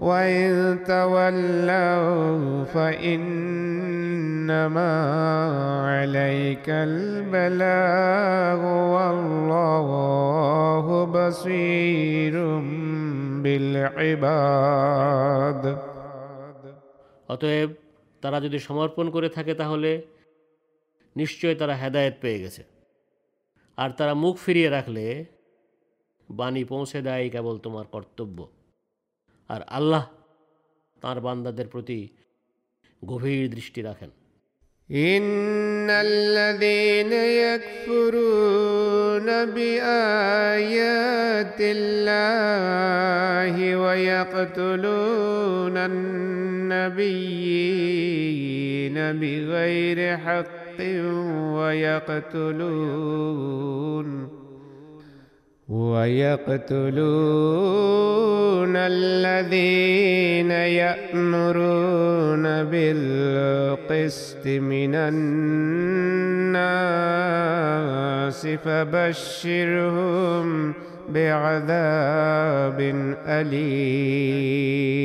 وإن 0.01 0.79
تولوا 0.85 2.65
فإنما 2.65 4.93
عليك 5.89 6.71
البلاغ 6.89 8.61
والله 8.95 11.07
بصير 11.07 12.59
بالعباد 13.43 15.15
অতএব 17.29 17.71
তারা 18.23 18.41
যদি 18.41 18.59
সমর্পণ 18.59 19.11
করে 19.11 19.29
থাকে 19.29 19.55
তাহলে 19.55 20.03
নিশ্চয় 21.17 21.55
তারা 21.55 21.75
হেদায়েত 21.75 22.15
পেয়ে 22.23 22.39
গেছে 22.39 22.63
আর 23.79 23.91
তারা 23.91 24.15
মুখ 24.15 24.37
ফিরিয়ে 24.37 24.69
রাখলে 24.69 25.27
বাণী 26.29 26.65
পৌঁছে 26.65 27.03
দেয় 27.03 27.31
কেবল 27.31 27.59
তোমার 27.59 27.87
কর্তব্য 27.87 28.49
আর 29.51 29.61
আল্লাহ 29.69 30.05
তার 31.03 31.21
বান্দাদের 31.21 31.69
প্রতি 31.69 32.09
গভীর 33.03 33.51
দৃষ্টি 33.51 33.83
রাখেন 33.83 34.11
إن 34.91 35.91
الذين 35.91 37.13
يكفرون 37.43 39.29
بآيات 39.47 41.61
الله 41.61 43.77
ويقتلون 43.77 45.77
النبيين 47.65 48.95
بغير 49.21 50.19
حق 50.19 50.81
ويقتلون 53.17 54.38
ويقتلون 57.45 58.77
الذين 58.77 60.51
يأمرون 60.51 62.43
بالقسط 62.65 64.47
من 64.47 64.95
الناس 64.95 66.57
فبشرهم 68.47 70.75
بعذاب 71.09 72.81
أليم 73.29 75.05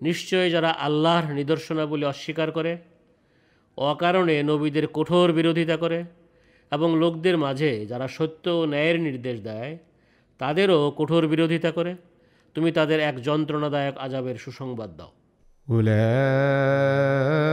নিশ্চয় 0.00 0.50
যারা 0.50 0.70
আল্লাহর 0.86 1.34
নিদর্শনাবলী 1.34 2.04
অস্বীকার 2.04 2.50
করে 2.50 2.78
অকারণে 3.78 4.42
নবীদের 4.42 4.86
কঠোর 4.96 5.32
বিরোধিতা 5.32 5.76
করে 5.76 6.04
এবং 6.72 6.88
লোকদের 6.96 7.36
মাঝে 7.36 7.70
যারা 7.86 8.06
সত্য 8.08 8.44
ও 8.50 8.62
ন্যায়ের 8.66 8.98
নির্দেশ 9.00 9.36
দেয় 9.40 9.72
তাদেরও 10.40 10.78
কঠোর 10.96 11.22
বিরোধিতা 11.26 11.70
করে 11.70 11.92
তুমি 12.56 12.70
তাদের 12.72 12.98
এক 13.00 13.16
যন্ত্রণাদায়ক 13.22 13.96
আজাবের 13.98 14.36
সুসংবাদ 14.36 14.90
দাও 14.98 15.10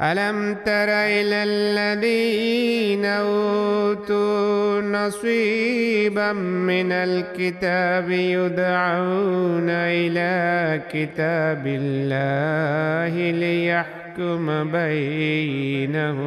ألم 0.01 0.55
تر 0.55 0.91
إلى 0.91 1.45
الذين 1.45 3.05
أوتوا 3.05 4.81
نصيبا 4.81 6.33
من 6.33 6.93
الكتاب 6.93 8.11
يدعون 8.11 9.71
إلى 9.71 10.83
كتاب 10.91 11.66
الله 11.66 13.31
ليحكم 13.31 14.71
بينهم؟ 14.73 16.25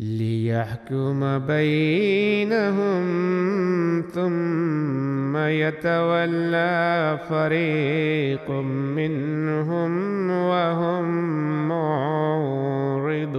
ليحكم 0.00 1.38
بينهم 1.38 3.04
ثم 4.02 5.36
يتولى 5.36 6.74
فريق 7.28 8.50
منهم 8.98 9.92
وهم 10.30 11.04
معرضون 11.68 13.36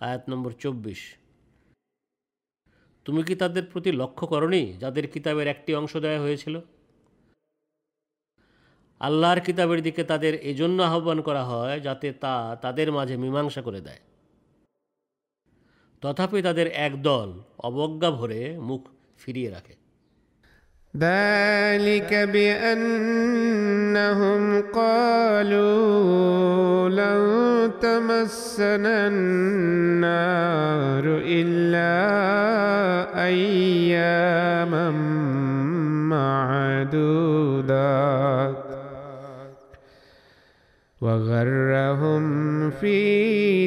আয়াত 0.00 0.22
নম্বর 0.30 0.52
চব্বিশ 0.62 1.00
তুমি 3.06 3.20
কি 3.22 3.34
তাদের 3.34 3.64
প্রতি 3.72 3.90
লক্ষ্য 3.92 4.24
করনি 4.26 4.62
যাদের 4.78 5.04
কিতাবের 5.06 5.48
একটি 5.48 5.70
অংশ 5.74 5.92
দেওয়া 5.96 6.20
হয়েছিল 6.20 6.54
আল্লাহর 9.00 9.40
কিতাবের 9.40 9.82
দিকে 9.82 10.04
তাদের 10.04 10.34
এজন্য 10.42 10.88
আহ্বান 10.88 11.20
করা 11.28 11.44
হয় 11.44 11.80
যাতে 11.80 12.12
তা 12.22 12.56
তাদের 12.62 12.92
মাঝে 12.92 13.16
মীমাংসা 13.16 13.62
করে 13.62 13.80
দেয় 13.80 14.00
তথাপি 16.02 16.42
তাদের 16.42 16.66
একদল 16.86 17.28
অবজ্ঞা 17.62 18.10
ভরে 18.10 18.58
মুখ 18.68 18.80
ফিরিয়ে 19.18 19.50
রাখে 19.50 19.80
ذلك 20.94 22.10
بأنهم 22.34 24.42
قالوا 24.62 25.70
لن 26.90 27.22
تمسنا 27.80 29.06
النار 29.06 31.04
إلا 31.30 31.94
أياما 33.26 34.90
معدودات 37.40 38.63
وغرهم 41.04 42.24
في 42.70 42.96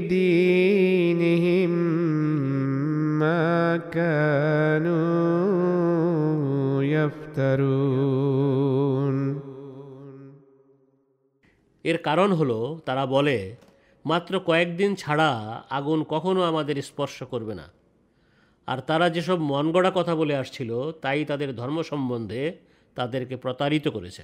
دينهم 0.02 1.72
ما 3.20 3.78
كانوا 3.78 5.04
يفترون 6.94 8.24
এর 11.86 11.98
কারণ 11.98 12.30
হলো 12.32 12.60
তারা 12.86 13.04
বলে 13.06 13.38
মাত্র 14.06 14.34
কয়েকদিন 14.40 14.92
ছাড়া 14.96 15.30
আগুন 15.70 16.00
কখনো 16.10 16.42
আমাদের 16.44 16.76
স্পর্শ 16.82 17.18
করবে 17.24 17.54
না 17.56 17.66
আর 18.68 18.80
তারা 18.80 19.08
যেসব 19.10 19.38
মনগড়া 19.52 19.92
কথা 19.92 20.14
বলে 20.16 20.34
আসছিল 20.38 20.72
তাই 21.02 21.20
তাদের 21.26 21.50
ধর্ম 21.56 21.78
সম্বন্ধে 21.82 22.42
তাদেরকে 22.98 23.36
প্রতারিত 23.36 23.86
করেছে 23.88 24.24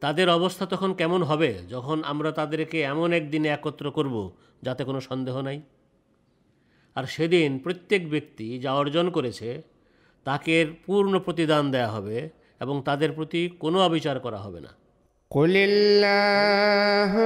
তাদের 0.00 0.30
অবস্থা 0.30 0.66
তখন 0.66 0.94
কেমন 0.94 1.22
হবে 1.22 1.58
যখন 1.68 2.04
আমরা 2.04 2.32
তাদেরকে 2.32 2.80
এমন 2.82 3.12
একদিনে 3.12 3.48
একত্র 3.48 3.90
করব 3.90 4.32
যাতে 4.62 4.84
কোনো 4.84 5.00
সন্দেহ 5.00 5.40
নাই? 5.40 5.62
আর 6.94 7.04
সেদিন 7.04 7.58
প্রত্যেক 7.58 8.10
ব্যক্তি 8.10 8.58
যা 8.58 8.72
অর্জন 8.72 9.10
করেছে, 9.10 9.62
তাকে 10.24 10.66
পূর্ণ 10.86 11.18
প্রতিদান 11.18 11.70
দেয়া 11.70 11.88
হবে 11.88 12.30
এবং 12.60 12.82
তাদের 12.84 13.12
প্রতি 13.12 13.48
কোনো 13.48 13.80
অবিচার 13.80 14.20
করা 14.20 14.38
হবে 14.38 14.60
না। 14.60 14.68
قل 15.30 15.52
اللهم 15.56 17.18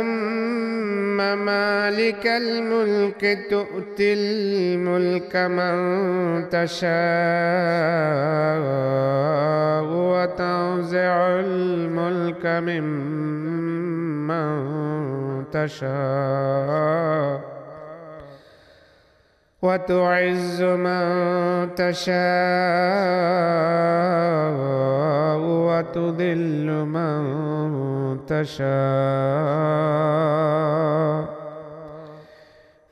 مالك 1.44 2.26
الملك 2.26 3.38
تؤتي 3.50 4.12
الملك 4.14 5.36
من 5.36 6.48
تشاء 6.50 6.90
وتنزع 9.86 11.40
الملك 11.40 12.46
ممن 12.46 14.32
تشاء 15.52 17.51
وتعز 19.62 20.62
من 20.62 21.74
تشاء 21.74 22.12
وتذل 25.40 26.68
من 26.94 27.22
تشاء. 28.26 28.72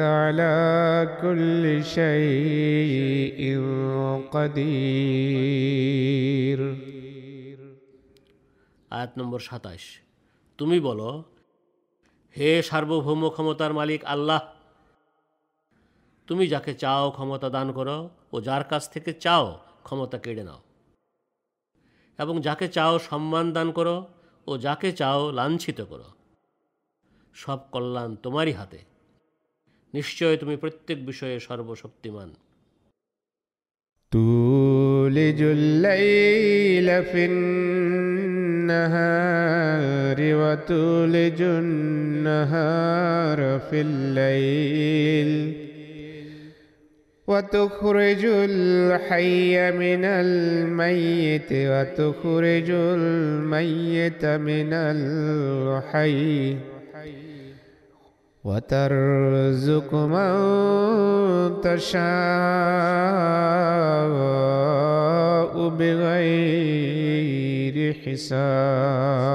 على 0.00 1.08
كل 1.22 1.84
شيء 1.84 3.40
قدير. 4.30 5.58
آيات 8.92 9.18
نمبر 9.18 9.38
27 9.38 10.07
তুমি 10.58 10.80
বলো, 10.80 11.24
হে 12.36 12.62
সার্বভৌম 12.62 13.30
ক্ষমতার 13.30 13.72
মালিক 13.72 14.04
আল্লাহ, 14.04 14.40
তুমি 16.26 16.46
যাকে 16.46 16.74
চাও 16.74 17.10
ক্ষমতা 17.10 17.50
দান 17.50 17.72
করো 17.72 18.10
ও 18.32 18.40
যার 18.40 18.64
কাছ 18.64 18.90
থেকে 18.90 19.12
চাও 19.12 19.58
ক্ষমতা 19.82 20.18
কেড়ে 20.18 20.44
নাও। 20.44 20.60
এবং 22.18 22.40
যাকে 22.40 22.68
চাও 22.68 22.98
সম্মান 22.98 23.52
দান 23.52 23.72
করো 23.72 24.08
ও 24.46 24.58
যাকে 24.58 24.92
চাও 24.92 25.30
লাঞ্ছিত 25.30 25.80
করো। 25.80 26.04
সব 27.34 27.58
কল্যাণ 27.72 28.16
তোমারই 28.16 28.52
হাতে। 28.52 28.78
নিশ্চয় 29.94 30.36
তুমি 30.36 30.56
প্রত্যেক 30.56 31.06
বিষয়ে 31.06 31.40
সর্বশক্তিমান। 31.40 32.34
তুলিজুল্লাইলা 34.10 37.02
ফিন 37.02 38.17
النهار 38.70 40.16
وتولج 40.20 41.42
النهار 41.42 43.38
في 43.70 43.80
الليل 43.80 45.52
وتخرج 47.26 48.24
الحي 48.24 49.72
من 49.72 50.04
الميت 50.04 51.52
وتخرج 51.52 52.70
الميت 52.70 54.24
من 54.24 54.72
الحي 54.72 56.56
وترزق 58.43 60.05
من 60.05 60.31
تشاء 61.61 62.03
بغير 65.69 67.15
حساب 67.95 69.33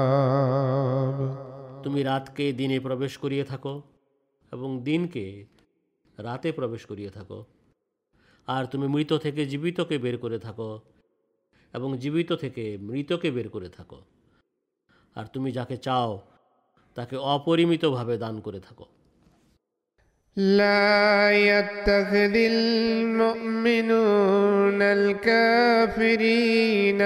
তুমি 1.83 2.03
রাতকে 2.03 2.53
দিনে 2.53 2.79
প্রবেশ 2.79 3.17
করিয়ে 3.17 3.43
থাকো 3.43 3.81
এবং 4.51 4.83
দিনকে 4.83 5.45
রাতে 6.17 6.51
প্রবেশ 6.51 6.85
করিয়ে 6.85 7.09
থাকো 7.09 7.45
আর 8.47 8.65
তুমি 8.65 8.87
মৃত 8.87 9.13
থেকে 9.13 9.45
জীবিতকে 9.45 9.97
বের 9.97 10.17
করে 10.17 10.39
থাকো 10.39 10.79
এবং 11.73 11.97
জীবিত 11.97 12.33
থেকে 12.33 12.77
মৃতকে 12.79 13.31
বের 13.31 13.49
করে 13.49 13.69
থাকো 13.69 14.01
আর 15.15 15.25
তুমি 15.25 15.51
যাকে 15.51 15.77
চাও 15.77 16.32
তাকে 16.97 17.15
অপরিমিতভাবে 17.35 18.15
দান 18.23 18.35
করে 18.47 18.59
থাকো 18.67 18.85
لا 20.37 21.31
يتخذ 21.31 22.35
المؤمنون 22.53 23.99
الكافرين 24.97 27.01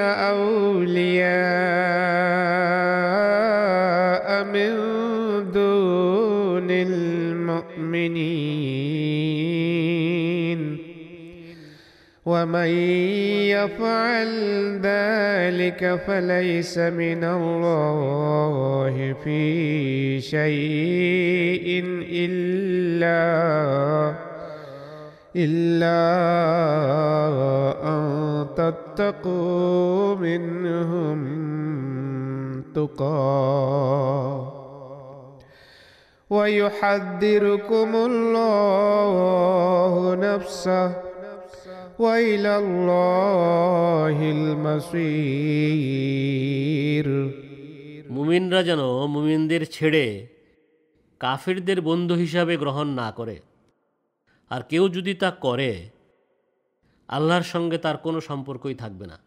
أولياء 2.74 4.44
من 4.46 4.72
دون 5.52 6.68
المؤمنين 6.88 8.24
ومن 12.29 12.69
يفعل 13.57 14.29
ذلك 14.85 16.01
فليس 16.07 16.79
من 16.79 17.25
الله 17.25 19.17
في 19.25 19.41
شيء 20.21 21.67
إلا 22.13 23.25
إلا 25.37 26.01
أن 27.89 28.05
تتقوا 28.57 30.15
منهم 30.15 31.19
تقاه 32.75 34.53
ويحذركم 36.31 37.91
الله 37.95 40.15
نفسه 40.15 41.08
وإلى 42.00 42.54
الله 42.58 44.18
المصير 44.38 45.74
মুমিনরা 48.16 48.62
যেন 48.64 48.82
মুমিনদের 49.08 49.64
ছেড়ে 49.66 50.06
কাফিরদের 51.22 51.80
বন্ধু 51.82 52.16
হিসাবে 52.16 52.54
গ্রহণ 52.58 52.88
না 53.02 53.08
করে 53.12 53.38
আর 54.52 54.62
কেউ 54.62 54.84
যদি 54.88 55.14
তা 55.14 55.30
করে 55.46 55.72
আল্লাহর 57.10 57.46
সঙ্গে 57.54 57.78
তার 57.78 57.98
কোনো 57.98 58.20
সম্পর্কই 58.22 58.76
থাকবে 58.76 59.06
না 59.08 59.18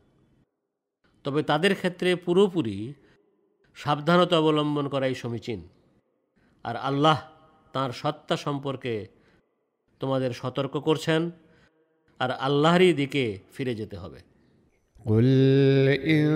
তবে 1.24 1.40
তাদের 1.42 1.72
ক্ষেত্রে 1.74 2.10
পুরোপুরি 2.16 2.78
সাবধানতা 3.76 4.36
অবলম্বন 4.38 4.86
করাই 4.88 5.14
সমীচীন 5.14 5.60
আর 6.64 6.76
আল্লাহ 6.80 7.18
তার 7.74 7.90
সত্তা 7.92 8.34
সম্পর্কে 8.36 8.94
তোমাদের 10.00 10.30
সতর্ক 10.32 10.74
করছেন 10.80 11.20
আর 12.22 12.30
আল্লাহরই 12.46 12.92
দিকে 13.00 13.24
ফিরে 13.54 13.74
যেতে 13.80 13.96
হবে 14.04 14.20
قل 15.10 15.28
إن 16.16 16.26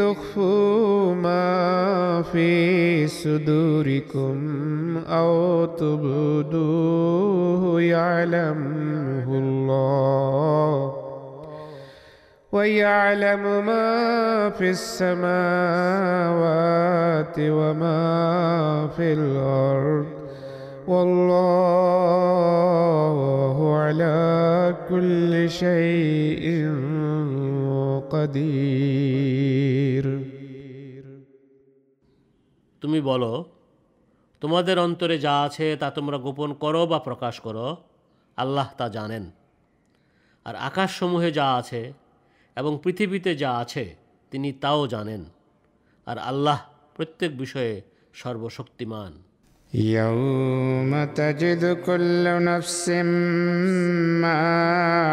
تخفوا 0.00 1.14
ما 1.14 1.48
في 2.32 2.50
صدوركم 3.06 4.36
أو 5.18 5.30
تبدوه 5.82 7.62
يعلمه 7.82 9.28
الله 9.42 10.76
ويعلم 12.52 13.44
ما 13.66 13.88
في 14.58 14.68
السماوات 16.08 17.36
وما 17.38 18.88
في 18.96 19.12
الأرض 19.12 20.06
والله 20.88 21.28
على 23.92 24.16
كل 24.88 25.32
شيء 25.50 26.44
قدير 28.10 30.04
তুমি 32.82 33.00
বলো 33.00 33.32
তোমাদের 34.42 34.76
অন্তরে 34.78 35.16
যা 35.18 35.34
আছে 35.46 35.66
তা 35.76 35.88
তোমরা 35.90 36.18
গোপন 36.18 36.50
করো 36.54 36.82
বা 36.86 36.98
প্রকাশ 36.98 37.34
করো 37.40 37.66
আল্লাহ 38.38 38.68
তা 38.76 38.86
জানেন 38.88 39.24
আর 40.46 40.54
আকাশসমূহে 40.60 41.30
যা 41.32 41.46
আছে 41.60 41.82
এবং 42.56 42.72
পৃথিবীতে 42.82 43.30
যা 43.34 43.50
আছে 43.58 43.84
তিনি 44.32 44.48
তাও 44.52 44.80
জানেন 44.86 45.22
আর 46.06 46.18
আল্লাহ 46.30 46.58
প্রত্যেক 46.96 47.30
বিষয়ে 47.38 47.74
সর্বশক্তিমান 48.14 49.12
يوم 49.73 51.03
تجد 51.15 51.77
كل 51.85 52.43
نفس 52.43 52.89
ما 54.21 54.41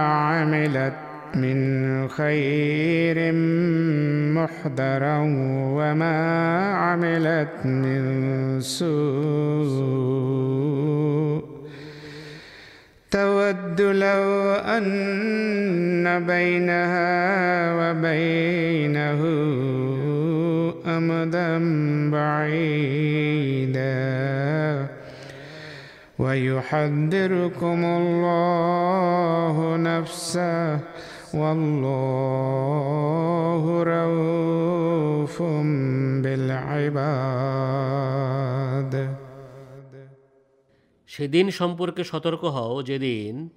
عملت 0.00 0.94
من 1.34 2.08
خير 2.08 3.32
محضرا 4.36 5.18
وما 5.76 6.16
عملت 6.74 7.66
من 7.66 8.60
سوء. 8.60 10.00
تود 13.10 13.80
لو 13.80 14.52
أن 14.52 16.26
بينها 16.26 17.10
وبينه 17.74 19.20
أمدا 20.99 21.59
بعيدا 22.11 23.95
ويحذركم 26.19 27.85
الله 27.85 29.77
نفسه 29.77 30.80
والله 31.34 32.43
رؤوف 33.84 35.41
بالعباد 36.23 37.15
সেদিন 41.09 41.51
সম্পর্কে 41.51 42.03
সতর্ক 42.03 42.45
হও 42.45 42.81
যেদিন 42.81 43.49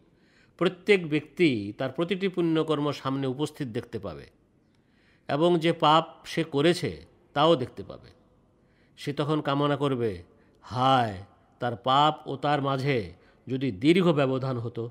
প্রত্যেক 0.59 1.09
ব্যক্তি 1.09 1.73
তার 1.79 1.91
প্রতিটি 1.97 2.29
পুণ্যকর্ম 2.29 2.93
সামনে 2.93 3.27
উপস্থিত 3.27 3.69
দেখতে 3.69 3.99
পাবে 3.99 4.27
এবং 5.29 5.59
যে 5.59 5.73
পাপ 5.73 6.05
সে 6.25 6.45
করেছে 6.45 7.12
তাও 7.34 7.56
দেখতে 7.56 7.84
পাবে। 7.84 8.10
সে 8.98 9.14
তখন 9.14 9.42
কামনা 9.42 9.76
করবে, 9.76 10.24
হায়, 10.62 11.24
তার 11.60 11.76
পাপ 11.76 12.28
ও 12.28 12.36
তার 12.36 12.62
মাঝে 12.62 13.14
যদি 13.48 13.72
দীর্ঘ 13.72 14.08
ব্যবধান 14.12 14.58
হতো 14.58 14.90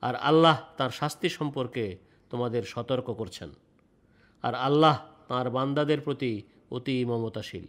আর 0.00 0.14
আল্লাহ 0.14 0.60
তার 0.76 0.90
শাস্তি 0.90 1.28
সম্পর্কে 1.28 1.98
তোমাদের 2.30 2.62
সতর্ক 2.62 3.04
করছেন। 3.04 3.50
আর 4.42 4.54
আল্লাহ 4.54 5.00
তার 5.28 5.50
বান্দাদের 5.50 6.00
প্রতি 6.00 6.42
অতি 6.70 7.04
মমতাশীল। 7.04 7.66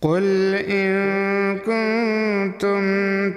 قل 0.00 0.54
إن 0.54 1.58
كنتم 1.58 2.80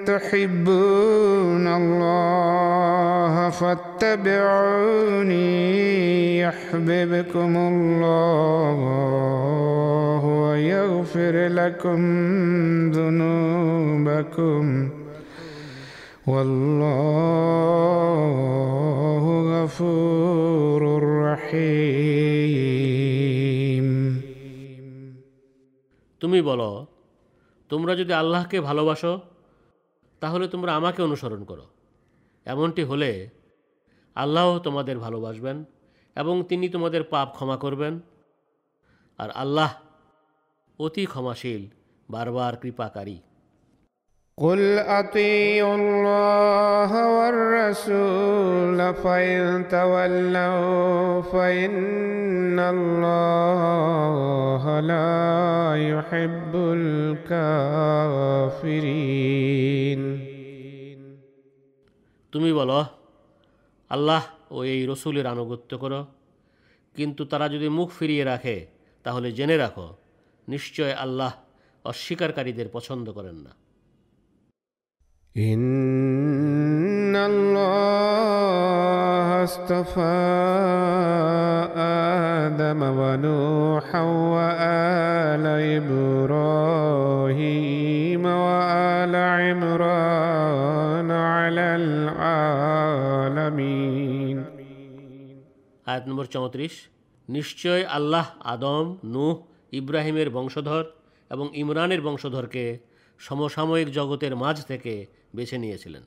تحبون 0.04 1.66
الله 1.66 3.50
فاتبعوني 3.50 5.40
يحببكم 6.40 7.56
الله 7.56 8.74
ويغفر 10.24 11.48
لكم 11.48 12.00
ذنوبكم 12.90 14.88
والله 16.26 17.50
غفور 19.62 21.02
رحيم 21.22 22.29
তুমি 26.20 26.42
বলো, 26.42 26.86
তোমরা 27.68 27.96
যদি 27.96 28.12
আল্লাহকে 28.12 28.60
ভালোবাসো, 28.60 29.20
তাহলে 30.20 30.48
তোমরা 30.48 30.76
আমাকে 30.76 31.02
অনুসরণ 31.02 31.44
করো। 31.44 31.66
এমনটি 32.44 32.82
হলে 32.82 33.28
আল্লাহ 34.14 34.58
তোমাদের 34.58 34.98
ভালোবাসবেন 34.98 35.64
এবং 36.16 36.42
তিনি 36.42 36.68
তোমাদের 36.68 37.04
পাপ 37.04 37.32
ক্ষমা 37.32 37.56
করবেন। 37.56 38.00
আর 39.18 39.30
আল্লাহ 39.30 39.74
অতি 40.78 41.06
ক্ষমাশীল, 41.06 41.68
বারবার 42.10 42.56
কৃপাকারী। 42.56 43.20
قل 44.39 44.79
أطيعوا 44.79 45.75
الله 45.75 47.17
والرسول 47.17 48.95
فإن 48.95 49.67
تولوا 49.67 51.21
فإن 51.23 52.59
الله 52.59 54.81
لا 54.81 55.75
يحب 55.87 56.55
الكافرين 58.55 60.25
তুমি 62.33 62.53
বলো 62.53 62.85
আল্লাহ 63.91 64.23
ও 64.51 64.63
এই 64.63 64.87
রসুলের 64.87 65.27
আনুগত্য 65.27 65.77
করো 65.77 66.05
কিন্তু 66.95 67.25
তারা 67.25 67.49
যদি 67.49 67.69
মুখ 67.69 67.89
ফিরিয়ে 67.89 68.25
রাখে 68.25 68.65
তাহলে 69.05 69.31
জেনে 69.31 69.57
রাখো 69.57 69.95
নিশ্চয় 70.47 70.95
আল্লাহ 70.95 71.33
অস্বীকারীদের 71.85 72.67
পছন্দ 72.67 73.11
করেন 73.11 73.37
না 73.37 73.55
إن 75.35 77.15
الله 77.15 79.43
اصطفى 79.43 80.15
آدم 82.45 82.81
ونوحا 82.99 84.01
وآل 84.33 85.45
إبراهيم 85.79 87.03
وآل 88.25 89.13
عمران 89.39 91.09
على 91.11 91.67
العالمين 91.81 93.25
আয়াত 95.87 96.03
নম্বর 96.09 96.25
চৌত্রিশ 96.35 96.73
নিশ্চয় 97.29 97.81
আল্লাহ 97.97 98.25
আদম 98.53 98.85
নূহ 99.13 99.35
ইব্রাহিমের 99.71 100.29
বংশধর 100.29 100.85
এবং 101.31 101.45
ইমরানের 101.53 102.01
বংশধরকে 102.01 102.79
সমসাময়িক 103.20 103.88
জগতের 103.88 104.36
মাঝ 104.36 104.56
থেকে 104.64 105.06
বেছে 105.36 105.58
নিয়েছিলেন। 105.58 106.02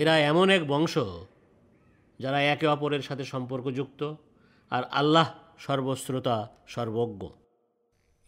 এরা 0.00 0.14
এমন 0.18 0.50
এক 0.50 0.62
বংশ 0.66 0.98
যারা 2.18 2.42
একে 2.42 2.66
অপরের 2.66 3.02
সাথে 3.02 3.24
সম্পর্কযুক্ত 3.24 4.14
আর 4.70 4.82
আল্লাহ 4.92 5.28
সর্বশ্রোতা 5.58 6.36
সর্বজ্ঞ। 6.66 7.41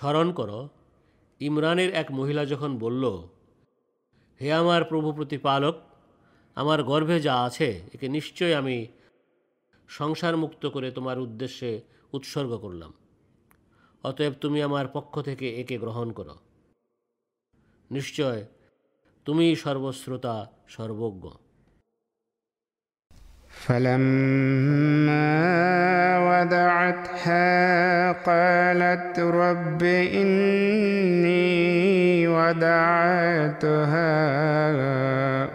স্মরণ 0.00 0.32
করো, 0.32 0.68
ইমরানের 1.40 1.94
এক 1.94 2.12
মহিলা 2.12 2.46
যখন 2.46 2.78
বলল, 2.78 3.04
হে 4.40 4.52
আমার 4.52 4.84
প্রভু 4.84 5.12
প্রতিপালক, 5.12 5.76
আমার 6.54 6.82
গর্ভে 6.82 7.20
যা 7.20 7.42
আছে, 7.42 7.82
একে 7.94 8.08
নিশ্চয় 8.08 8.54
আমি 8.54 8.86
সংসার 9.88 10.36
মুক্ত 10.36 10.66
করে 10.66 10.90
তোমার 10.90 11.18
উদ্দেশ্যে 11.18 11.80
উৎসর্গ 12.12 12.56
করলাম। 12.56 12.94
অতএব 14.04 14.32
তুমি 14.40 14.62
আমার 14.62 14.88
পক্ষ 14.88 15.20
থেকে 15.20 15.60
একে 15.60 15.78
গ্রহণ 15.78 16.12
করো। 16.12 16.36
নিশ্চয় 17.90 18.46
তুমি 19.24 19.56
সর্বশ্রোতা, 19.56 20.52
সর্বজ্ঞ। 20.68 21.30
فلما 23.50 25.30
وضعتها 26.18 28.12
قالت 28.12 29.18
رب 29.18 29.82
إني 30.22 31.40
وضعتها 32.28 34.10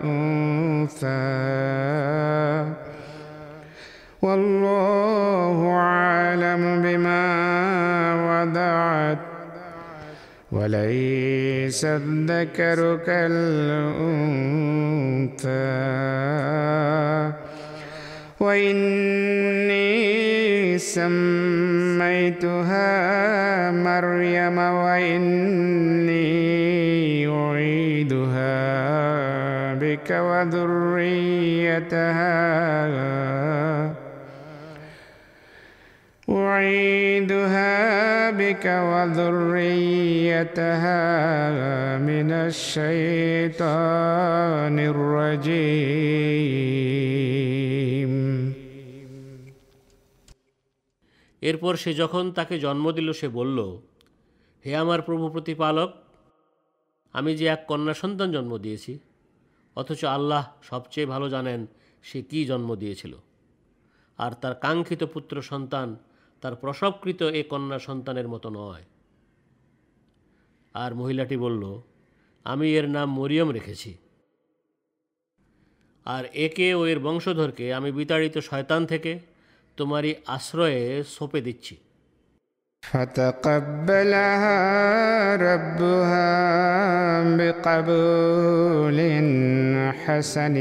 أنثى. 0.03 1.05
والله 4.22 5.69
أعلم 5.72 6.81
بما 6.81 7.26
وضعت 8.30 9.17
وليس 10.51 11.85
الذكر 11.85 12.99
كالأنثى. 13.05 13.85
وإني 18.45 19.97
سميتها 20.77 22.11
مريم 23.72 24.57
وإني 24.57 26.15
أعيدها 27.27 28.53
بك 29.73 30.09
وذريتها. 30.11 31.26
أعيدها 36.30 37.76
بك 38.31 38.65
وذريتها 38.65 39.55
من 41.97 42.31
الشيطان 42.31 43.59
الرجيم. 44.80 46.15
এরপর 51.49 51.73
সে 51.76 51.91
যখন 51.93 52.31
তাকে 52.31 52.55
জন্ম 52.59 52.91
দিল, 52.91 53.07
সে 53.11 53.27
বলল, 53.27 53.59
হে 54.65 54.76
আমার 54.76 55.01
প্রভু 55.01 55.26
প্রতিপালক, 55.30 55.89
আমি 57.13 57.31
যে 57.38 57.45
এক 57.45 57.61
কন্যা 57.67 57.93
সন্তান 57.93 58.30
জন্ম 58.31 58.53
দিয়েছি, 58.57 58.99
অথচ 59.76 60.01
আল্লাহ 60.05 60.43
সবচেয়ে 60.61 61.07
ভালো 61.07 61.30
জানেন 61.30 61.67
সে 62.03 62.22
কি 62.22 62.45
জন্ম 62.45 62.76
দিয়েছিল। 62.76 63.13
আর 64.17 64.31
তার 64.31 64.55
কাঙ্ক্ষিত 64.55 65.03
পুত্র 65.03 65.41
সন্তান 65.41 65.95
তার 66.41 66.55
প্রসবকৃত 66.55 67.22
এ 67.23 67.43
কন্যা 67.43 67.80
সন্তানের 67.80 68.27
মতো 68.27 68.49
নয়। 68.49 68.84
আর 70.73 70.95
মহিলাটি 70.95 71.38
বলল, 71.38 71.63
আমি 72.43 72.67
এর 72.76 72.88
নাম 72.89 73.07
মরিয়ম 73.13 73.49
রেখেছি। 73.51 73.91
আর 76.05 76.23
একে 76.26 76.67
ও 76.73 76.81
এর 76.85 76.99
বংশধরকে 76.99 77.73
আমি 77.73 77.89
বিতাড়িত 77.91 78.35
শয়তান 78.38 78.85
থেকে 78.85 79.34
তোমারই 79.78 80.12
আশ্রয়ে 80.36 80.82
সঁপে 81.14 81.40
দিচ্ছি 81.48 81.74
فتقبلها 82.82 84.59
ربها 85.36 86.30
بقبول 87.38 89.01
حسن 90.05 90.56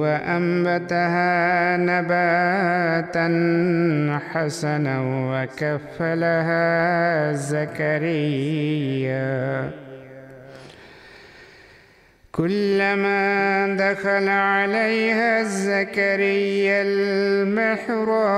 وأنبتها 0.00 1.32
نباتا 1.76 3.26
حسنا 4.30 4.96
وكفلها 5.32 6.66
زكريا 7.52 9.30
كلما 12.35 13.67
دخل 13.79 14.29
عليها 14.29 15.43
زكريا 15.43 16.81
المحراب 16.81 18.29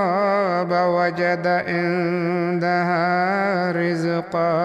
وجد 0.72 1.48
عندها 1.48 2.92
رزقا. 3.72 4.58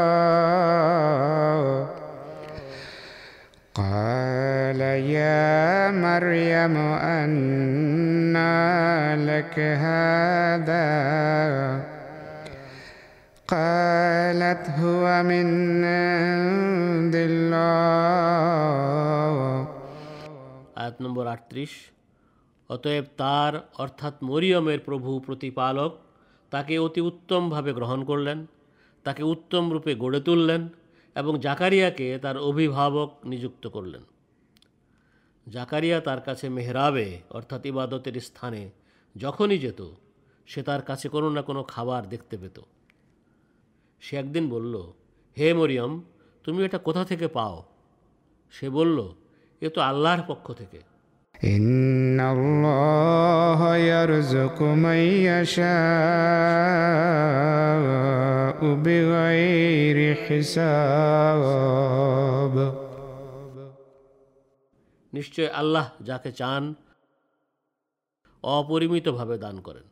قال 3.74 4.80
يا 4.80 5.90
مريم 5.90 6.76
أنى 7.00 8.52
لك 9.16 9.59
هذا؟ 9.59 10.82
قالت 13.52 14.64
هو 14.72 15.03
من 15.23 15.48
عند 15.85 17.15
الله 17.30 18.57
আয়াত 20.77 20.95
নম্বর 21.02 21.26
আটত্রিশ 21.27 21.73
অতএব 22.69 23.06
তার 23.18 23.53
অর্থাৎ 23.77 24.15
মরিয়মের 24.23 24.80
প্রভু 24.80 25.11
প্রতিপালক 25.19 25.91
তাকে 26.52 26.73
অতি 26.77 27.02
উত্তমভাবে 27.02 27.72
গ্রহণ 27.73 27.99
করলেন 28.03 28.39
তাকে 29.06 29.23
উত্তম 29.23 29.64
রূপে 29.72 29.91
গড়ে 29.95 30.19
তুললেন 30.19 30.61
এবং 31.15 31.34
জাকারিয়াকে 31.39 32.07
তার 32.19 32.38
অভিভাবক 32.39 33.10
নিযুক্ত 33.26 33.64
করলেন 33.68 34.03
জাকারিয়া 35.48 35.98
তার 35.99 36.19
কাছে 36.22 36.45
মেহরাবে 36.49 37.07
অর্থাৎ 37.30 37.61
ইবাদতের 37.65 38.15
স্থানে 38.22 38.61
যখনই 39.15 39.60
যেত 39.60 39.81
সে 40.48 40.61
তার 40.64 40.81
কাছে 40.81 41.07
কোনো 41.10 41.27
না 41.30 41.41
কোনো 41.41 41.61
খাবার 41.64 42.02
দেখতে 42.10 42.35
পেত 42.38 42.57
সে 44.03 44.16
একদিন 44.16 44.45
বলল 44.51 44.74
হে 45.39 45.55
মরিয়ম 45.55 45.93
তুমি 46.45 46.65
এটা 46.65 46.79
কোথা 46.79 47.05
থেকে 47.05 47.29
পাও? 47.29 47.57
সে 48.51 48.66
বলল 48.70 48.99
এ 49.61 49.69
তো 49.69 49.81
আল্লাহর 49.81 50.23
পক্ষ 50.27 50.53
থেকে। 50.53 50.79
নিশ্চয় 65.12 65.49
আল্লাহ 65.51 65.87
যাকে 66.01 66.33
চান 66.33 66.74
অপরিমিতভাবে 68.43 69.39
দান 69.39 69.61
করেন। 69.61 69.91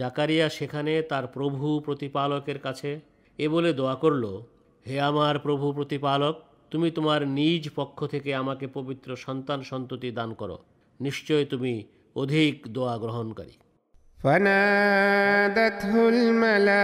জাকারিয়া 0.00 0.46
সেখানে 0.48 0.92
তার 1.02 1.24
প্রভু 1.26 1.64
প্রতিপালকের 1.80 2.58
কাছে 2.58 2.90
এ 3.38 3.46
বলে 3.48 3.70
দোয়া 3.72 3.94
করল, 3.94 4.24
হে 4.86 4.96
আমার 5.00 5.34
প্রভু 5.38 5.66
প্রতিপালক, 5.72 6.34
তুমি 6.72 6.88
তোমার 6.90 7.20
নিজ 7.38 7.62
পক্ষ 7.74 7.98
থেকে 8.06 8.30
আমাকে 8.34 8.66
পবিত্র 8.76 9.08
সন্তান 9.16 9.60
সন্ততি 9.62 10.08
দান 10.10 10.30
করো। 10.34 10.58
নিশ্চয় 11.00 11.44
তুমি 11.44 11.72
অধিক 12.16 12.54
দোয়া 12.68 12.94
গ্রহণকারী। 12.98 13.54
فنادته 14.24 16.08
الملائكة 16.08 16.80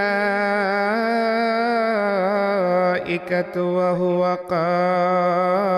وهو 3.63 4.39
قائم 4.51 5.73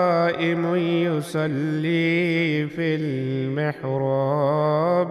يصلي 0.75 2.67
في 2.67 2.95
المحراب 2.95 4.33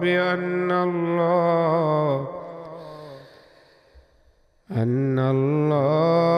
أن 0.03 0.71
الله 0.71 2.27
أن 4.71 5.19
الله 5.19 6.29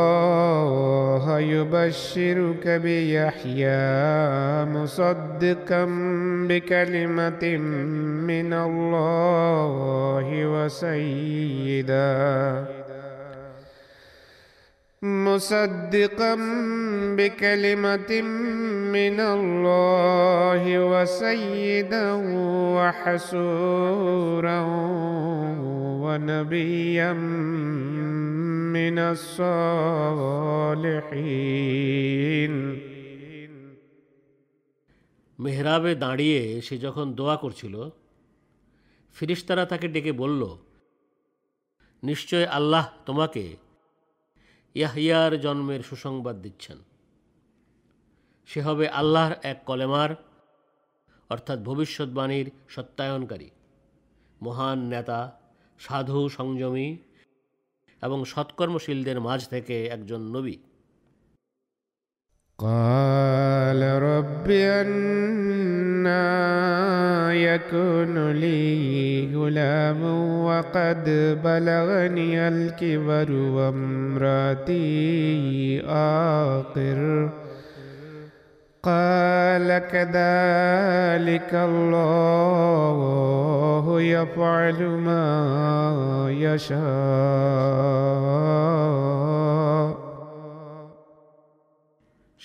يبشرك 1.42 2.68
بيحيى 2.68 3.82
مصدقا 4.66 5.86
بكلمة 6.50 7.58
من 8.28 8.54
الله 8.54 10.28
وسيدا. 10.46 12.02
مصدقا 15.03 16.35
بكلمة 17.17 18.23
من 18.93 19.21
الله 19.21 20.63
وسيدا 20.81 22.13
وحسورا 22.77 24.61
ونبيا 26.05 27.13
من 28.73 28.97
الصالحين 31.27 32.55
মেহরাবে 35.39 35.93
দাঁড়িয়ে 35.95 36.41
সে 36.63 36.75
যখন 36.79 37.07
দোয়া 37.15 37.37
করছিল 37.37 37.75
ফিরিস্তারা 39.17 39.65
তাকে 39.67 39.87
ডেকে 39.89 40.13
বলল 40.13 40.43
নিশ্চয় 42.03 42.47
আল্লাহ 42.49 42.85
তোমাকে 43.07 43.45
ইয়াহিয়ার 44.76 45.42
জন্মের 45.42 45.82
সুসংবাদ 45.84 46.36
দিচ্ছেন। 46.42 46.78
সে 48.46 48.62
হবে 48.62 48.90
আল্লাহর 48.90 49.34
এক 49.44 49.58
কলেমার, 49.66 50.10
অর্থাৎ 51.30 51.60
ভবিষ্যৎবাণীর 51.60 52.52
সত্যায়নকারী, 52.70 53.50
মহান 54.42 54.80
নেতা, 54.88 55.40
সাধু, 55.80 56.30
সংযমী 56.30 56.98
এবং 58.02 58.26
সৎকর্মশীলদের 58.26 59.20
মাঝ 59.20 59.48
থেকে 59.48 59.86
একজন 59.86 60.22
নবী। 60.22 60.58
قال 62.62 63.82
رب 64.04 64.50
أنا 64.52 64.94
يكون 67.34 68.32
لي 68.32 69.36
غلام 69.36 70.04
وقد 70.46 71.04
بلغني 71.44 72.48
الكبر 72.48 73.32
وامرأتي 73.32 74.82
آقر. 75.88 77.30
قال 78.84 79.68
كذلك 79.80 81.54
الله 81.54 82.92
يفعل 84.02 84.84
ما 84.84 86.28
يشاء. 86.30 86.82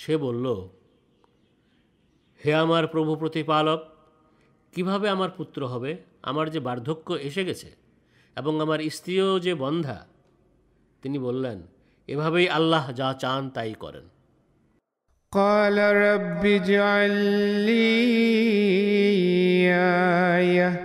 সে 0.05 0.13
বলল 0.17 0.45
হে 2.41 2.51
আমার 2.55 2.83
প্রভু 2.87 3.11
প্রতিপালক 3.15 3.81
কিভাবে 4.73 5.07
আমার 5.09 5.31
পুত্র 5.37 5.61
হবে 5.67 5.91
আমার 6.21 6.45
যে 6.49 6.59
বার্ধক্য 6.59 7.07
এসে 7.21 7.43
গেছে 7.45 7.69
এবং 8.37 8.53
আমার 8.61 8.79
স্ত্রীও 8.89 9.29
যে 9.39 9.53
বন্ধা 9.55 9.97
তিনি 11.03 11.17
বললেন 11.19 11.57
এভাবেই 12.07 12.47
আল্লাহ 12.49 12.85
যা 12.91 13.09
চান 13.13 13.41
তাই 13.49 13.73
করেন 13.79 14.05
قال 15.33 15.77
رب 15.77 16.45
اجعل 16.45 17.13
لي 17.65 17.91
آية 20.37 20.84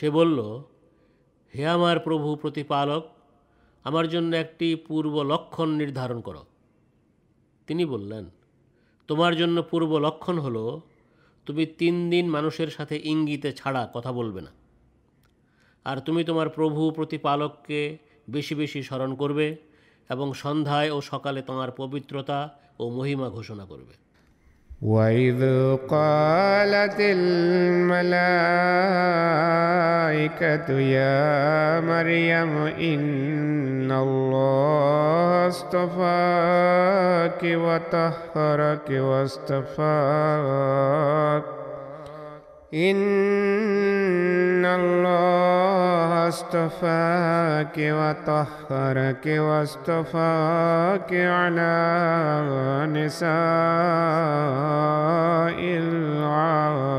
সে 0.00 0.10
বলল, 0.10 0.62
হে 1.54 1.66
আমার 1.66 2.00
প্রভু 2.00 2.36
প্রতিপালক, 2.36 3.08
আমার 3.84 4.08
জন্য 4.08 4.36
একটি 4.36 4.74
পূর্ব 4.74 5.22
লক্ষণ 5.22 5.68
নির্ধারণ 5.68 6.20
করো। 6.20 6.44
তিনি 7.66 7.84
বললেন, 7.84 8.30
তোমার 9.06 9.36
জন্য 9.36 9.62
পূর্ব 9.62 9.98
লক্ষণ 9.98 10.38
হলো, 10.38 10.80
তুমি 11.46 11.66
তিন 11.66 12.10
দিন 12.10 12.28
মানুষের 12.28 12.68
সাথে 12.68 13.00
ইঙ্গিতে 13.04 13.52
ছাড়া 13.52 13.90
কথা 13.94 14.12
বলবে 14.12 14.40
না। 14.40 14.50
আর 15.84 16.00
তুমি 16.00 16.24
তোমার 16.24 16.48
প্রভু 16.48 16.90
প্রতিপালককে 16.90 17.98
বেশি 18.30 18.54
বেশি 18.54 18.82
স্মরণ 18.82 19.14
করবে 19.14 19.56
এবং 20.08 20.34
সন্ধ্যায় 20.34 20.90
ও 20.90 21.00
সকালে 21.00 21.42
তোমার 21.42 21.70
পবিত্রতা 21.70 22.58
ও 22.78 22.90
মহিমা 22.90 23.28
ঘোষণা 23.30 23.64
করবে। 23.64 24.07
وإذ 24.82 25.42
قالت 25.88 26.96
الملائكة 27.00 27.88
يا 30.78 31.80
مريم 31.80 32.56
إن 32.66 33.92
الله 33.92 35.48
اصطفاك 35.48 37.42
وطهرك 37.42 38.90
واصطفاك 38.90 39.88
إن 42.73 43.05
الله 44.65 46.27
اصطفاك 46.27 47.77
وطهرك 47.99 49.25
واصطفاك 49.47 51.11
على 51.37 51.75
نساء 52.97 53.33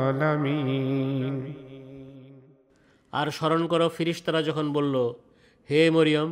العالمين 0.04 1.34
আর 3.12 3.26
স্মরণ 3.30 3.62
করো 3.66 3.86
ফিরিস্তারা 3.88 4.40
যখন 4.42 4.66
বলল 4.72 4.94
হে 5.68 5.80
মরিয়ম 5.90 6.30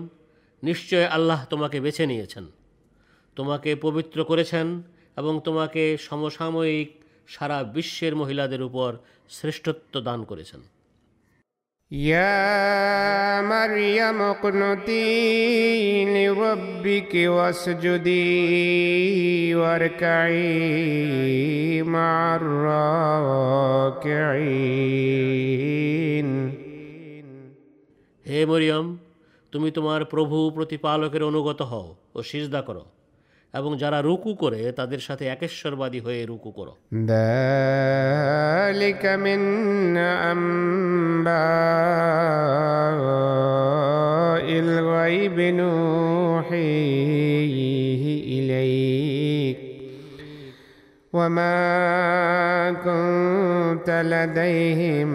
নিশ্চয় 0.62 1.06
আল্লাহ 1.06 1.40
তোমাকে 1.44 1.78
বেছে 1.80 2.04
নিয়েছেন 2.06 2.44
তোমাকে 3.36 3.70
পবিত্র 3.76 4.18
করেছেন 4.24 4.66
এবং 5.16 5.34
তোমাকে 5.40 5.82
সমসাময়িক 5.98 6.90
সারা 7.28 7.58
বিশ্বের 7.74 8.14
মহিলাদের 8.20 8.62
উপর 8.62 8.90
শ্রেষ্ঠত্ব 9.30 9.94
দান 10.08 10.20
করেছেন 10.30 10.62
يا 11.90 13.42
مريم 13.44 14.22
اقنتي 14.24 16.04
لربك 16.06 17.12
واسجدي 17.28 18.34
واركعي 19.54 20.62
مع 21.84 22.36
الراكعين 24.82 26.28
হে 28.26 28.40
মরিয়ম 28.46 28.86
তুমি 29.52 29.68
তোমার 29.70 30.00
প্রভু 30.04 30.38
প্রতিপালকের 30.50 31.22
অনুগত 31.30 31.60
হও 31.62 31.86
ও 32.14 32.18
সিজদা 32.30 32.60
করো 32.68 32.84
এবং 33.54 33.70
যারা 33.76 33.98
রুকু 34.00 34.30
করে 34.34 34.60
তাদের 34.72 35.00
সাথে 35.00 35.24
একেশ্বরবাদী 35.26 36.00
হয়ে 36.00 36.22
রুকু 36.26 36.50
করো 36.52 36.72
ذلك 37.12 39.02
من 39.26 39.40
أنباء 43.52 44.46
الغيب 44.64 45.38
نوحيه 46.72 48.04
إليك 48.36 49.58
وما 51.12 51.58
كنت 52.86 53.88
لديهم 54.12 55.10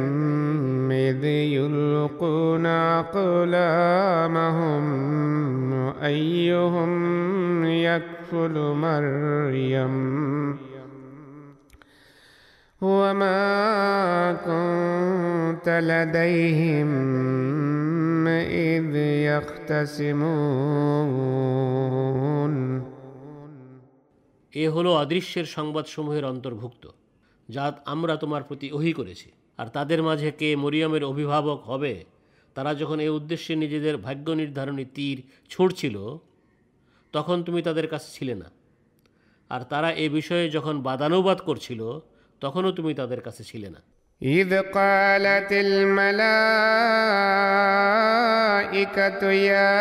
إذ 0.92 1.24
يلقون 1.58 2.66
أقلامهم 3.02 4.84
أيهم 6.04 6.92
يكفل 8.32 8.56
مريم 8.78 9.96
وما 12.82 14.34
كنت 14.40 15.68
لديهم 15.84 16.90
إذ 18.68 18.96
يختصمون 19.28 20.48
এ 24.54 24.66
হলো 24.68 24.90
অদৃশ্যের 24.96 25.48
সংবাদসমূহের 25.56 26.26
অন্তর্ভুক্ত 26.26 26.84
যা 27.50 27.64
আমরা 27.86 28.14
তোমার 28.16 28.42
প্রতি 28.44 28.68
ওহি 28.72 28.92
করেছি 28.94 29.30
আর 29.60 29.68
তাদের 29.68 30.00
মাঝে 30.04 30.30
কে 30.32 30.50
মরিয়মের 30.56 31.04
অভিভাবক 31.04 31.60
হবে 31.72 31.94
তারা 32.56 32.72
যখন 32.74 32.98
এ 33.00 33.10
উদ্দেশ্যে 33.10 33.54
নিজেদের 33.56 33.96
ভাগ্য 33.98 34.28
নির্ধারণী 34.42 34.86
তীর 34.96 35.18
ছুড়ছিল 35.52 35.96
তখন 37.14 37.38
তুমি 37.44 37.60
তাদের 37.62 37.88
কাছে 37.88 38.10
ছিলে 38.18 38.36
না 38.36 38.48
আর 39.52 39.62
তারা 39.64 39.90
এ 39.96 40.06
বিষয়ে 40.10 40.46
যখন 40.50 40.76
বাদানুবাদ 40.82 41.40
করছিল 41.40 41.82
তখনও 42.42 42.72
তুমি 42.72 42.92
তাদের 42.94 43.22
কাছে 43.22 43.44
ছিলে 43.44 43.70
না 43.70 43.82
إذ 44.22 44.52
قالت 44.74 45.52
الملائكة 48.28 49.32
يا 49.50 49.74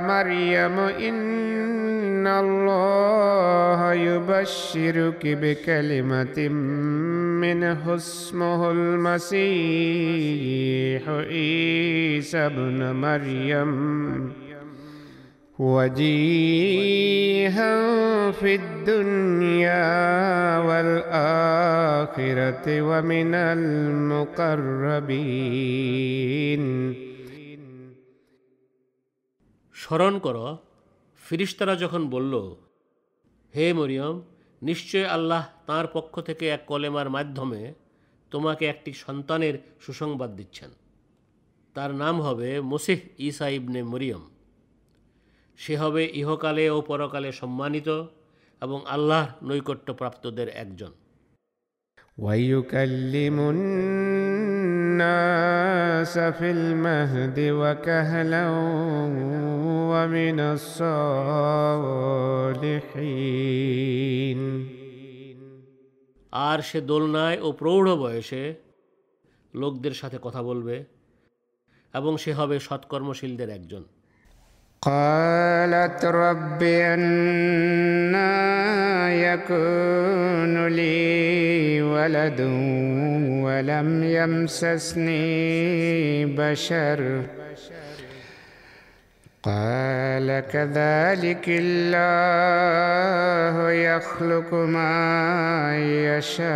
مريم 0.00 0.78
إن 1.08 2.26
الله 2.26 3.92
يبشرك 3.94 5.22
بكلمة 5.26 6.38
منه 7.38 7.94
اسمه 7.94 8.60
المسيح 8.70 9.42
عيسى 11.08 12.38
ابن 12.46 12.92
مريم 12.96 13.70
وجيها 15.58 17.74
في 18.32 18.54
الدنيا 18.54 20.58
والآخرة 20.58 22.02
ومن 22.82 23.34
المقربين 24.94 26.94
স্মরণ 29.74 30.18
করো 30.18 30.58
ফিরিস্তারা 31.22 31.76
যখন 31.76 32.10
বলল 32.10 32.56
হে 33.54 33.72
মরিয়ম 33.72 34.22
নিশ্চয় 34.62 35.06
আল্লাহ 35.06 35.48
তার 35.66 35.86
পক্ষ 35.92 36.20
থেকে 36.20 36.48
এক 36.48 36.60
কলেমার 36.66 37.10
মাধ্যমে 37.10 37.74
তোমাকে 38.32 38.66
একটি 38.66 38.92
সন্তানের 39.04 39.58
সুসংবাদ 39.80 40.36
দিচ্ছেন 40.36 40.70
তার 41.76 41.94
নাম 41.94 42.20
হবে 42.20 42.60
মসিহ 42.72 42.98
ইসা 43.18 43.48
ইবনে 43.48 43.82
মরিয়ম 43.92 44.22
সে 45.59 45.77
হবে 45.77 46.11
ইহকালে 46.13 46.69
ও 46.69 46.81
পরকালে 46.81 47.31
সম্মানিত 47.31 47.89
এবং 48.61 48.85
আল্লাহ 48.85 49.23
নৈকট্যপ্রাপ্তদের 49.43 50.49
একজন। 50.49 50.91
আর 66.31 66.59
সে 66.61 66.81
দোলনায় 66.81 67.41
ও 67.41 67.51
প্রৌঢ় 67.51 67.95
বয়সে 67.95 68.55
লোকদের 69.53 69.91
সাথে 69.91 70.17
কথা 70.21 70.43
বলবে 70.43 70.85
এবং 71.93 72.17
সে 72.17 72.33
হবে 72.33 72.59
সৎকর্মশীলদের 72.59 73.49
একজন। 73.49 73.83
قالت 74.81 76.05
رب 76.05 76.63
أنا 76.63 78.23
يكون 79.13 80.67
لي 80.67 81.81
ولد 81.81 82.41
ولم 83.43 84.03
يمسسني 84.03 85.19
بشر. 86.25 87.21
قال 89.43 90.43
كذلك 90.51 91.45
الله 91.47 92.51
يخلق 93.71 94.53
ما 94.53 95.77
يشاء. 96.17 96.49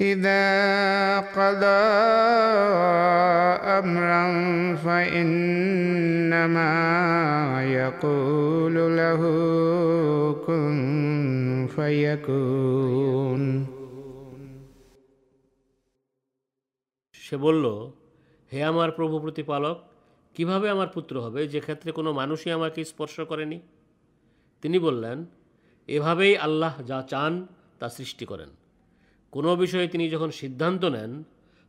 إذا 0.00 0.44
قضى 1.20 1.84
أمرا 3.78 4.24
فإنما 4.76 6.74
يقول 7.64 8.74
له 8.96 9.20
كن 10.46 10.76
فيكون 11.76 13.42
সে 17.14 17.36
বলল 17.36 17.64
হে 18.52 18.60
আমার 18.62 18.90
প্রভু 18.98 19.16
প্রতিপালক 19.20 19.76
কিভাবে 20.34 20.66
আমার 20.70 20.88
পুত্র 20.88 21.14
হবে 21.20 21.40
যে 21.48 21.60
ক্ষেত্রে 21.60 21.90
কোনো 21.92 22.10
মানুষই 22.12 22.50
আমাকে 22.50 22.80
স্পর্শ 22.84 23.16
করেনি 23.20 23.58
তিনি 24.62 24.78
বললেন 24.78 25.18
এভাবেই 25.88 26.34
আল্লাহ 26.36 26.74
যা 26.82 26.98
চান 27.08 27.32
তা 27.78 27.86
সৃষ্টি 27.88 28.24
করেন 28.26 28.50
কোনো 29.32 29.50
বিষয়ে 29.56 29.86
তিনি 29.88 30.04
যখন 30.10 30.30
সিদ্ধান্ত 30.30 30.82
নেন 30.84 31.12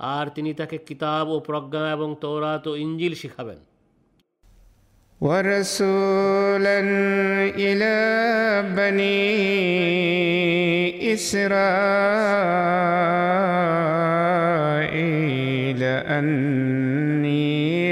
আর 0.00 0.26
তিনি 0.28 0.50
তাকে 0.54 0.76
কিতাব 0.78 1.26
ও 1.28 1.36
প্রজ্ঞা 1.40 1.82
এবং 1.92 2.08
তৌরাত 2.20 2.64
ও 2.68 2.72
ইঞ্জিল 2.76 3.14
শিখাবেন 3.14 3.58
ورسولا 5.23 6.79
إلى 7.55 7.95
بني 8.75 9.23
إسرائيل 11.13 12.63
أني 16.19 17.43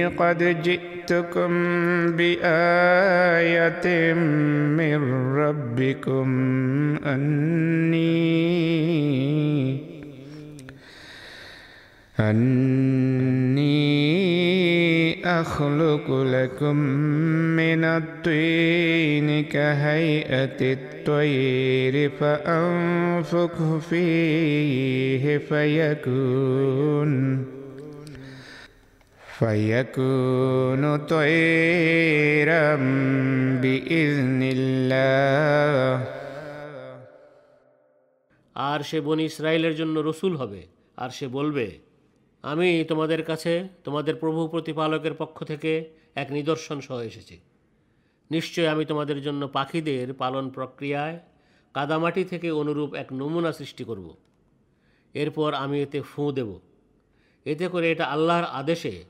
قد 0.08 0.62
جئتكم 0.62 1.52
بآية 2.16 4.14
من 4.14 5.00
ربكم 5.36 6.30
أني 7.06 8.32
أني 12.20 13.41
أخلق 15.41 16.11
لكم 16.11 16.77
من 17.57 17.85
الطين 17.85 19.45
كهيئة 19.45 20.73
الطير 20.73 22.11
فأنفخ 22.11 23.79
فيه 23.79 25.39
فيكون 25.39 27.45
فيكون 29.39 30.97
طيرا 30.97 32.77
بإذن 33.63 34.41
الله 34.57 36.07
আর 38.57 38.81
সে 38.81 39.01
বনি 39.01 39.25
ইসরায়েলের 39.25 39.75
জন্য 39.75 39.99
রসুল 39.99 40.37
হবে 40.37 40.63
আর 40.97 41.11
সে 41.11 41.29
বলবে 41.29 41.81
আমি 42.42 42.86
তোমাদের 42.88 43.24
কাছে, 43.24 43.68
তোমাদের 43.84 44.16
প্রভু 44.16 44.48
প্রতিপালকের 44.48 45.14
পক্ষ 45.14 45.44
থেকে 45.44 45.90
এক 46.16 46.32
নিদর্শন 46.32 46.82
সহ 46.82 47.00
এসেছি। 47.00 47.40
নিশ্চয় 48.32 48.68
আমি 48.68 48.86
তোমাদের 48.86 49.22
জন্য 49.22 49.48
পাখিদের 49.48 50.14
পালন 50.14 50.50
প্রক্রিয়ায় 50.50 51.20
কাদামাটি 51.74 52.24
থেকে 52.24 52.52
অনুরূপ 52.52 52.94
এক 52.94 53.14
নমুনা 53.14 53.52
সৃষ্টি 53.52 53.84
করব। 53.84 54.16
এরপর 55.14 55.54
আমি 55.54 55.82
এতে 55.82 56.02
ফুঁ 56.02 56.32
দেব। 56.32 56.60
এতে 57.46 57.68
করে 57.68 57.92
এটা 57.92 58.06
আল্লাহর 58.06 58.44
আদেশে 58.44 59.04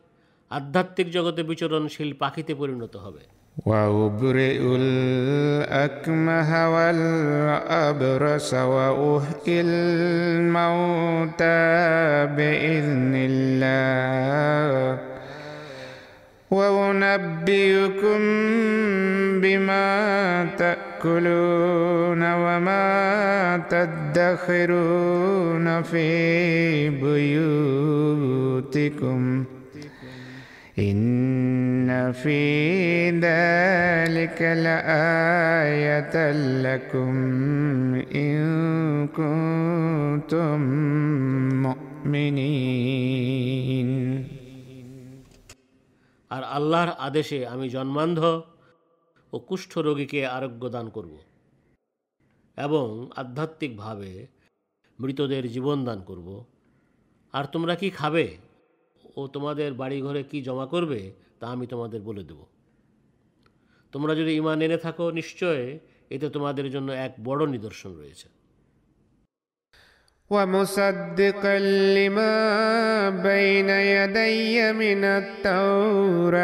আধ্যাত্মিক 0.50 1.12
জগতে 1.12 1.44
বিচরণশীল 1.44 2.14
পাখিতে 2.14 2.56
পরিণত 2.56 2.96
হবে। 2.96 3.41
وأبرئ 3.66 4.62
الأكمه 4.80 6.76
والأبرص 6.76 8.54
وأحيي 8.54 9.62
الموتى 9.62 11.46
بإذن 12.36 13.14
الله. 13.16 14.98
وأنبئكم 16.52 18.20
بما 19.42 20.48
تأكلون 20.58 22.34
وما 22.34 23.62
تدخرون 23.70 25.82
في 25.82 26.90
بيوتكم. 28.60 29.44
إن 30.81 32.13
في 32.13 32.41
ذلك 33.11 34.43
لآية 34.43 36.17
لكم 36.63 37.15
إن 38.15 38.37
كنتم 39.09 40.61
مؤمنين 41.63 42.97
আর 46.31 46.43
আল্লাহর 46.57 46.91
আদেশে 46.99 47.39
আমি 47.47 47.67
জন্মান্ধ 47.69 48.21
ও 49.33 49.37
কুষ্ঠ 49.41 49.73
রোগীকে 49.79 50.21
আরোগ্য 50.27 50.63
দান 50.69 50.87
করব 50.91 51.15
এবং 52.59 52.87
আধ্যাত্মিকভাবে 53.17 54.13
মৃতদের 54.99 55.45
জীবন 55.49 55.79
দান 55.85 56.01
করব 56.01 56.29
আর 57.35 57.45
তোমরা 57.45 57.75
কি 57.75 57.89
খাবে 57.91 58.27
ও 59.17 59.23
তোমাদের 59.27 59.71
বাড়িঘরে 59.75 60.23
কি 60.23 60.39
জমা 60.43 60.67
করবে 60.67 61.01
তা 61.41 61.45
আমি 61.47 61.65
তোমাদের 61.67 62.01
বলে 62.03 62.23
দেব 62.25 62.41
তোমরা 63.93 64.13
যদি 64.15 64.33
ইমান 64.37 64.59
এনে 64.63 64.79
থাকো 64.79 65.05
নিশ্চয় 65.11 65.63
এতে 66.11 66.27
তোমাদের 66.29 66.67
জন্য 66.71 66.89
এক 67.07 67.13
বড় 67.25 67.43
নিদর্শন 67.47 67.93
রয়েছে 67.95 68.29
ومصدقا 70.31 71.59
لما 71.99 72.37
بين 73.23 73.71
يدي 73.71 74.73
من 74.75 75.05
التوراة 75.21 76.35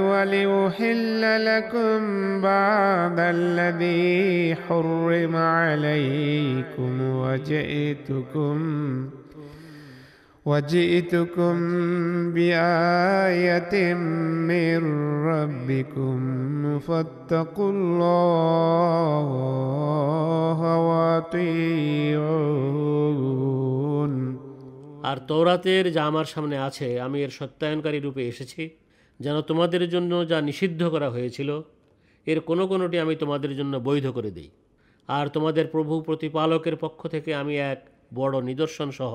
ولأحل 0.00 1.22
لكم 1.46 1.98
بعض 2.40 3.18
الذي 3.36 4.56
حرم 4.56 5.36
عليكم 5.36 6.92
وجئتكم 7.12 8.56
وجئتكم 10.46 11.54
بآية 12.32 13.94
من 14.44 14.80
ربكم 15.24 16.18
فاتقوا 16.78 17.70
الله 17.72 19.28
وأطيعون 20.88 22.52
আর 25.02 25.18
তৌরাতের 25.28 25.84
যা 25.92 26.02
আমার 26.06 26.24
সামনে 26.24 26.56
আছে 26.58 26.86
আমি 27.00 27.18
এর 27.22 27.32
সত্যায়নকারী 27.38 27.98
রূপে 28.00 28.22
এসেছি 28.28 28.62
যেন 29.20 29.36
তোমাদের 29.40 29.82
জন্য 29.88 30.12
যা 30.26 30.38
নিষিদ্ধ 30.40 30.80
করা 30.84 31.08
হয়েছিল 31.10 31.50
এর 32.26 32.38
কোনো 32.40 32.64
কোনোটি 32.66 32.96
আমি 32.98 33.14
তোমাদের 33.16 33.52
জন্য 33.56 33.74
বৈধ 33.78 34.06
করে 34.08 34.30
দিই 34.30 34.50
আর 35.08 35.26
তোমাদের 35.28 35.66
প্রভু 35.66 35.94
প্রতিপালকের 36.00 36.76
পক্ষ 36.76 37.00
থেকে 37.08 37.30
আমি 37.34 37.54
এক 37.72 37.80
বড় 38.14 38.34
নিদর্শন 38.42 38.88
সহ 38.90 39.14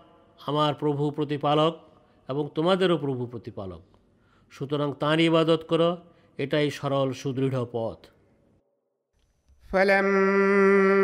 আমার 0.40 0.72
প্রভু 0.74 1.04
প্রতিপালক 1.10 1.74
এবং 2.28 2.44
তোমাদেরও 2.54 2.96
প্রভু 2.96 3.22
প্রতিপালক 3.26 3.82
সুতরাং 4.52 4.88
তাঁর 5.00 5.18
ইবাদত 5.20 5.62
করো 5.70 5.90
এটাই 6.38 6.68
সরল 6.70 7.08
সুদৃঢ় 7.12 7.58
পথ 7.72 8.00
فلما 9.70 10.96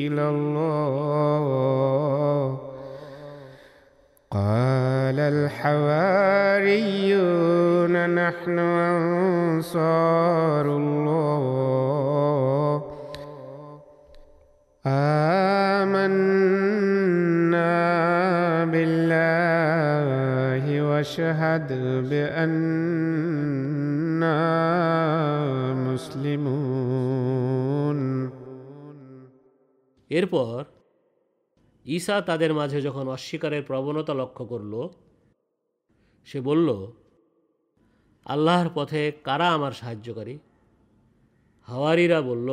إلى 0.02 0.26
الله 0.30 2.15
قال 4.36 5.20
الحواريون 6.72 8.16
نحن 8.16 8.60
أنصار 8.60 10.66
الله 10.78 11.42
آمنا 16.02 17.76
بالله 18.66 20.64
واشهد 20.90 21.70
بأننا 22.10 22.52
مسلمون 25.88 26.72
এরপর 30.12 30.64
ঈসা 31.86 32.16
তাদের 32.22 32.52
মাঝে 32.54 32.80
যখন 32.82 33.06
অস্বীকারের 33.08 33.64
প্রবণতা 33.64 34.14
লক্ষ্য 34.14 34.44
করল 34.46 34.74
সে 36.28 36.40
বলল 36.42 36.70
আল্লাহর 38.26 38.70
পথে 38.74 39.02
কারা 39.24 39.48
আমার 39.54 39.72
সাহায্যকারী 39.72 40.36
হাওয়ারিরা 41.68 42.20
বলল 42.22 42.50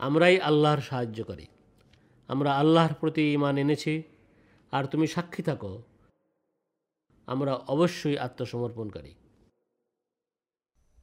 আমরাই 0.00 0.36
আল্লাহর 0.40 0.80
সাহায্যকারী 0.80 1.46
আমরা 2.28 2.50
আল্লাহর 2.52 2.94
প্রতি 2.94 3.22
ইমান 3.32 3.56
এনেছি 3.58 3.94
আর 4.72 4.84
তুমি 4.84 5.06
সাক্ষী 5.06 5.42
থাকো 5.42 5.72
আমরা 7.28 7.52
অবশ্যই 7.68 8.16
আত্মসমর্পণকারী 8.18 9.12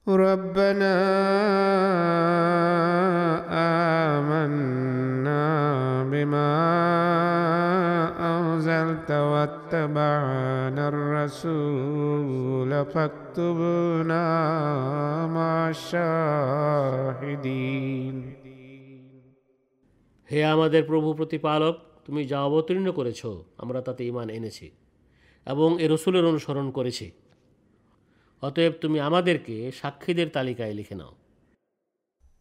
ربنا 0.07 0.93
آمنا 3.59 4.96
واتبعنا 9.33 10.83
الرسول 10.87 12.71
فاكتبنا 12.85 14.25
مع 15.27 15.53
الشاهدين 15.75 17.43
হে 20.29 20.39
আমাদের 20.45 20.83
প্রভু 20.83 21.09
প্রতিপালক 21.13 21.75
তুমি 22.05 22.21
যা 22.25 22.39
অবতীর্ণ 22.41 22.87
করেছ 22.91 23.21
আমরা 23.57 23.79
তাতে 23.81 24.01
ইমান 24.05 24.27
এনেছি 24.29 24.67
এবং 25.47 25.69
এ 25.79 25.85
রসুলের 25.87 26.25
অনুসরণ 26.25 26.67
করেছি 26.71 27.07
অতএব 28.43 28.73
তুমি 28.81 28.97
আমাদেরকে 28.99 29.55
সাক্ষীদের 29.71 30.27
তালিকায় 30.29 30.73
লিখে 30.73 30.95
নাও 30.95 31.13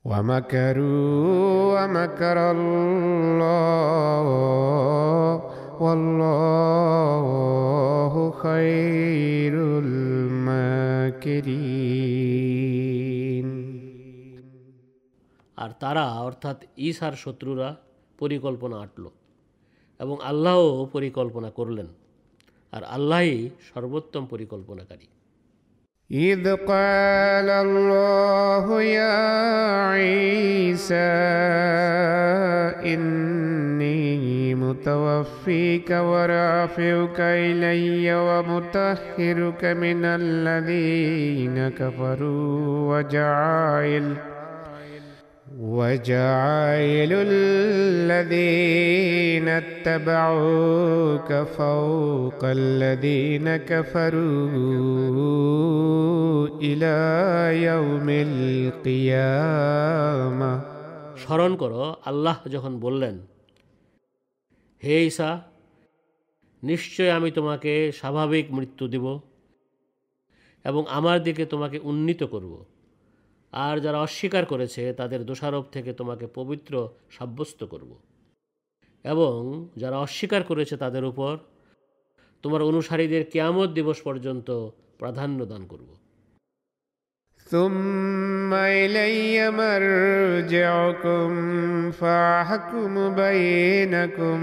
ومكروا 0.05 1.75
ومكر 1.75 2.37
الله 2.55 4.25
والله 5.81 7.33
خير 8.43 9.55
الماكرين 12.65 13.47
আর 15.59 15.71
তারা 15.81 16.21
অর্থাৎ 16.21 16.65
ঈসার 16.79 17.17
শত্রুরা 17.17 17.77
পরিকল্পনা 18.19 18.83
আটল 18.83 19.11
এবং 20.01 20.23
আল্লাহও 20.23 20.87
পরিকল্পনা 20.87 21.51
করলেন 21.51 21.87
আর 22.73 22.87
আল্লাহই 22.87 23.51
সর্বোত্তম 23.69 24.27
পরিকল্পনাকারী 24.27 25.16
إذ 26.12 26.56
قال 26.56 27.50
الله 27.50 28.82
يا 28.82 29.18
عيسى 29.92 30.96
إني 32.94 34.56
متوفيك 34.56 35.90
ورافعك 35.92 37.20
إلي 37.20 38.16
ومطهرك 38.16 39.66
من 39.66 40.06
الذين 40.06 41.70
كفروا 41.70 42.98
وجعائل 42.98 44.14
وجعل 45.67 47.11
الذين 47.29 48.39
اتبعوك 49.49 51.33
فوق 51.33 52.41
الذين 52.45 53.57
كفروا 53.57 54.19
إلى 56.61 56.97
يوم 57.63 58.09
القيامة 58.27 59.33
স্মরণ 61.17 61.53
করো 61.57 61.83
আল্লাহ 62.05 62.37
যখন 62.49 62.73
বললেন 62.81 63.17
হে 64.83 64.97
ঈসা 65.07 65.31
নিশ্চয় 66.63 67.11
আমি 67.11 67.31
তোমাকে 67.31 67.73
স্বাভাবিক 67.93 68.47
মৃত্যু 68.51 68.85
দেব 68.89 69.07
এবং 70.65 70.83
আমার 70.89 71.19
দিকে 71.23 71.45
তোমাকে 71.47 71.79
উন্নীত 71.81 72.23
করব 72.25 72.53
আর 73.58 73.76
যারা 73.80 74.00
অস্বীকার 74.00 74.44
করেছে, 74.46 74.94
তাদের 74.94 75.22
দোষারোপ 75.26 75.66
থেকে 75.72 75.92
তোমাকে 75.94 76.26
পবিত্র 76.36 76.74
সাব্যস্ত 77.12 77.60
করব। 77.64 77.92
এবং 79.06 79.38
যারা 79.78 79.98
অস্বীকার 80.00 80.42
করেছে 80.44 80.76
তাদের 80.78 81.04
উপর 81.06 81.34
তোমার 82.44 82.62
অনুসারীদের 82.62 83.24
কেয়ামত 83.30 83.70
দিবস 83.70 83.98
পর্যন্ত 84.02 84.50
প্রাধান্য 84.98 85.40
দান 85.46 85.64
করব। 85.68 85.90
ثم 87.47 88.53
إلي 88.55 89.51
مرجعكم 89.53 91.31
فأحكم 91.91 92.95
بينكم 93.15 94.41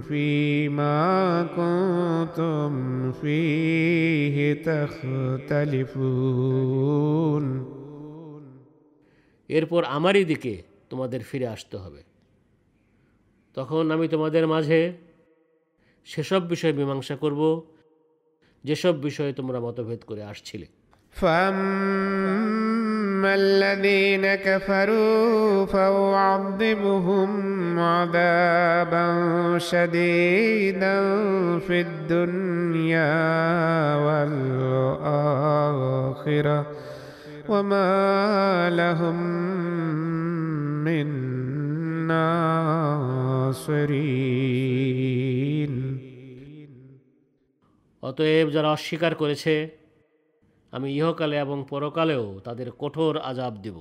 فيما 0.00 0.98
كنتم 1.52 2.72
فيه 3.12 4.36
تختلفون 4.62 6.06
এরপর 9.50 9.82
আমারই 9.96 10.24
দিকে 10.24 10.54
তোমাদের 10.90 11.20
ফিরে 11.22 11.46
আসতে 11.46 11.76
হবে 11.76 12.02
তখন 13.56 13.84
আমি 13.90 14.06
তোমাদের 14.08 14.44
মাঝে 14.46 14.80
সেসব 16.08 16.42
বিষয়ে 16.48 16.72
মীমাংসা 16.72 17.16
করব 17.16 17.40
যেসব 18.64 18.94
বিষয়ে 19.02 19.32
তোমরা 19.32 19.58
মতভেদ 19.60 20.00
করে 20.04 20.22
আসছিলে 20.24 20.68
فأما 21.10 23.34
الذين 23.34 24.34
كفروا 24.34 25.66
فأعذبهم 25.66 27.30
عذابا 27.78 29.06
شديدا 29.58 30.96
في 31.58 31.80
الدنيا 31.80 33.16
والآخرة 35.76 36.66
وما 37.48 38.70
لهم 38.70 39.16
من 40.84 41.06
ناصرين 44.26 45.72
অতএব 48.02 48.50
যারা 48.50 48.68
অস্বীকার 48.76 49.14
করেছে 49.14 49.54
আমি 50.72 50.88
ইহকালে 50.92 51.36
এবং 51.40 51.58
পরকালেও 51.68 52.26
তাদের 52.40 52.68
কঠোর 52.78 53.14
আজাব 53.20 53.54
দেব 53.56 53.76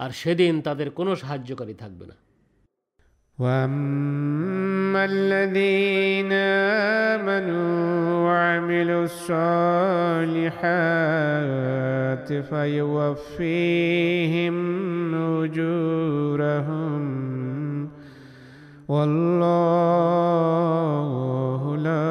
আর 0.00 0.10
সেদিন 0.10 0.54
তাদের 0.60 0.88
কোনো 0.90 1.12
সাহায্যকারী 1.14 1.74
থাকবে 1.74 2.06
না 2.06 2.16
واما 3.38 5.02
الذين 5.04 6.32
امنوا 7.18 7.74
وعملوا 8.26 9.04
الصالحات 10.94 12.28
فيوفيهم 12.50 13.94
اجورهم 15.44 17.02
والله 20.04 21.76
لا 21.78 22.10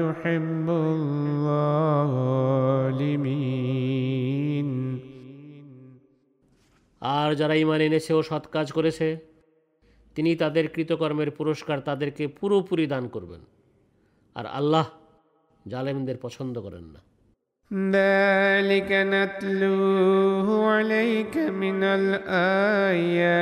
يحب 0.00 0.68
الظالمين 0.70 1.15
আর 7.26 7.30
যারা 7.34 7.54
ইমান 7.54 7.80
এনেছে 7.80 8.12
ও 8.14 8.20
সৎ 8.22 8.44
কাজ 8.46 8.66
করেছে 8.72 9.06
তিনি 10.16 10.30
তাদের 10.36 10.64
কৃতকর্মের 10.68 11.30
পুরস্কার 11.30 11.78
তাদেরকে 11.80 12.24
পুরোপুরি 12.38 12.84
দান 12.86 13.04
করবেন 13.08 13.42
আর 14.36 14.46
আল্লাহ 14.50 14.86
জালেমদের 15.64 16.16
পছন্দ 16.16 16.54
করেন 16.58 16.86
না 16.94 17.00
ذلك 17.70 18.90
نتلوه 19.14 20.48
عليك 20.66 21.36
من 21.54 21.80
الآيات 21.98 23.32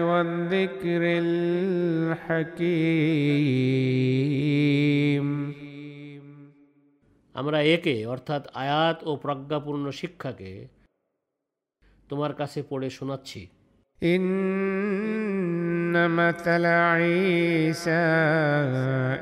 والذكر 0.00 1.02
الحكيم 1.20 2.88
আমরা 7.34 7.58
একে 7.68 7.96
অর্থাৎ 8.06 8.42
আয়াত 8.54 8.98
ও 9.04 9.10
প্রজ্ঞাপূর্ণ 9.16 9.84
শিক্ষাকে 9.90 10.50
তোমার 12.08 12.32
কাছে 12.40 12.60
পড়ে 12.70 12.88
শোনাচ্ছি 12.98 13.42
إن 14.02 15.94
مثل 16.10 16.64
عيسى 16.66 18.06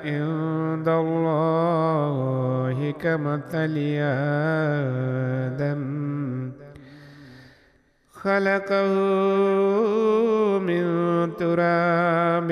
عند 0.05 0.89
الله 0.89 2.77
كمثل 3.03 3.75
آدم 5.49 5.83
خلقه 8.13 8.93
من 10.59 10.85
تراب 11.37 12.51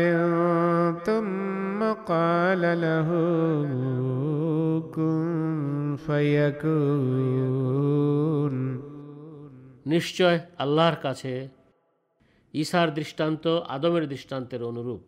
ثم 1.07 1.81
قال 2.07 2.63
له 2.81 3.09
كن 4.95 5.97
فيكون 6.07 7.45
নিশ্চয় 9.87 10.39
আল্লাহর 10.59 10.97
কাছে 10.97 11.33
ঈসার 12.55 12.89
দৃষ্টান্ত 12.95 13.45
আদমের 13.69 14.09
দৃষ্টান্তের 14.09 14.63
অনুরূপ 14.63 15.01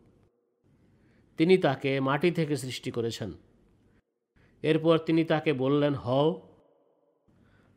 তিনি 1.38 1.54
তাকে 1.58 1.90
মাটি 2.00 2.30
থেকে 2.30 2.54
সৃষ্টি 2.56 2.90
করেছেন 2.90 3.30
এরপর 4.62 4.96
তিনি 4.98 5.24
তাকে 5.24 5.52
বললেন 5.52 5.94
হও 5.94 6.28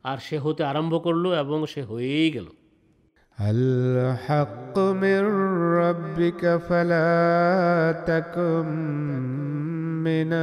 আর 0.05 0.17
সে 0.17 0.37
হতে 0.37 0.63
আরম্ভ 0.63 0.93
করলো 1.03 1.29
এবং 1.33 1.59
সে 1.67 1.81
হয়েই 1.81 2.31
গেল 2.31 2.47
الحق 3.37 4.79
من 4.79 5.23
ربك 5.79 6.57
فلا 6.59 7.91
تكن 8.07 8.65
من 10.03 10.33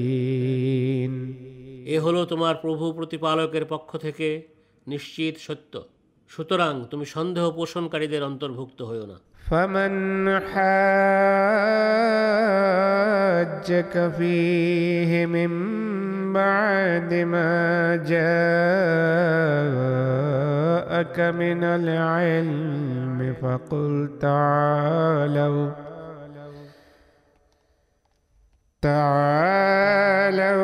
الممترين 0.00 1.23
এ 1.86 1.96
হলো 2.00 2.20
তোমার 2.24 2.54
প্রভু 2.54 2.84
প্রতিপালকের 2.92 3.64
পক্ষ 3.64 3.90
থেকে 3.96 4.28
নিশ্চিত 4.86 5.34
সত্য 5.38 5.74
সুতরাং 6.30 6.74
তুমি 6.90 7.04
সন্দেহ 7.06 7.44
পোষণকারীদের 7.50 8.22
অন্তর্ভুক্ত 8.22 8.80
হইও 8.82 9.06
না 9.06 9.18
فمن 9.46 9.92
حاجك 12.70 13.94
فيه 14.10 15.26
من 15.26 15.52
بعد 16.32 17.10
ما 17.14 17.52
جاءك 18.06 18.30
من 21.32 21.60
العلم 21.78 23.18
فقل 23.34 23.92
تعالوا 24.20 25.64
تعالوا 28.85 30.61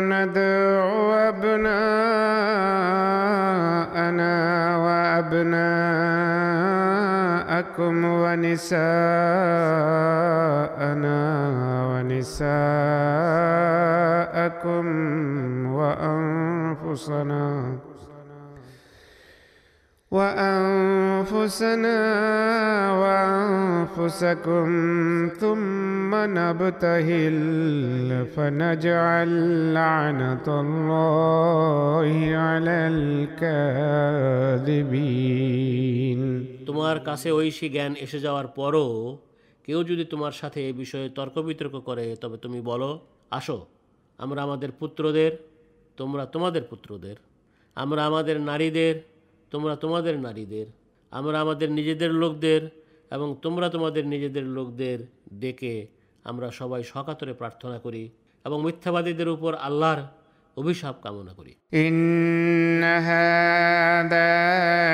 ندعو 0.00 1.12
أبناءنا 1.12 1.96
وأبناءكم 4.84 5.64
ونساءنا 8.04 8.84
ونساءكم 11.90 12.46
وأنفسنا 15.66 17.44
وأنفسنا 20.13 21.99
وأنفسكم 22.93 24.65
ثم 25.31 26.11
نبتهل 26.15 27.29
فنجعل 28.27 29.29
لعنة 29.73 30.47
الله 30.61 32.11
على 32.37 32.77
الكاذبين 34.79 36.19
তোমার 36.65 36.97
কাছে 37.07 37.29
ঐশী 37.31 37.67
জ্ঞান 37.69 37.93
এসে 37.95 38.19
যাওয়ার 38.19 38.47
পরও 38.55 38.87
কেউ 39.67 39.79
যদি 39.83 40.03
তোমার 40.05 40.33
সাথে 40.41 40.59
এ 40.69 40.71
বিষয়ে 40.73 41.07
তর্ক 41.09 41.35
বিতর্ক 41.39 41.75
করে 41.79 42.05
তবে 42.15 42.37
তুমি 42.37 42.59
বলো 42.61 42.89
আসো 43.31 43.57
আমরা 44.19 44.39
আমাদের 44.43 44.71
পুত্রদের 44.71 45.31
তোমরা 45.97 46.23
তোমাদের 46.25 46.63
পুত্রদের 46.63 47.17
আমরা 47.77 48.01
আমাদের 48.05 48.37
নারীদের 48.41 48.95
তোমরা 49.53 49.73
তোমাদের 49.75 50.15
নারীদের 50.19 50.67
আমরা 51.11 51.37
আমাদের 51.39 51.69
নিজেদের 51.71 52.11
লোকদের 52.13 52.61
এবং 53.11 53.27
তোমরা 53.41 53.67
তোমাদের 53.69 54.03
নিজেদের 54.05 54.45
লোকদের 54.57 54.97
ডেকে 55.39 55.73
আমরা 56.25 56.47
সবাই 56.51 56.81
সকাতরে 56.83 57.33
প্রার্থনা 57.33 57.77
করি 57.79 58.03
এবং 58.45 58.57
মিথ্যাবাদীদের 58.63 59.29
উপর 59.29 59.51
আল্লাহর 59.67 60.01
অভিশাপ 60.57 60.95
কামনা 61.03 61.33
করি 61.33 61.51
إن 61.77 62.83
هذا 63.09 64.33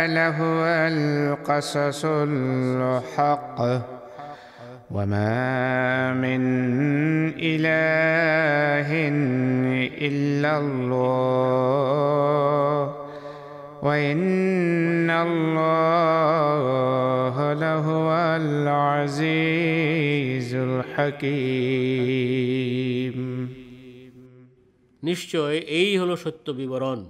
لهو 0.07 0.59
القصص 0.88 2.01
الحق 2.27 3.57
وما 4.91 5.39
من 6.15 6.41
إله 7.45 8.89
إلا 9.99 10.51
الله 10.59 11.85
وإن 13.84 15.09
الله 15.09 17.53
لهو 17.55 18.11
العزيز 18.35 20.55
الحكيم 20.69 22.35
নিশ্চয় 25.03 25.55
এই 25.80 25.97
হলো 25.97 26.15
সত্য 26.15 26.53
বিবরণ 26.53 27.05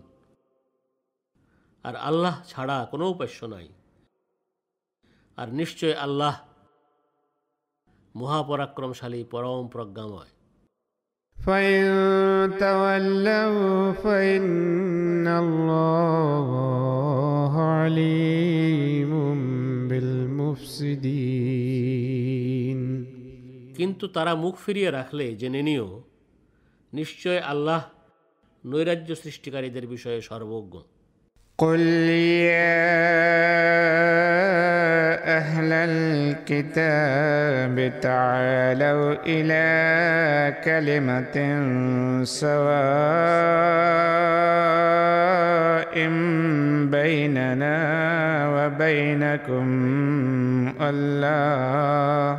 আর 1.86 1.96
আল্লাহ 2.10 2.36
ছাড়া 2.48 2.88
কোনো 2.92 3.10
উপাস্য 3.10 3.46
নাই 3.46 3.70
আর 5.38 5.52
নিশ্চয় 5.52 5.98
আল্লাহ 5.98 6.40
মহাপরাক্রমশালী 8.16 9.24
পরম 9.24 9.68
প্রজ্ঞাময় 9.68 10.30
فإن 11.40 11.84
تولوا 12.60 13.92
فإن 13.94 15.28
الله 15.28 16.50
عليم 17.74 19.12
بالمفسدين 21.86 22.80
কিন্তু 23.78 24.06
তারা 24.08 24.34
মুখ 24.36 24.56
ফিরিয়ে 24.66 24.90
রাখলে 24.92 25.26
জেনে 25.42 25.62
নিও 25.68 25.88
নিশ্চয় 26.94 27.40
আল্লাহ 27.52 27.82
নৈরাজ্য 28.64 29.10
সৃষ্টিকারীদের 29.24 29.86
বিষয়ে 29.88 30.20
সর্বজ্ঞ 30.30 30.76
قل 31.60 31.82
يا 32.50 32.86
أهل 35.13 35.73
الكتاب 36.53 37.93
تعالوا 38.01 39.15
إلى 39.27 39.65
كلمة 40.65 41.37
سواء 42.25 44.01
بيننا 46.91 47.79
وبينكم 48.49 49.67
ألا 50.81 52.39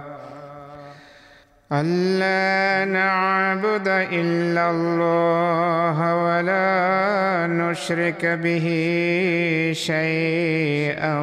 ألا 1.72 2.86
نعبد 2.86 3.88
إلا 3.88 4.70
الله 4.70 6.16
ولا 6.16 7.48
نشرك 7.48 8.26
به 8.26 8.68
شيئا 9.76 11.18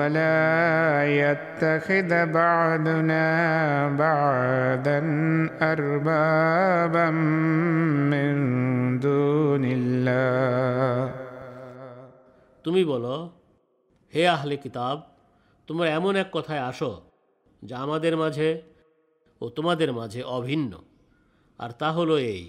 ولا 0.00 0.38
يتخذ 1.22 2.10
بعضنا 2.32 3.24
بعضا 3.96 4.98
أربابا 5.64 7.10
من 8.06 8.34
دون 8.98 9.64
الله 9.68 11.26
তুমি 12.64 12.82
বলো 12.84 13.16
হে 14.12 14.22
আহলে 14.28 14.56
কিতাব 14.64 14.96
তোমরা 15.68 15.88
এমন 15.90 16.12
এক 16.16 16.28
কথায় 16.32 16.62
আসো 16.70 16.92
যা 17.62 17.76
আমাদের 17.76 18.14
মাঝে 18.16 18.48
ও 19.40 19.44
তোমাদের 19.48 19.90
মাঝে 19.92 20.20
অভিন্ন 20.36 20.72
আর 21.58 21.70
তা 21.80 21.88
হলো 21.90 22.14
এই 22.28 22.42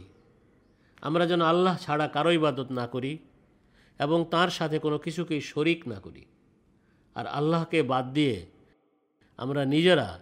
আমরা 1.04 1.24
যেন 1.26 1.42
আল্লাহ 1.44 1.76
ছাড়া 1.78 2.06
কারো 2.08 2.32
ইবাদত 2.32 2.70
না 2.80 2.86
করি 2.94 3.14
এবং 4.00 4.20
তার 4.32 4.50
সাথে 4.50 4.78
কোনো 4.80 4.98
কিছুকেই 5.06 5.42
শরিক 5.52 5.80
না 5.88 5.98
করি 6.00 6.24
আর 7.15 7.27
আল্লাহকে 7.27 7.83
বাদ 7.83 8.13
দিয়ে 8.13 8.47
আমরা 9.37 9.65
নিজেরা 9.65 10.19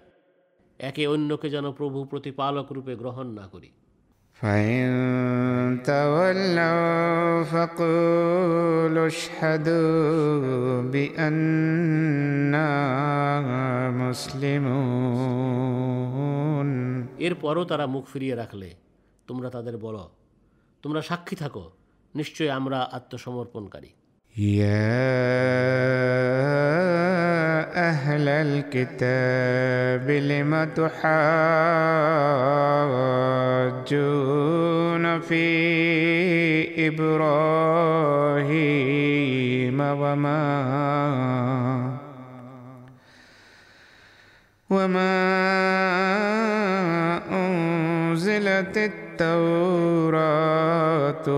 একে 0.78 1.06
অন্যকে 1.06 1.50
যেন 1.50 1.72
প্রভু 1.72 2.04
প্রতিপালক 2.04 2.72
রূপে 2.72 2.96
গ্রহণ 2.96 3.26
না 3.26 3.48
করি। 3.48 3.70
এরপরও 17.18 17.64
তারা 17.64 17.86
মুখ 17.86 18.04
ফিরিয়ে 18.06 18.34
রাখলে 18.34 18.74
তোমরা 19.26 19.50
তাদের 19.50 19.78
বলো 19.78 20.10
তোমরা 20.82 21.02
সাক্ষী 21.02 21.36
থাকো 21.36 21.70
নিশ্চয়ই 22.14 22.50
আমরা 22.50 22.78
আত্মসমর্পণকারী। 22.92 23.90
يا 24.38 24.70
أهل 27.90 28.28
الكتاب 28.28 30.10
لم 30.10 30.64
تحاجون 30.76 31.20
في 35.20 36.88
إبراهيم 36.88 38.20
وما 39.80 40.40
وما 44.70 45.20
أنزلت 47.32 48.76
التوراة 48.78 50.20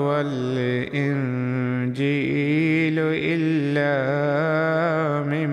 والإنجيل 0.06 1.42
إلا 3.33 3.93
من 5.23 5.49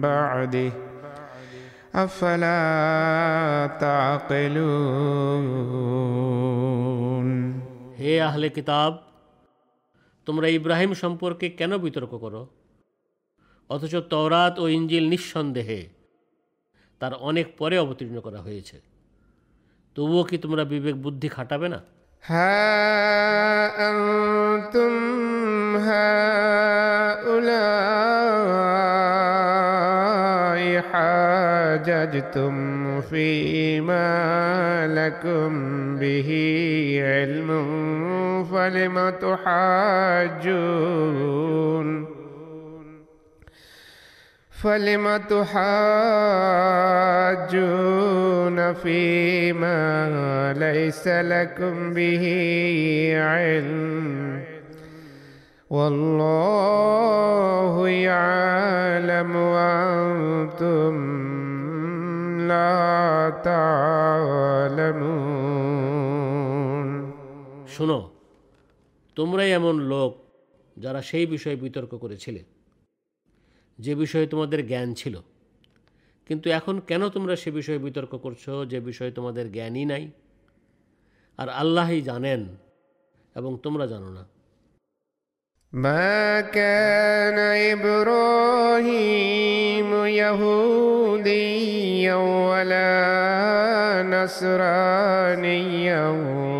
بعده 0.00 0.72
أفلا 1.94 2.60
تعقلون 3.80 5.14
হে 7.98 8.12
আহলে 8.20 8.48
কিতাব 8.50 8.92
তোমরা 10.26 10.46
ইব্রাহিম 10.48 10.90
সম্পর্কে 10.94 11.46
কেন 11.50 11.72
বিতর্ক 11.78 12.12
করো 12.24 12.42
অথচ 13.70 13.94
তওরাত 14.10 14.54
ও 14.58 14.64
ইঞ্জিল 14.68 15.04
নিঃসন্দেহে 15.08 15.80
তার 17.00 17.12
অনেক 17.20 17.46
পরে 17.58 17.76
অবতীর্ণ 17.78 18.16
করা 18.20 18.40
হয়েছে 18.40 18.76
তবুও 19.96 20.24
কি 20.24 20.36
তোমরা 20.38 20.62
বিবেক 20.64 20.96
বুদ্ধি 20.96 21.28
খাটাবে 21.28 21.68
না 21.68 21.80
ها 22.25 23.89
أنتم 23.89 24.93
هؤلاء 25.77 26.09
حاججتم 30.93 32.55
فيما 33.01 34.09
لكم 34.87 35.51
به 35.99 36.29
علم 37.03 37.49
فلم 38.51 39.09
تحاجون؟ 39.21 40.49
فلم 44.58 45.04
تحاجون 47.44 48.72
فيما 48.74 50.54
ليس 50.58 51.08
لكم 51.08 51.94
به 51.94 52.24
علم 53.16 54.44
والله 55.70 57.88
يعلم 57.88 59.36
وأنتم 59.36 60.94
لا 62.48 63.32
تعلمون 63.44 65.04
শোনো 67.74 67.98
তোমরাই 69.16 69.50
এমন 69.58 69.76
লোক 69.92 70.12
যারা 70.76 71.00
সেই 71.10 71.26
বিষয়ে 71.34 71.56
বিতর্ক 71.64 71.92
করেছিলে 72.04 72.40
যে 73.79 73.95
বিষয়ে 73.95 74.27
তোমাদের 74.27 74.67
জ্ঞান 74.67 74.93
ছিল। 74.93 75.19
কিন্তু 76.27 76.49
এখন 76.49 76.79
কেন 76.79 77.09
তোমরা 77.09 77.35
সে 77.35 77.51
বিষয়ে 77.51 77.77
বিতর্ক 77.77 78.17
করছ, 78.17 78.49
যে 78.69 78.79
বিষয়ে 78.79 79.11
তোমাদের 79.11 79.51
জ্ঞানই 79.51 79.85
নাই? 79.85 80.11
আর 81.37 81.49
আল্লাহই 81.49 82.01
জানেন 82.01 82.45
এবং 83.35 83.57
তোমরা 83.63 83.87
জানো 83.87 84.09
না। 84.09 84.38
ما 85.72 86.40
كان 86.40 87.38
إبراهيم 87.74 88.84
يهوديا 90.06 92.14
ولا 92.14 92.94
نصرانيا 94.14 96.08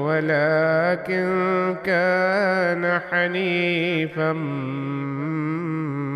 ولكن 0.06 1.26
كان 1.85 3.01
حنيفا 3.01 4.32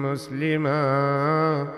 مسلما 0.02 1.68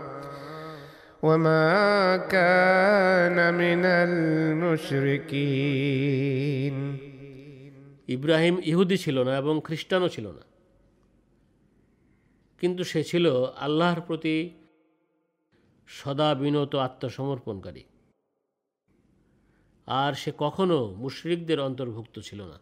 وما 1.23 2.17
كان 2.17 3.55
من 3.55 3.85
المشركين 4.65 6.77
ইব্রাহিম 8.15 8.55
ইহুদি 8.71 8.97
ছিল 9.05 9.17
না 9.29 9.33
এবং 9.43 9.55
খ্রিস্টানও 9.67 10.09
ছিল 10.17 10.27
না 10.37 10.43
কিন্তু 12.61 12.85
সে 12.85 13.05
ছিল 13.05 13.57
আল্লাহর 13.57 14.01
প্রতি 14.01 14.51
সদা 15.89 16.35
বিনত 16.35 16.79
আত্মসমর্পণকারী 16.79 17.85
আর 19.89 20.15
সে 20.15 20.33
কখনো 20.39 20.95
মুশরিকদের 20.97 21.61
অন্তর্ভুক্ত 21.61 22.21
ছিল 22.21 22.43
না 22.43 22.61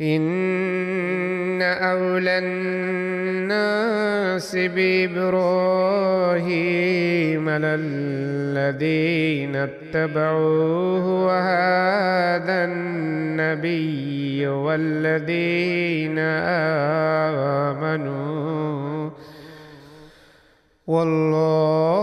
إن 0.00 1.62
أولى 1.62 2.38
الناس 2.38 4.56
بإبراهيم 4.76 6.52
للذين 7.66 9.56
اتبعوه 9.58 11.26
وهذا 11.26 12.64
النبي 12.64 14.46
والذين 14.46 16.18
آمنوا 16.18 17.25
والله 20.88 22.02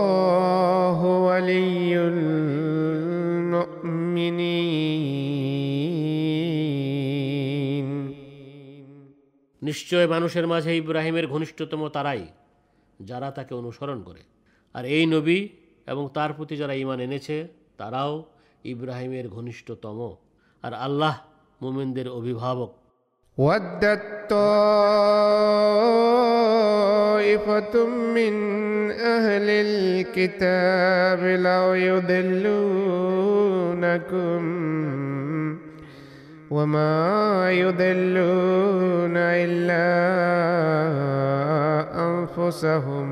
ولي 1.20 2.10
المؤمنين 2.10 3.80
নিশ্চয় 9.62 10.06
মানুষের 10.06 10.46
মাঝে 10.46 10.76
ইব্রাহিমের 10.76 11.26
ঘনিষ্ঠতম 11.26 11.88
তারাই 11.88 12.26
যারা 13.00 13.30
তাকে 13.30 13.54
অনুসরণ 13.54 14.02
করে 14.02 14.20
আর 14.74 14.84
এই 14.96 15.06
নবী 15.06 15.48
এবং 15.86 16.10
তার 16.14 16.32
প্রতি 16.32 16.56
যারা 16.56 16.74
ইমান 16.74 17.00
এনেছে 17.00 17.48
তারাও 17.78 18.24
ইব্রাহিমের 18.64 19.28
ঘনিষ্ঠতম 19.28 20.16
আর 20.64 20.72
আল্লাহ 20.86 21.14
মুমিনদের 21.60 22.10
অভিভাবক 22.10 22.70
ودت 23.38 24.32
طائفة 27.00 27.74
من 28.16 28.34
أهل 29.16 29.46
الكتاب 29.66 31.20
لو 31.48 31.66
يضلونكم 31.88 33.10
وما 36.50 37.52
يضلون 37.52 39.16
إلا 39.16 39.88
أنفسهم 42.08 43.08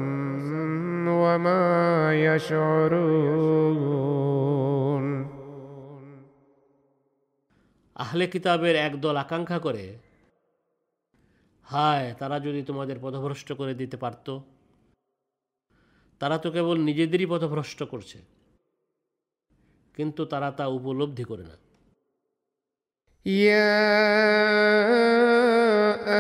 وما 1.22 1.66
يشعرون 2.26 3.78
আহলে 7.96 8.24
কিতাবের 8.34 8.76
একদল 8.88 9.16
আকাঙ্ক্ষা 9.24 9.58
করে 9.66 9.84
হায় 11.68 12.08
তারা 12.18 12.36
যদি 12.40 12.60
তোমাদের 12.62 12.96
পথভ্রষ্ট 13.02 13.48
করে 13.60 13.72
দিতে 13.74 13.96
পারত 13.96 14.26
তারা 16.22 16.38
তো 16.38 16.50
কেবল 16.50 16.80
নিজেদেরই 16.80 17.26
পথভ্রষ্ট 17.26 17.82
করছে 17.82 18.18
কিন্তু 19.96 20.24
তারা 20.24 20.50
তা 20.50 20.64
উপলব্ধি 20.78 21.24
করে 21.24 21.44
না 21.50 21.56
يا 23.26 23.74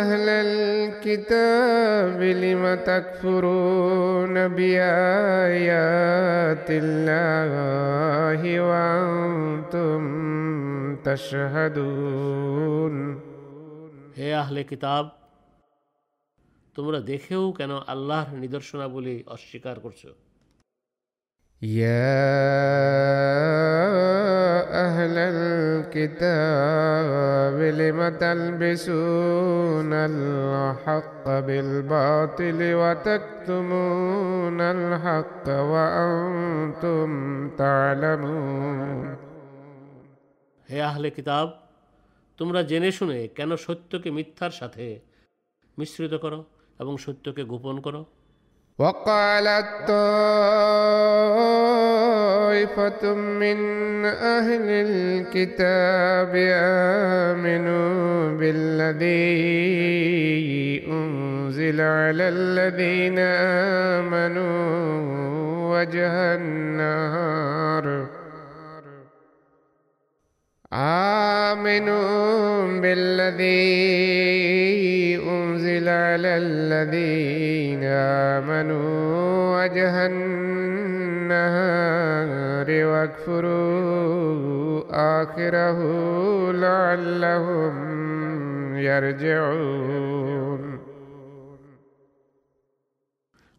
أهل 0.00 0.26
الكتاب 0.46 2.22
لم 2.22 2.74
تكفرون 2.82 4.48
بآيات 4.48 6.66
الله 6.70 8.60
وأنتم 8.60 10.02
تشهدون 11.06 12.94
হে 14.18 14.34
আহলে 14.34 14.64
কিতাব 14.64 15.04
তোমরা 16.76 16.98
দেখেও 17.10 17.44
কেন 17.52 17.72
আল্লাহর 17.92 18.30
নিদর্শনাবলী 18.42 19.16
অস্বীকার 19.26 19.76
করছো 19.80 20.10
يا 21.62 22.14
أهل 24.86 25.14
الكتاب 26.38 27.56
لم 27.74 27.98
تلبسون 28.18 29.92
الحق 29.92 31.26
بالباطل 31.46 32.74
وتكتمون 32.74 34.60
الحق 34.60 35.46
وأنتم 35.72 37.08
تعلمون 37.56 39.06
হে 40.68 40.78
আহলে 40.82 41.08
কিতাব 41.10 41.46
তোমরা 42.38 42.60
জেনে 42.62 42.90
শুনে 42.92 43.18
কেন 43.36 43.50
সত্যকে 43.56 44.08
মিথ্যার 44.10 44.52
সাথে 44.60 44.84
মিশ্রিত 45.78 46.14
করো 46.14 46.40
এবং 46.80 46.94
সত্যকে 47.04 47.42
গোপন 47.52 47.76
করো 47.86 48.02
وقالت 48.78 49.88
طائفة 51.78 53.14
من 53.14 53.58
أهل 54.36 54.66
الكتاب 54.86 56.32
آمنوا 57.32 58.38
بالذي 58.38 59.26
أنزل 60.86 61.80
على 61.80 62.28
الذين 62.28 63.18
آمنوا 63.98 64.62
وجه 65.74 66.14
النهار 66.38 68.06
آمنوا 70.72 72.80
بالذي 72.80 73.58
أنزل 75.82 75.88
على 75.90 76.32
الذين 76.36 77.82
آمنوا 78.30 78.94
وجه 79.56 79.94
النهار 80.06 81.48
واكفروا 82.84 84.38
آخره 85.18 85.78
لعلهم 86.54 87.74
يرجعون 88.80 90.62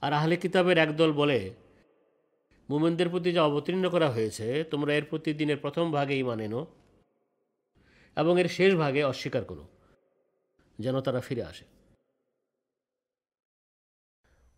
আর 0.04 0.12
আহলে 0.14 0.36
কিতাবের 0.44 0.78
একদল 0.78 1.12
বলে 1.12 1.40
মুমেনদের 2.70 3.08
প্রতি 3.14 3.30
যা 3.36 3.42
অবতীর্ণ 3.50 3.86
করা 3.96 4.10
হয়েছে 4.16 4.46
তোমরা 4.72 4.92
এর 4.94 5.06
প্রতি 5.10 5.32
দিনের 5.40 5.60
প্রথম 5.64 5.86
ভাগে 5.98 6.16
ইমান 6.18 6.40
এনো 6.46 6.62
এবং 8.18 8.34
এর 8.42 8.50
শেষ 8.58 8.72
ভাগে 8.82 9.02
অস্বীকার 9.12 9.44
করো 9.52 9.66
যেন 10.80 10.96
তারা 11.02 11.22
ফিরে 11.28 11.44
আসে 11.52 11.66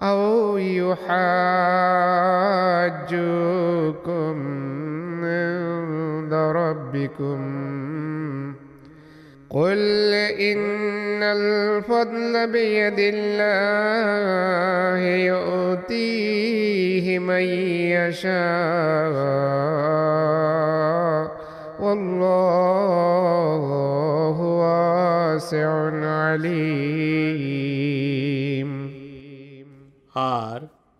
أو 0.00 0.58
يحاجوكم 0.58 1.16
عند 5.24 6.34
ربكم. 6.34 7.40
قل 9.50 9.78
إن 10.40 11.22
الفضل 11.22 12.52
بيد 12.52 12.98
الله 12.98 14.98
يؤتيه 14.98 17.18
من 17.18 17.42
يشاء. 17.90 19.14
والله 21.80 23.60
واسع 24.40 25.90
عليم. 26.06 27.60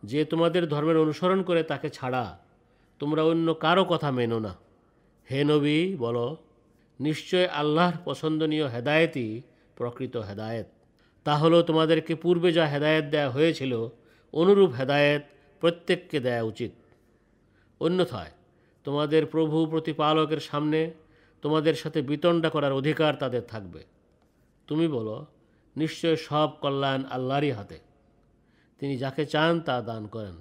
যে 0.02 0.24
তোমাদের 0.24 0.68
ধর্মের 0.68 0.96
অনুসরণ 0.96 1.42
করে 1.42 1.62
তাকে 1.62 1.90
ছাড়া 1.90 2.38
তোমরা 2.98 3.22
অন্য 3.22 3.54
কারও 3.54 3.84
কথা 3.84 4.10
মেনো 4.10 4.38
না। 4.38 4.54
হে 5.30 5.44
নবী, 5.44 5.96
বলো, 5.96 6.36
নিশ্চয় 7.00 7.46
আল্লাহর 7.46 7.92
পছন্দনীয় 8.04 8.68
হেদায়েতই 8.68 9.40
প্রকৃত 9.76 10.16
হেদায়েত। 10.16 10.66
তা 11.24 11.36
হলো, 11.36 11.62
তোমাদেরকে 11.62 12.14
পূর্বে 12.14 12.52
যা 12.52 12.66
হেদায়েত 12.66 13.04
দেয়া 13.04 13.30
হয়েছিল, 13.30 13.88
অনুরূপ 14.32 14.70
হেদায়েত 14.70 15.22
প্রত্যেককে 15.60 16.20
দেয়া 16.20 16.42
উচিত। 16.42 16.72
অন্যথায়, 17.80 18.30
তোমাদের 18.84 19.26
প্রভু 19.26 19.66
প্রতিপালকের 19.66 20.40
সামনে 20.40 20.90
তোমাদের 21.42 21.74
সাথে 21.74 22.02
বিতণ্ডা 22.02 22.50
করার 22.50 22.72
অধিকার 22.72 23.14
তাদের 23.14 23.42
থাকবে। 23.42 23.84
তুমি 24.66 24.88
বলো, 24.88 25.26
নিশ্চয় 25.76 26.16
সব 26.16 26.50
কল্যাণ 26.60 27.04
আল্লাহরই 27.10 27.50
হাতে। 27.50 27.89
তিনি 28.79 28.97
যাকে 28.97 29.25
চান 29.25 29.61
তা 29.67 29.81
দান 29.81 30.03
করেন 30.15 30.35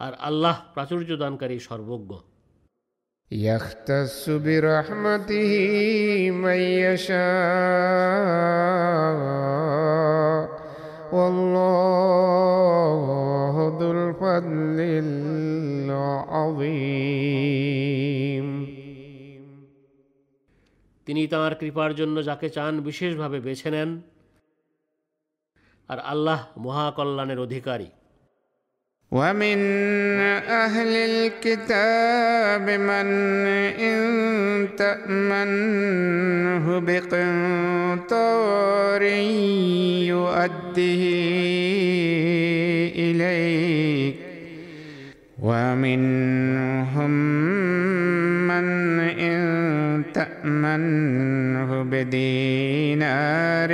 আর 0.00 0.12
আল্লাহ 0.28 0.56
প্রাচুর্য 0.74 1.10
দানকারী 1.22 1.56
সর্বজ্ঞ 1.68 2.12
يختص 3.30 4.24
برحمته 4.46 5.52
من 6.44 6.60
يشاء 6.84 7.18
والله 11.12 13.04
ذو 13.78 13.88
الفضل 13.92 14.78
العظيم 16.24 18.46
তিনি 21.06 21.26
তাঁর 21.26 21.54
কৃপার 21.54 21.94
জন্য 21.94 22.22
যাকে 22.22 22.50
চান 22.50 22.80
বিশেষভাবে 22.80 23.40
বেছে 23.40 23.70
নেন 23.70 24.00
আর 25.88 25.98
আল্লাহ 26.12 26.40
মহাকল্যাণের 26.56 27.38
অধিকারী 27.46 27.88
ومن 29.12 29.58
أهل 30.64 30.92
الكتاب 31.12 32.66
من 32.90 33.06
إن 33.86 33.98
تأمنه 34.76 36.64
بقنطار 36.88 38.22
يؤديه 40.12 41.02
إليك 42.96 44.16
ومنهم 45.38 47.10
من 48.48 48.66
إن 49.00 49.42
تأمنه 50.14 51.37
بدينار 51.88 53.70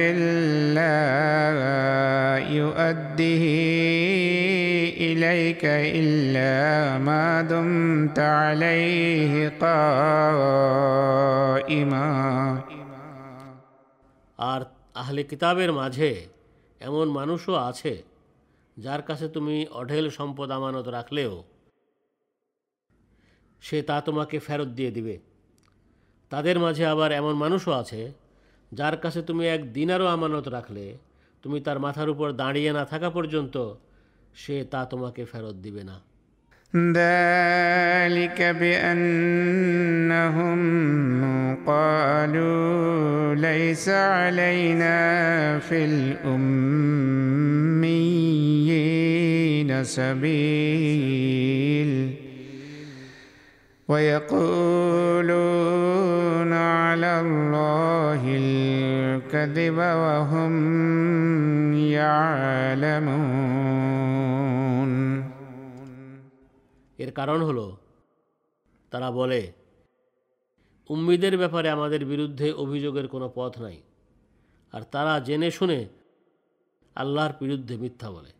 لا 0.74 1.02
يؤديه 2.50 3.44
إليك 5.00 5.64
إلا 5.98 6.52
ما 6.98 7.42
دمت 7.42 8.18
عليه 8.18 9.34
قائما 9.60 10.90
আর 14.38 14.60
আহলে 14.94 15.22
কিতাবের 15.24 15.70
মাঝে 15.72 16.10
এমন 16.80 17.06
মানুষও 17.08 17.54
আছে 17.68 17.94
যার 18.76 19.02
কাছে 19.02 19.26
তুমি 19.28 19.56
অঢেল 19.72 20.06
সম্পদ 20.10 20.48
আমানত 20.50 20.86
রাখলেও 20.88 21.34
সে 23.62 23.78
তা 23.82 23.96
তোমাকে 24.00 24.36
ফেরত 24.38 24.70
দিয়ে 24.78 24.90
দিবে 24.90 25.14
তাদের 26.32 26.58
মাঝে 26.58 26.86
আবার 26.86 27.12
এমন 27.12 27.34
মানুষও 27.34 27.72
আছে 27.72 28.12
যার 28.72 28.96
কাছে 28.96 29.22
তুমি 29.22 29.46
এক 29.46 29.72
দিনারও 29.72 30.06
আমানত 30.06 30.48
রাখলে 30.48 30.94
তুমি 31.44 31.60
তার 31.60 31.78
মাথার 31.78 32.08
উপর 32.08 32.32
দাঁড়িয়ে 32.32 32.72
না 32.72 32.84
থাকা 32.84 33.10
পর্যন্ত 33.10 33.74
সে 34.34 34.64
তা 34.64 34.84
তোমাকে 34.84 35.24
ফেরত 35.24 35.56
দিবে 35.56 35.84
না 35.84 36.00
ذلك 36.74 38.42
بأنهم 38.60 40.58
قالوا 41.66 43.36
ليس 43.36 43.88
علينا 43.88 44.98
في 45.58 45.84
الأميين 45.84 46.30
سبيل 49.84 51.50
ويقولون 55.20 56.52
على 56.52 57.20
الله 57.20 58.22
الكذب 58.42 59.78
وهم 60.02 60.52
يعلمون 61.90 63.30
এর 66.98 67.10
কারণ 67.10 67.42
হলো 67.42 67.78
তারা 68.92 69.10
বলে 69.10 69.52
উম্মিদের 70.90 71.36
ব্যাপারে 71.36 71.70
আমাদের 71.70 72.04
বিরুদ্ধে 72.04 72.54
অভিযোগের 72.54 73.08
কোনো 73.08 73.32
পথ 73.34 73.58
নাই 73.58 73.80
আর 74.72 74.82
তারা 74.92 75.20
জেনে 75.20 75.50
শুনে 75.50 75.88
আল্লাহর 76.96 77.32
বিরুদ্ধে 77.40 77.76
মিথ্যা 77.76 78.10
বলে 78.10 78.33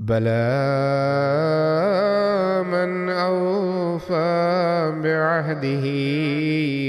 بلى 0.00 0.52
من 2.64 3.08
أوفى 3.08 4.92
بعهده 5.04 5.86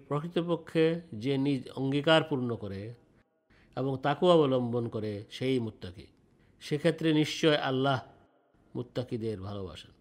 প্রকৃতপক্ষে 0.09 0.85
যে 1.23 1.35
নিজ 1.47 1.63
অঙ্গীকার 1.81 2.23
পূর্ণ 2.31 2.51
করে 2.57 2.83
এবং 3.77 3.93
তাকে 4.03 4.25
অবলম্বন 4.27 4.85
করে 4.89 5.13
সেই 5.31 5.57
মুত্তাকি 5.59 6.07
সেক্ষেত্রে 6.63 7.09
নিশ্চয় 7.13 7.59
আল্লাহ 7.71 7.99
মুত্তাকিদের 8.75 9.39
ভালোবাসেন 9.41 9.96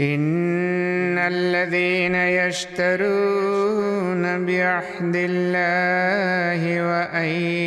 إن 0.00 1.18
الذين 1.18 2.14
يشترون 2.14 3.04
بعهد 4.46 5.16
الله 5.16 6.82
وأيمانهم 6.88 7.60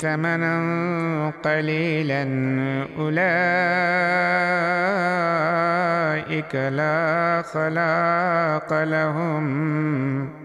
ثمنا 0.00 1.32
قليلا 1.44 2.22
أولئك 2.98 3.28
لا 6.54 7.42
خلاق 7.42 8.82
لهم 8.84 10.37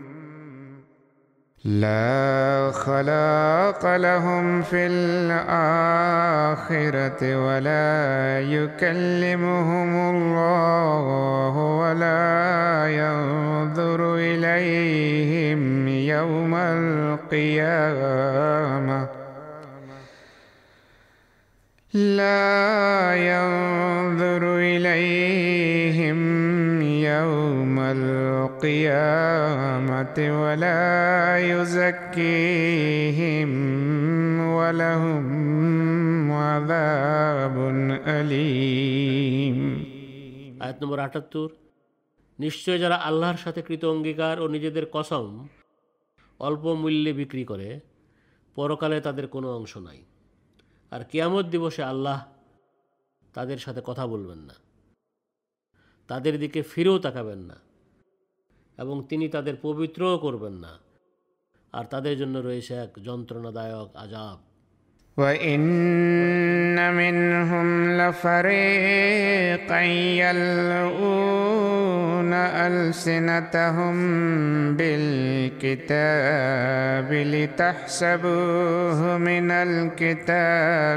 لا 1.66 2.72
خلاق 2.76 3.96
لهم 3.96 4.62
في 4.62 4.88
الآخرة 4.88 5.56
ولا 7.46 8.40
يكلمهم 8.42 10.16
الله 10.16 11.56
ولا 11.58 12.88
ينظر 12.88 14.16
إليهم 14.16 15.88
يوم 15.88 16.56
القيامة. 16.56 17.94
لا 21.94 23.16
ينظر 23.16 24.58
إليهم 24.58 26.24
يوم 27.03 27.79
القيامة 27.97 28.43
ولا 30.43 31.39
يزكيهم 31.51 33.51
ولهم 34.51 35.25
عذاب 36.45 37.57
أليم 38.11 39.59
আয়াত 40.63 40.83
নম্বর 40.83 41.01
আটাত্তর 41.01 41.49
নিশ্চয় 42.39 42.79
যারা 42.79 43.09
আল্লাহর 43.09 43.37
সাথে 43.37 43.63
কৃত 43.63 43.85
অঙ্গীকার 43.85 44.41
ও 44.41 44.49
নিজেদের 44.49 44.87
কসম 44.93 45.49
অল্প 46.41 46.75
মূল্যে 46.75 47.13
বিক্রি 47.13 47.45
করে 47.45 47.81
পরকালে 48.57 49.01
তাদের 49.01 49.27
কোনো 49.27 49.57
অংশ 49.57 49.79
নাই 49.79 49.99
আর 50.93 51.05
কিয়ামত 51.11 51.47
দিবসে 51.47 51.85
আল্লাহ 51.85 52.27
তাদের 53.35 53.59
সাথে 53.59 53.81
কথা 53.81 54.07
বলবেন 54.07 54.41
না 54.41 54.55
তাদের 56.13 56.35
দিকে 56.39 56.61
ফিরেও 56.63 56.97
তাকাবেন 56.99 57.41
না 57.41 57.57
এবং 58.79 58.97
তিনি 59.09 59.27
তাদের 59.29 59.55
পবিত্রও 59.63 60.17
করবেন 60.19 60.55
না 60.65 60.73
আর 61.73 61.85
তাদের 61.85 62.15
জন্য 62.19 62.37
রয়েছে 62.39 62.73
এক 62.77 62.93
যন্ত্রণাদায়ক 63.05 63.91
আজাব 63.97 64.39
وإن 65.17 66.79
منهم 66.93 67.69
لفريقا 67.99 69.83
يلؤون 70.23 71.32
ألسنتهم 72.34 73.96
بالكتاب 74.78 76.04
لتحسبوه 77.14 79.00
من 79.18 79.52
الكتاب 79.52 80.92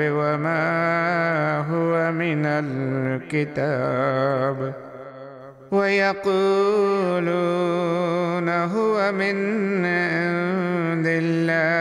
وما 0.00 1.58
هو 1.58 2.12
من 2.12 2.46
الكتاب. 3.26 4.72
ويقولون 5.70 6.20
هو 8.48 9.12
من 9.12 9.36
عند 9.84 11.06
الله 11.06 11.80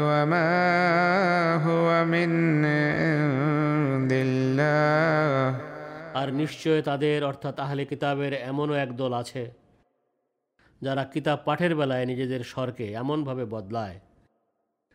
وما 0.00 1.54
هو 1.66 2.04
من 2.04 2.64
عند 2.64 4.12
الله. 4.12 5.69
আর 6.14 6.32
নিশ্চয় 6.32 6.82
তাদের, 6.82 7.24
অর্থাৎ 7.24 7.60
আহলে 7.60 7.84
কিতাবের, 7.84 8.32
এমনও 8.32 8.74
এক 8.74 8.96
দল 8.96 9.12
আছে 9.12 9.50
যারা 10.82 11.04
কিতাব 11.04 11.38
পাঠের 11.44 11.74
বেলায় 11.76 12.06
নিজেদের 12.06 12.44
স্বরকে 12.44 12.92
এমনভাবে 12.92 13.44
বদলায় 13.44 14.00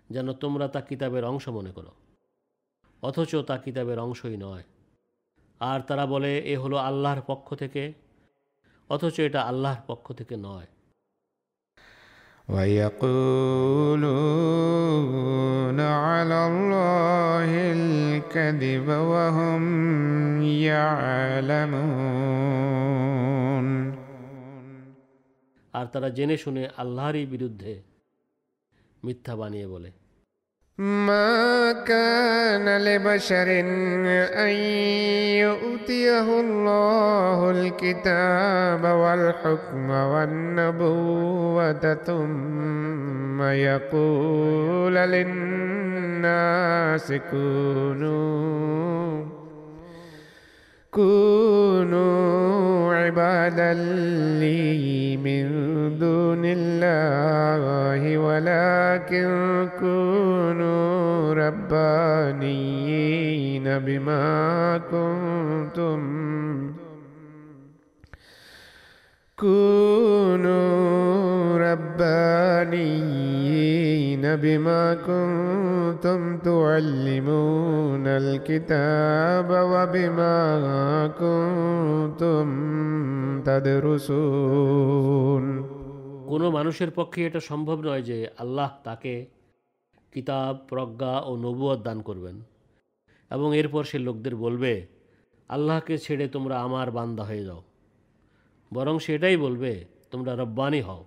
যেন 0.10 0.34
তোমরা 0.34 0.68
তা 0.68 0.82
কিতাবের 0.82 1.26
অংশ 1.26 1.50
মনে 1.50 1.72
করো, 1.72 1.92
অথচ 3.02 3.36
তা 3.36 3.58
কিতাবের 3.58 4.00
অংশই 4.00 4.38
নয়। 4.38 4.64
আর 5.60 5.80
তারা 5.80 6.06
বলে, 6.06 6.40
এ 6.40 6.58
হলো 6.58 6.78
আল্লাহর 6.78 7.22
পক্ষ 7.22 7.56
থেকে, 7.56 7.94
অথচ 8.90 9.20
এটা 9.20 9.42
আল্লাহর 9.42 9.82
পক্ষ 9.88 10.14
থেকে 10.14 10.38
নয়। 10.38 10.66
ويقولون 14.51 15.81
على 15.81 16.39
الله 16.47 17.51
الكذب 17.77 18.89
وهم 19.13 19.63
يعلمون 22.83 23.67
আর 25.75 25.87
তারা 25.93 26.09
জেনে 26.19 26.37
শুনে 26.45 26.63
আল্লাহরই 26.83 27.25
বিরুদ্ধে 27.33 27.73
মিথ্যা 29.03 29.35
বানিয়ে 29.41 29.67
বলে 29.67 29.91
ما 30.78 31.72
كان 31.72 32.78
لبشر 32.78 33.48
أن 34.36 34.50
يؤتيه 35.40 36.40
الله 36.40 37.52
الكتاب 37.52 38.84
والحكم 38.84 39.90
والنبوة 39.90 41.14
ثم 41.94 43.42
يقول 43.42 44.96
للناس 44.96 46.24
كونوا 47.32 49.26
كونوا 50.96 52.94
عبادا 52.96 53.74
لي 54.40 55.18
من 55.18 55.46
دون 56.00 56.42
الله 56.46 58.18
ولكن 58.18 59.30
كونوا 59.80 61.34
ربانيين 61.34 63.00
بما 63.80 64.78
كنتم 64.92 66.00
كونوا 69.39 70.91
ربانيين 72.61 74.37
بما 74.37 74.95
كنتم 75.01 76.39
تعلمون 76.39 78.07
الكتاب 78.07 79.49
وبما 79.73 80.37
كنتم 81.17 82.47
تدرسون 83.43 85.45
কোনো 86.31 86.51
মানুষের 86.51 86.91
পক্ষে 86.91 87.29
এটা 87.29 87.41
সম্ভব 87.51 87.79
নয় 87.89 88.03
যে 88.03 88.29
আল্লাহ 88.39 88.71
তাকে 88.85 89.27
কিতাব 90.13 90.59
প্রজ্ঞা 90.71 91.21
ও 91.21 91.37
নবুয়ত 91.37 91.81
দান 91.87 91.99
করবেন 92.09 92.37
এবং 93.31 93.57
এরপর 93.57 93.85
সে 93.85 93.99
লোকদের 93.99 94.37
বলবে 94.37 94.87
আল্লাহকে 95.51 95.99
ছেড়ে 95.99 96.29
তোমরা 96.29 96.57
আমার 96.67 96.91
বান্দা 96.91 97.25
হয়ে 97.31 97.47
যাও 97.47 97.63
বরং 98.73 98.95
সেটাই 98.99 99.37
বলবে 99.37 99.73
তোমরা 100.11 100.33
রব্বানি 100.35 100.81
হও 100.81 101.03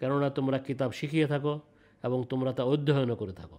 কেননা 0.00 0.28
তোমরা 0.30 0.58
কিতাব 0.58 0.90
শিখিয়ে 0.92 1.26
থাকো 1.26 1.54
এবং 2.04 2.18
তোমরা 2.30 2.50
তা 2.52 2.62
অধ্যয়নও 2.64 3.16
করে 3.16 3.34
থাকো 3.40 3.58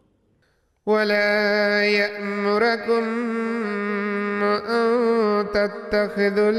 ولا 0.87 1.83
يأمركم 1.85 3.03
أن 4.43 4.89
تتخذوا 5.47 6.49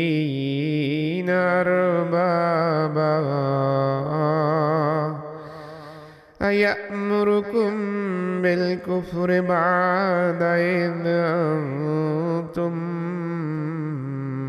والنبيين 0.00 1.30
أربابا 1.30 3.14
أيأمركم 6.44 7.70
بالكفر 8.42 9.42
بعد 9.42 10.42
إذ 10.42 11.06
أنتم 11.06 12.72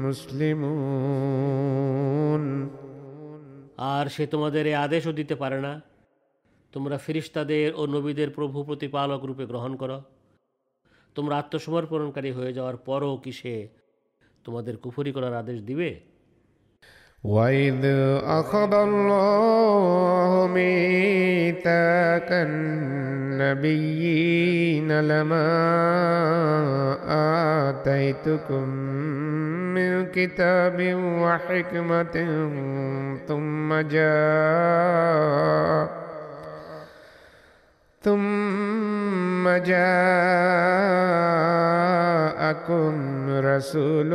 مسلمون 0.03 1.61
আর 3.91 4.07
সে 4.07 4.27
তোমাদের 4.27 4.65
এই 4.65 4.75
আদেশও 4.85 5.11
দিতে 5.19 5.35
পারে 5.35 5.59
না 5.59 5.81
তোমরা 6.73 6.97
ফিরিস্তাদের 6.97 7.75
ও 7.75 7.88
নবীদের 7.88 8.29
প্রভু 8.38 8.63
প্রতিপালক 8.63 9.25
রূপে 9.25 9.45
গ্রহণ 9.45 9.75
করো 9.81 10.01
তোমরা 11.15 11.38
আত্মসমর্পণকারী 11.38 12.31
হয়ে 12.31 12.53
যাওয়ার 12.53 12.77
পরও 12.88 13.17
কি 13.23 13.31
সে 13.31 13.67
তোমাদের 14.45 14.77
কুফরি 14.83 15.11
করার 15.13 15.33
আদেশ 15.33 15.61
দিবে 15.69 15.89
وإذ 17.26 17.82
أخذ 18.22 18.74
الله 18.74 20.46
ميثاق 20.54 22.28
النبيين 23.36 23.80
لما 25.00 25.48
آتيتكم 27.68 28.68
من 29.74 30.06
كتاب 30.06 30.94
وحكمة 30.94 32.16
ثم 33.28 33.74
جاء 33.74 35.26
ثم 38.02 39.35
جاءكم 42.21 42.93
رسول 43.29 44.11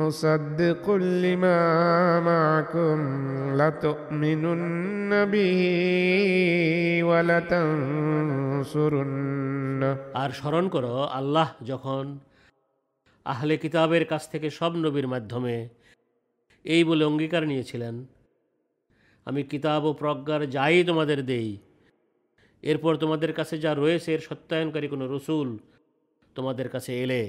مصدق 0.00 0.84
لما 1.24 1.60
معكم 2.20 2.98
لتؤمنن 3.56 5.12
به 5.24 5.60
ولتنصرنه 7.04 8.84
আর 10.14 10.30
স্মরণ 10.30 10.64
করো 10.68 10.94
আল্লাহ 11.18 11.48
যখন 11.64 12.04
আহলে 13.26 13.54
কিতাবের 13.56 14.04
কাছ 14.04 14.22
থেকে 14.28 14.48
সব 14.50 14.72
নবীর 14.76 15.08
মাধ্যমে 15.08 15.56
এই 16.64 16.82
বলে 16.84 17.02
অঙ্গীকার 17.04 17.42
নিয়েছিলেন 17.46 17.94
আমি 19.26 19.40
কিতাব 19.42 19.82
ও 19.84 19.90
প্রজ্ঞার 19.92 20.42
যাই 20.50 20.76
তোমাদের 20.84 21.18
দেই 21.26 21.48
এরপর 22.62 22.92
তোমাদের 22.96 23.32
কাছে 23.32 23.54
যা 23.58 23.72
রয়েছে 23.74 24.08
এর 24.12 24.22
সত্যায়নকারী 24.28 24.86
কোনো 24.88 25.04
রসুল 25.06 25.48
তোমাদের 26.36 26.68
কাছে 26.68 26.92
এলে 27.04 27.22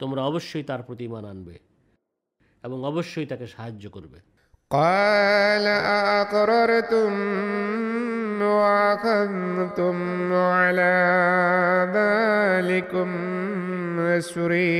তোমরা 0.00 0.20
অবশ্যই 0.22 0.64
তার 0.64 0.80
প্রতি 0.82 1.04
ইমান 1.04 1.24
আনবে 1.24 1.56
এবং 2.64 2.78
অবশ্যই 2.84 3.26
তাকে 3.26 3.46
সাহায্য 3.54 3.86
করবে 3.90 4.18
قال 4.70 5.66
أأقررتم 5.96 7.12
وأخذتم 8.42 9.96
على 10.50 10.96
ذلكم 11.92 13.08
إسري 14.12 14.76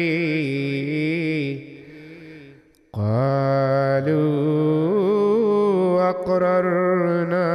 قالوا 4.27 6.11
أقررنا 6.11 7.49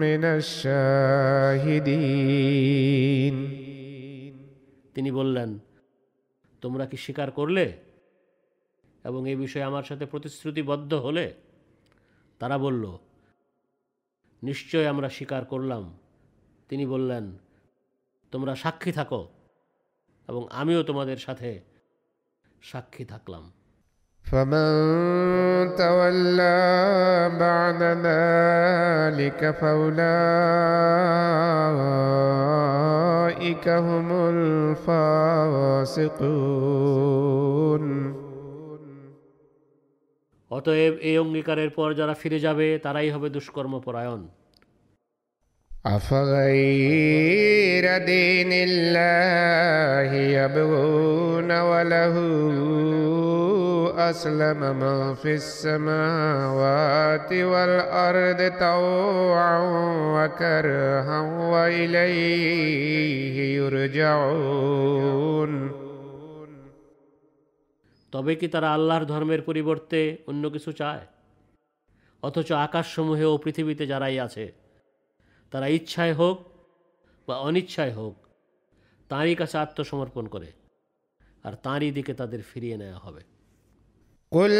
من 0.00 0.22
الشاهدين 0.38 1.90
তিনি 4.94 5.10
বললেন 5.10 5.50
তোমরা 6.62 6.84
কি 6.86 6.96
স্বীকার 6.96 7.28
করলে 7.30 7.64
এবং 9.04 9.20
এই 9.28 9.36
বিষয়ে 9.36 9.64
আমার 9.64 9.84
সাথে 9.84 10.04
প্রতিশ্রুতিবদ্ধ 10.06 10.92
হলে 10.94 11.26
তারা 12.40 12.56
বলল 12.58 12.84
নিশ্চয় 14.42 14.86
আমরা 14.86 15.08
স্বীকার 15.08 15.42
করলাম 15.44 15.84
তিনি 16.70 16.84
বললেন 16.86 17.24
তোমরা 18.32 18.52
সাক্ষী 18.54 18.92
থাকো 18.92 19.22
এবং 20.28 20.42
আমিও 20.50 20.82
তোমাদের 20.82 21.18
সাথে 21.18 21.50
সাক্ষী 22.62 23.04
থাকলাম 23.04 23.44
فمن 24.24 24.70
تولى 25.74 26.60
بعد 27.40 27.82
ذلك 27.82 29.40
فأولئك 29.50 31.00
أولئك 33.40 33.68
هم 33.68 34.08
الفاسقون 34.32 35.44
অতএব 40.50 40.94
এই 41.08 41.16
অঙ্গীকারের 41.18 41.70
পর 41.78 41.88
যারা 41.94 42.14
ফিরে 42.14 42.38
যাবে 42.46 42.66
তারাই 42.84 43.08
হবে 43.14 43.28
দুষ্কর্মপরায়ণ 43.36 44.20
أفغير 45.86 47.84
دين 48.04 48.52
الله 48.52 50.12
يبغون 50.14 51.50
وله 51.60 52.16
أسلم 54.10 54.60
من 54.76 55.14
في 55.14 55.34
السماوات 55.34 57.32
والأرض 57.32 58.58
طوعا 58.60 59.58
وكرها 60.16 61.20
وإليه 61.52 63.36
يرجعون 63.56 65.50
তবে 68.12 68.32
কি 68.40 68.46
তারা 68.54 68.68
আল্লাহর 68.76 69.04
ধর্মের 69.04 69.40
পরিবর্তে 69.48 70.00
অন্য 70.26 70.44
কিছু 70.54 70.70
চায় 70.72 71.04
অথচ 72.22 72.48
আকাশসমূহে 72.66 73.26
ও 73.32 73.34
পৃথিবীতে 73.44 73.84
যারাই 73.86 74.18
আছে 74.26 74.44
তারা 75.52 75.66
ইচ্ছায় 75.68 76.14
হোক 76.14 76.36
বা 77.28 77.34
অনিচ্ছায় 77.38 77.92
হোক 77.92 78.14
তাঁরই 79.10 79.34
কাছে 79.34 79.56
আত্মসমর্পণ 79.58 80.24
করে 80.26 80.50
আর 81.44 81.54
তাঁরই 81.64 81.90
দিকে 81.90 82.12
তাদের 82.14 82.40
ফিরিয়ে 82.42 82.76
নেওয়া 82.76 83.00
হবে 83.06 83.22
قل 84.32 84.52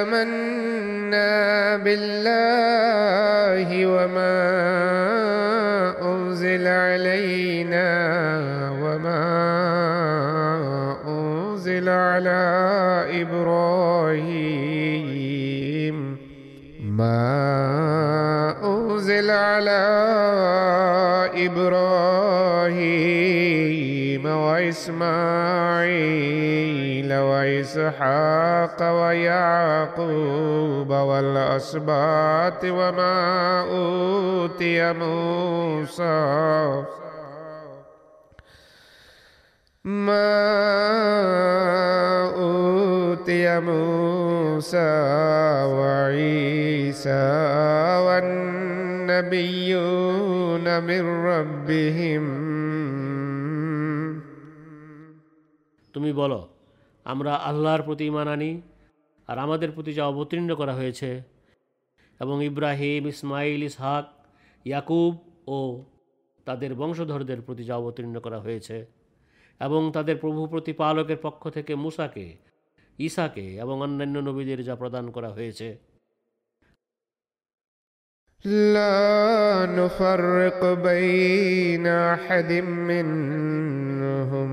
آمنا 0.00 1.76
بالله 1.76 3.68
وما 3.86 4.38
أنزل 6.02 6.66
علينا 6.66 7.88
وما 8.82 9.26
أنزل 11.08 11.88
على 11.88 12.42
إبراهيم 13.22 14.29
وانزل 19.21 19.29
على 19.29 19.81
إبراهيم 21.45 22.73
وإسماعيل 24.25 25.13
وإسحاق 27.13 28.81
ويعقوب 28.81 30.89
والأسباط 30.89 32.65
وما 32.65 33.61
أوتي 33.71 34.93
موسى. 34.93 36.83
ما 39.83 40.31
أوتي 42.37 43.59
موسى 43.59 44.91
وعيسى 45.65 47.31
والنبيون 49.10 50.66
من 50.80 51.04
ربهم 51.24 52.24
তুমি 55.94 56.10
বলো 56.12 56.40
আমরা 57.06 57.32
আল্লাহর 57.50 57.82
প্রতি 57.82 58.04
ইমান 58.06 58.28
আনি 58.28 58.50
আর 59.28 59.36
আমাদের 59.38 59.70
প্রতি 59.70 59.92
যা 59.92 60.04
অবতীর্ণ 60.06 60.50
করা 60.54 60.74
হয়েছে 60.74 61.10
এবং 62.20 62.36
ইব্রাহিম 62.44 63.02
ইসমাইল 63.06 63.62
ইসহাক 63.62 64.06
ইয়াকুব 64.66 65.12
ও 65.48 65.58
তাদের 66.46 66.70
বংশধরদের 66.74 67.40
প্রতি 67.40 67.62
যা 67.64 67.74
অবতীর্ণ 67.76 68.16
করা 68.20 68.38
হয়েছে 68.40 68.76
এবং 69.60 69.80
তাদের 69.92 70.16
প্রভু 70.16 70.40
প্রতিপালকের 70.46 71.18
পক্ষ 71.22 71.42
থেকে 71.48 71.72
মুসাকে 71.76 72.26
ঈসাকে 72.98 73.46
এবং 73.62 73.76
অন্যান্য 73.82 74.16
নবীদের 74.28 74.60
যা 74.64 74.74
প্রদান 74.76 75.04
করা 75.10 75.30
হয়েছে 75.36 75.68
لا 78.44 79.66
نفرق 79.66 80.60
بين 80.82 81.86
أحد 81.86 82.52
منهم 82.86 84.50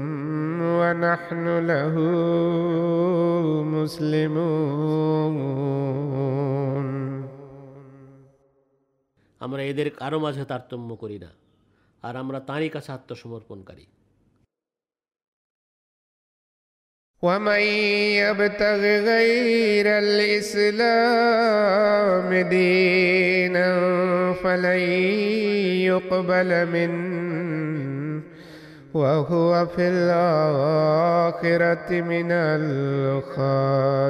ونحن 0.61 1.45
له 1.61 1.95
مسلمون 3.75 5.35
আমরা 9.41 9.61
এদের 9.71 9.89
কারো 9.99 10.17
মাঝে 10.19 10.43
তারতম্য 10.45 10.89
করি 10.95 11.17
না 11.19 11.31
আর 12.03 12.13
আমরা 12.17 12.39
তাঁরই 12.39 12.69
কাছে 12.69 12.89
আত্মসমর্পণকারী 12.91 13.85
ومن 17.23 17.63
يبتغ 18.19 18.81
غير 19.03 19.85
الإسلام 20.03 21.49
دينا 22.49 23.69
فلن 24.33 24.79
يقبل 25.87 26.51
منه 26.67 28.23
وهو 28.93 29.65
في 29.65 29.87
الآخرة 29.87 31.41
من 32.01 32.31
الخاسرين 33.41 34.03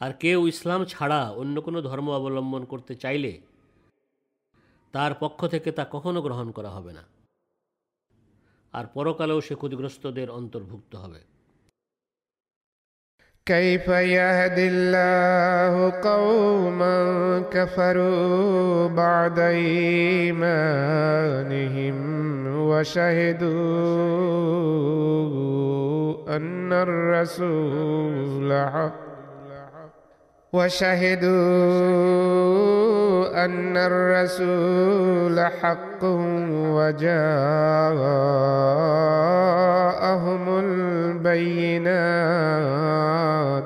আর 0.00 0.12
কেউ 0.20 0.40
ইসলাম 0.48 0.80
ছাড়া 0.84 1.20
অন্য 1.36 1.56
কোনো 1.60 1.78
ধর্ম 1.82 2.08
অবলম্বন 2.10 2.62
করতে 2.64 2.94
চাইলে 2.94 3.32
তার 4.94 5.12
পক্ষ 5.20 5.40
থেকে 5.46 5.70
তা 5.72 5.84
কখনো 5.90 6.18
গ্রহণ 6.22 6.48
করা 6.52 6.70
হবে 6.76 6.92
না 6.92 7.04
আর 8.74 8.84
পরকালেও 8.94 9.40
সে 9.46 9.54
ক্ষতিগ্রস্তদের 9.60 10.28
অন্তর্ভুক্ত 10.30 10.94
হবে 10.96 11.20
كيف 13.46 13.88
يهدي 13.88 14.68
الله 14.68 15.74
قوما 16.10 16.96
كفروا 17.52 18.88
بعد 18.88 19.38
إيمانهم 20.58 21.96
وشهدوا 25.44 26.36
أن 26.36 26.72
الرسول 26.86 28.50
حق 28.68 29.07
وشهدوا 30.52 31.44
أن 33.44 33.76
الرسول 33.76 35.36
حق 35.60 36.02
وجاءهم 39.24 40.44
البينات 42.24 43.64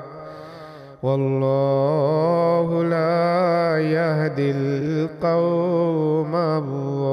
والله 1.03 2.83
لا 2.83 3.79
يهدي 3.95 4.51
القوم 4.51 6.33
الظالمين 6.35 7.09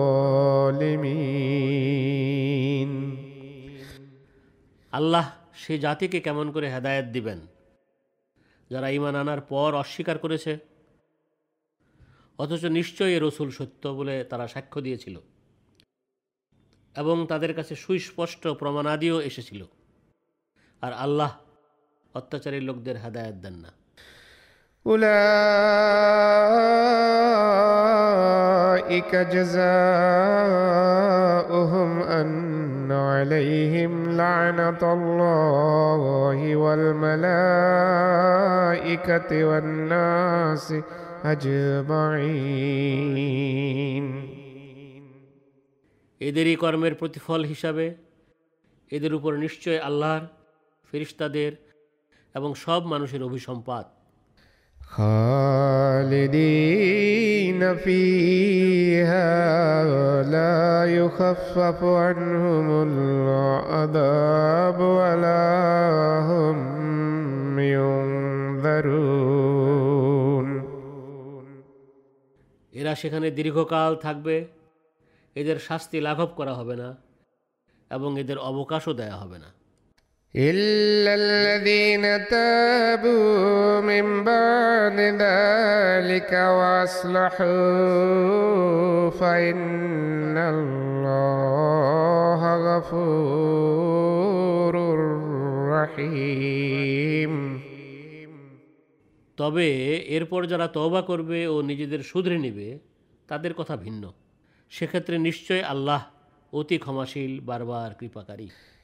আল্লাহ 4.93 5.27
সে 5.63 5.75
জাতিকে 5.85 6.19
কেমন 6.27 6.47
করে 6.55 6.67
হেদায়েত 6.75 7.07
দিবেন 7.17 7.39
যারা 8.71 8.89
ইমান 8.89 9.15
আনার 9.17 9.41
পর 9.41 9.71
অস্বীকার 9.75 10.17
করেছে 10.19 10.53
অথচ 12.39 12.63
নিশ্চয়ই 12.71 13.15
এ 13.17 13.19
রসুল 13.19 13.49
সত্য 13.51 13.83
বলে 13.89 14.15
তারা 14.25 14.47
সাক্ষ্য 14.47 14.79
দিয়েছিল 14.83 15.17
এবং 16.97 17.17
তাদের 17.27 17.53
কাছে 17.55 17.75
সুস্পষ্ট 17.77 18.43
প্রমাণাদিও 18.61 19.17
এসেছিল 19.21 19.63
আর 20.83 20.93
আল্লাহ 20.97 21.31
অত্যাচারী 22.15 22.59
লোকদের 22.61 22.97
হেদায়েত 22.97 23.37
দেন 23.37 23.57
না 23.65 23.71
أولئك 27.67 29.13
جزاؤهم 30.57 31.91
أن 32.11 32.50
عليهم 33.07 33.93
لعنة 34.17 34.83
الله 34.93 36.39
والملائكة 36.57 37.31
والناس 39.45 40.67
أجمعين 41.25 42.47
এদেরই 46.21 46.57
কর্মের 46.57 46.95
প্রতিফল 46.95 47.41
হিসাবে 47.45 47.87
এদের 48.91 49.13
উপর 49.15 49.33
নিশ্চয় 49.37 49.79
আল্লাহর 49.79 50.25
ফেরিস্তাদের 50.93 51.53
এবং 52.35 52.51
সব 52.55 52.81
মানুষের 52.85 53.23
অভিসম্পাত 53.23 53.87
خالدين 56.57 57.61
فيها 57.77 59.31
لا 60.23 60.85
يخفف 60.87 61.85
عنهم 61.85 62.83
العذاب 62.83 64.81
ولا 64.81 65.51
هم 66.23 66.59
ينذرون 67.59 69.27
এরা 72.73 72.93
সেখানে 72.95 73.29
দীর্ঘকাল 73.31 73.93
থাকবে 73.97 74.37
এদের 75.37 75.59
শাস্তি 75.59 75.99
লাঘব 76.01 76.31
করা 76.39 76.55
হবে 76.61 76.75
না 76.83 76.89
এবং 77.91 78.11
এদের 78.19 78.39
অবকাশও 78.51 78.93
দেয়া 78.93 79.17
হবে 79.23 79.39
না 79.45 79.51
إلا 80.35 81.15
الذين 81.15 82.27
تابوا 82.27 83.81
من 83.81 84.25
بعد 84.25 85.01
ذلك 85.17 86.33
وأصلحوا 86.59 87.47
فإن 89.11 90.39
الله 90.39 92.41
غفور 92.69 94.75
رحيم 95.73 97.61
তবে 99.39 99.69
এরপর 100.09 100.47
যারা 100.47 100.67
তওবা 100.67 101.03
করবে 101.03 101.47
ও 101.47 101.63
নিজেদের 101.63 102.03
শুধরে 102.03 102.39
নেবে 102.39 102.79
তাদের 103.29 103.55
কথা 103.55 103.77
ভিন্ন 103.77 104.13
সেক্ষেত্রে 104.73 105.19
নিশ্চয় 105.19 105.65
আল্লাহ 105.65 106.03
অতি 106.53 106.79
ক্ষমাশীল 106.79 107.41
বারবার 107.41 107.95
কৃপাকারী 108.01 108.49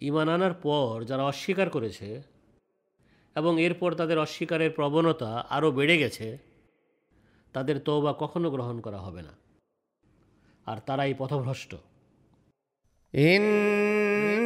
ইমান 0.00 0.28
আনার 0.28 0.54
পর 0.54 1.04
যারা 1.04 1.24
অস্বীকার 1.24 1.70
করেছে 1.70 2.22
এবং 3.36 3.60
এরপর 3.60 3.94
তাদের 3.94 4.18
অস্বীকারের 4.18 4.70
প্রবণতা 4.70 5.46
আরও 5.50 5.72
বেড়ে 5.72 5.98
গেছে, 5.98 6.38
তাদের 7.52 7.78
তওবা 7.78 8.14
কখনো 8.18 8.50
গ্রহণ 8.50 8.80
করা 8.80 8.98
হবে 8.98 9.22
না। 9.22 9.32
আর 10.66 10.78
তারাই 10.86 11.14
পথভ্রষ্ট। 11.18 11.74
إن 13.14 14.45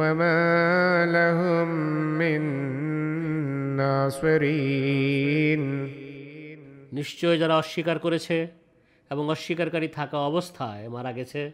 وما 0.00 1.06
لهم 1.06 1.68
من 2.18 2.42
ناصرين 3.76 5.62
নিশ্চয় 6.92 7.36
যারা 7.38 7.54
অস্বীকার 7.56 7.98
করেছে 7.98 8.36
এবং 9.10 9.24
অস্বীকারী 9.30 9.88
থাকা 9.88 10.18
অবস্থায় 10.18 10.88
মারা 10.88 11.12
গেছে 11.12 11.52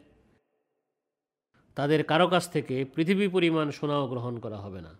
তাদের 1.76 2.04
কারো 2.04 2.26
কাছ 2.28 2.48
থেকে 2.48 2.84
পৃথিবী 2.84 3.28
পরিমাণ 3.28 3.70
সোনাও 3.70 4.06
গ্রহণ 4.08 4.38
করা 4.38 4.56
হবে 4.56 4.80
না 4.80 4.92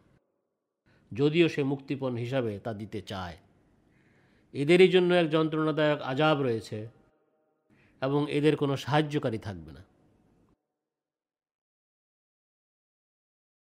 যদিও 1.12 1.48
সে 1.48 1.62
মুক্তিপণ 1.62 2.16
হিসাবে 2.16 2.58
তা 2.58 2.72
দিতে 2.72 3.00
চায় 3.02 3.36
এদেরই 4.54 4.88
জন্য 4.88 5.14
এক 5.14 5.26
যন্ত্রণাদায়ক 5.30 6.00
আজাব 6.02 6.36
রয়েছে 6.42 6.78
এবং 8.02 8.30
এদের 8.30 8.56
কোনো 8.56 8.76
সাহায্যকারী 8.76 9.38
থাকবে 9.38 9.72
না 9.72 9.82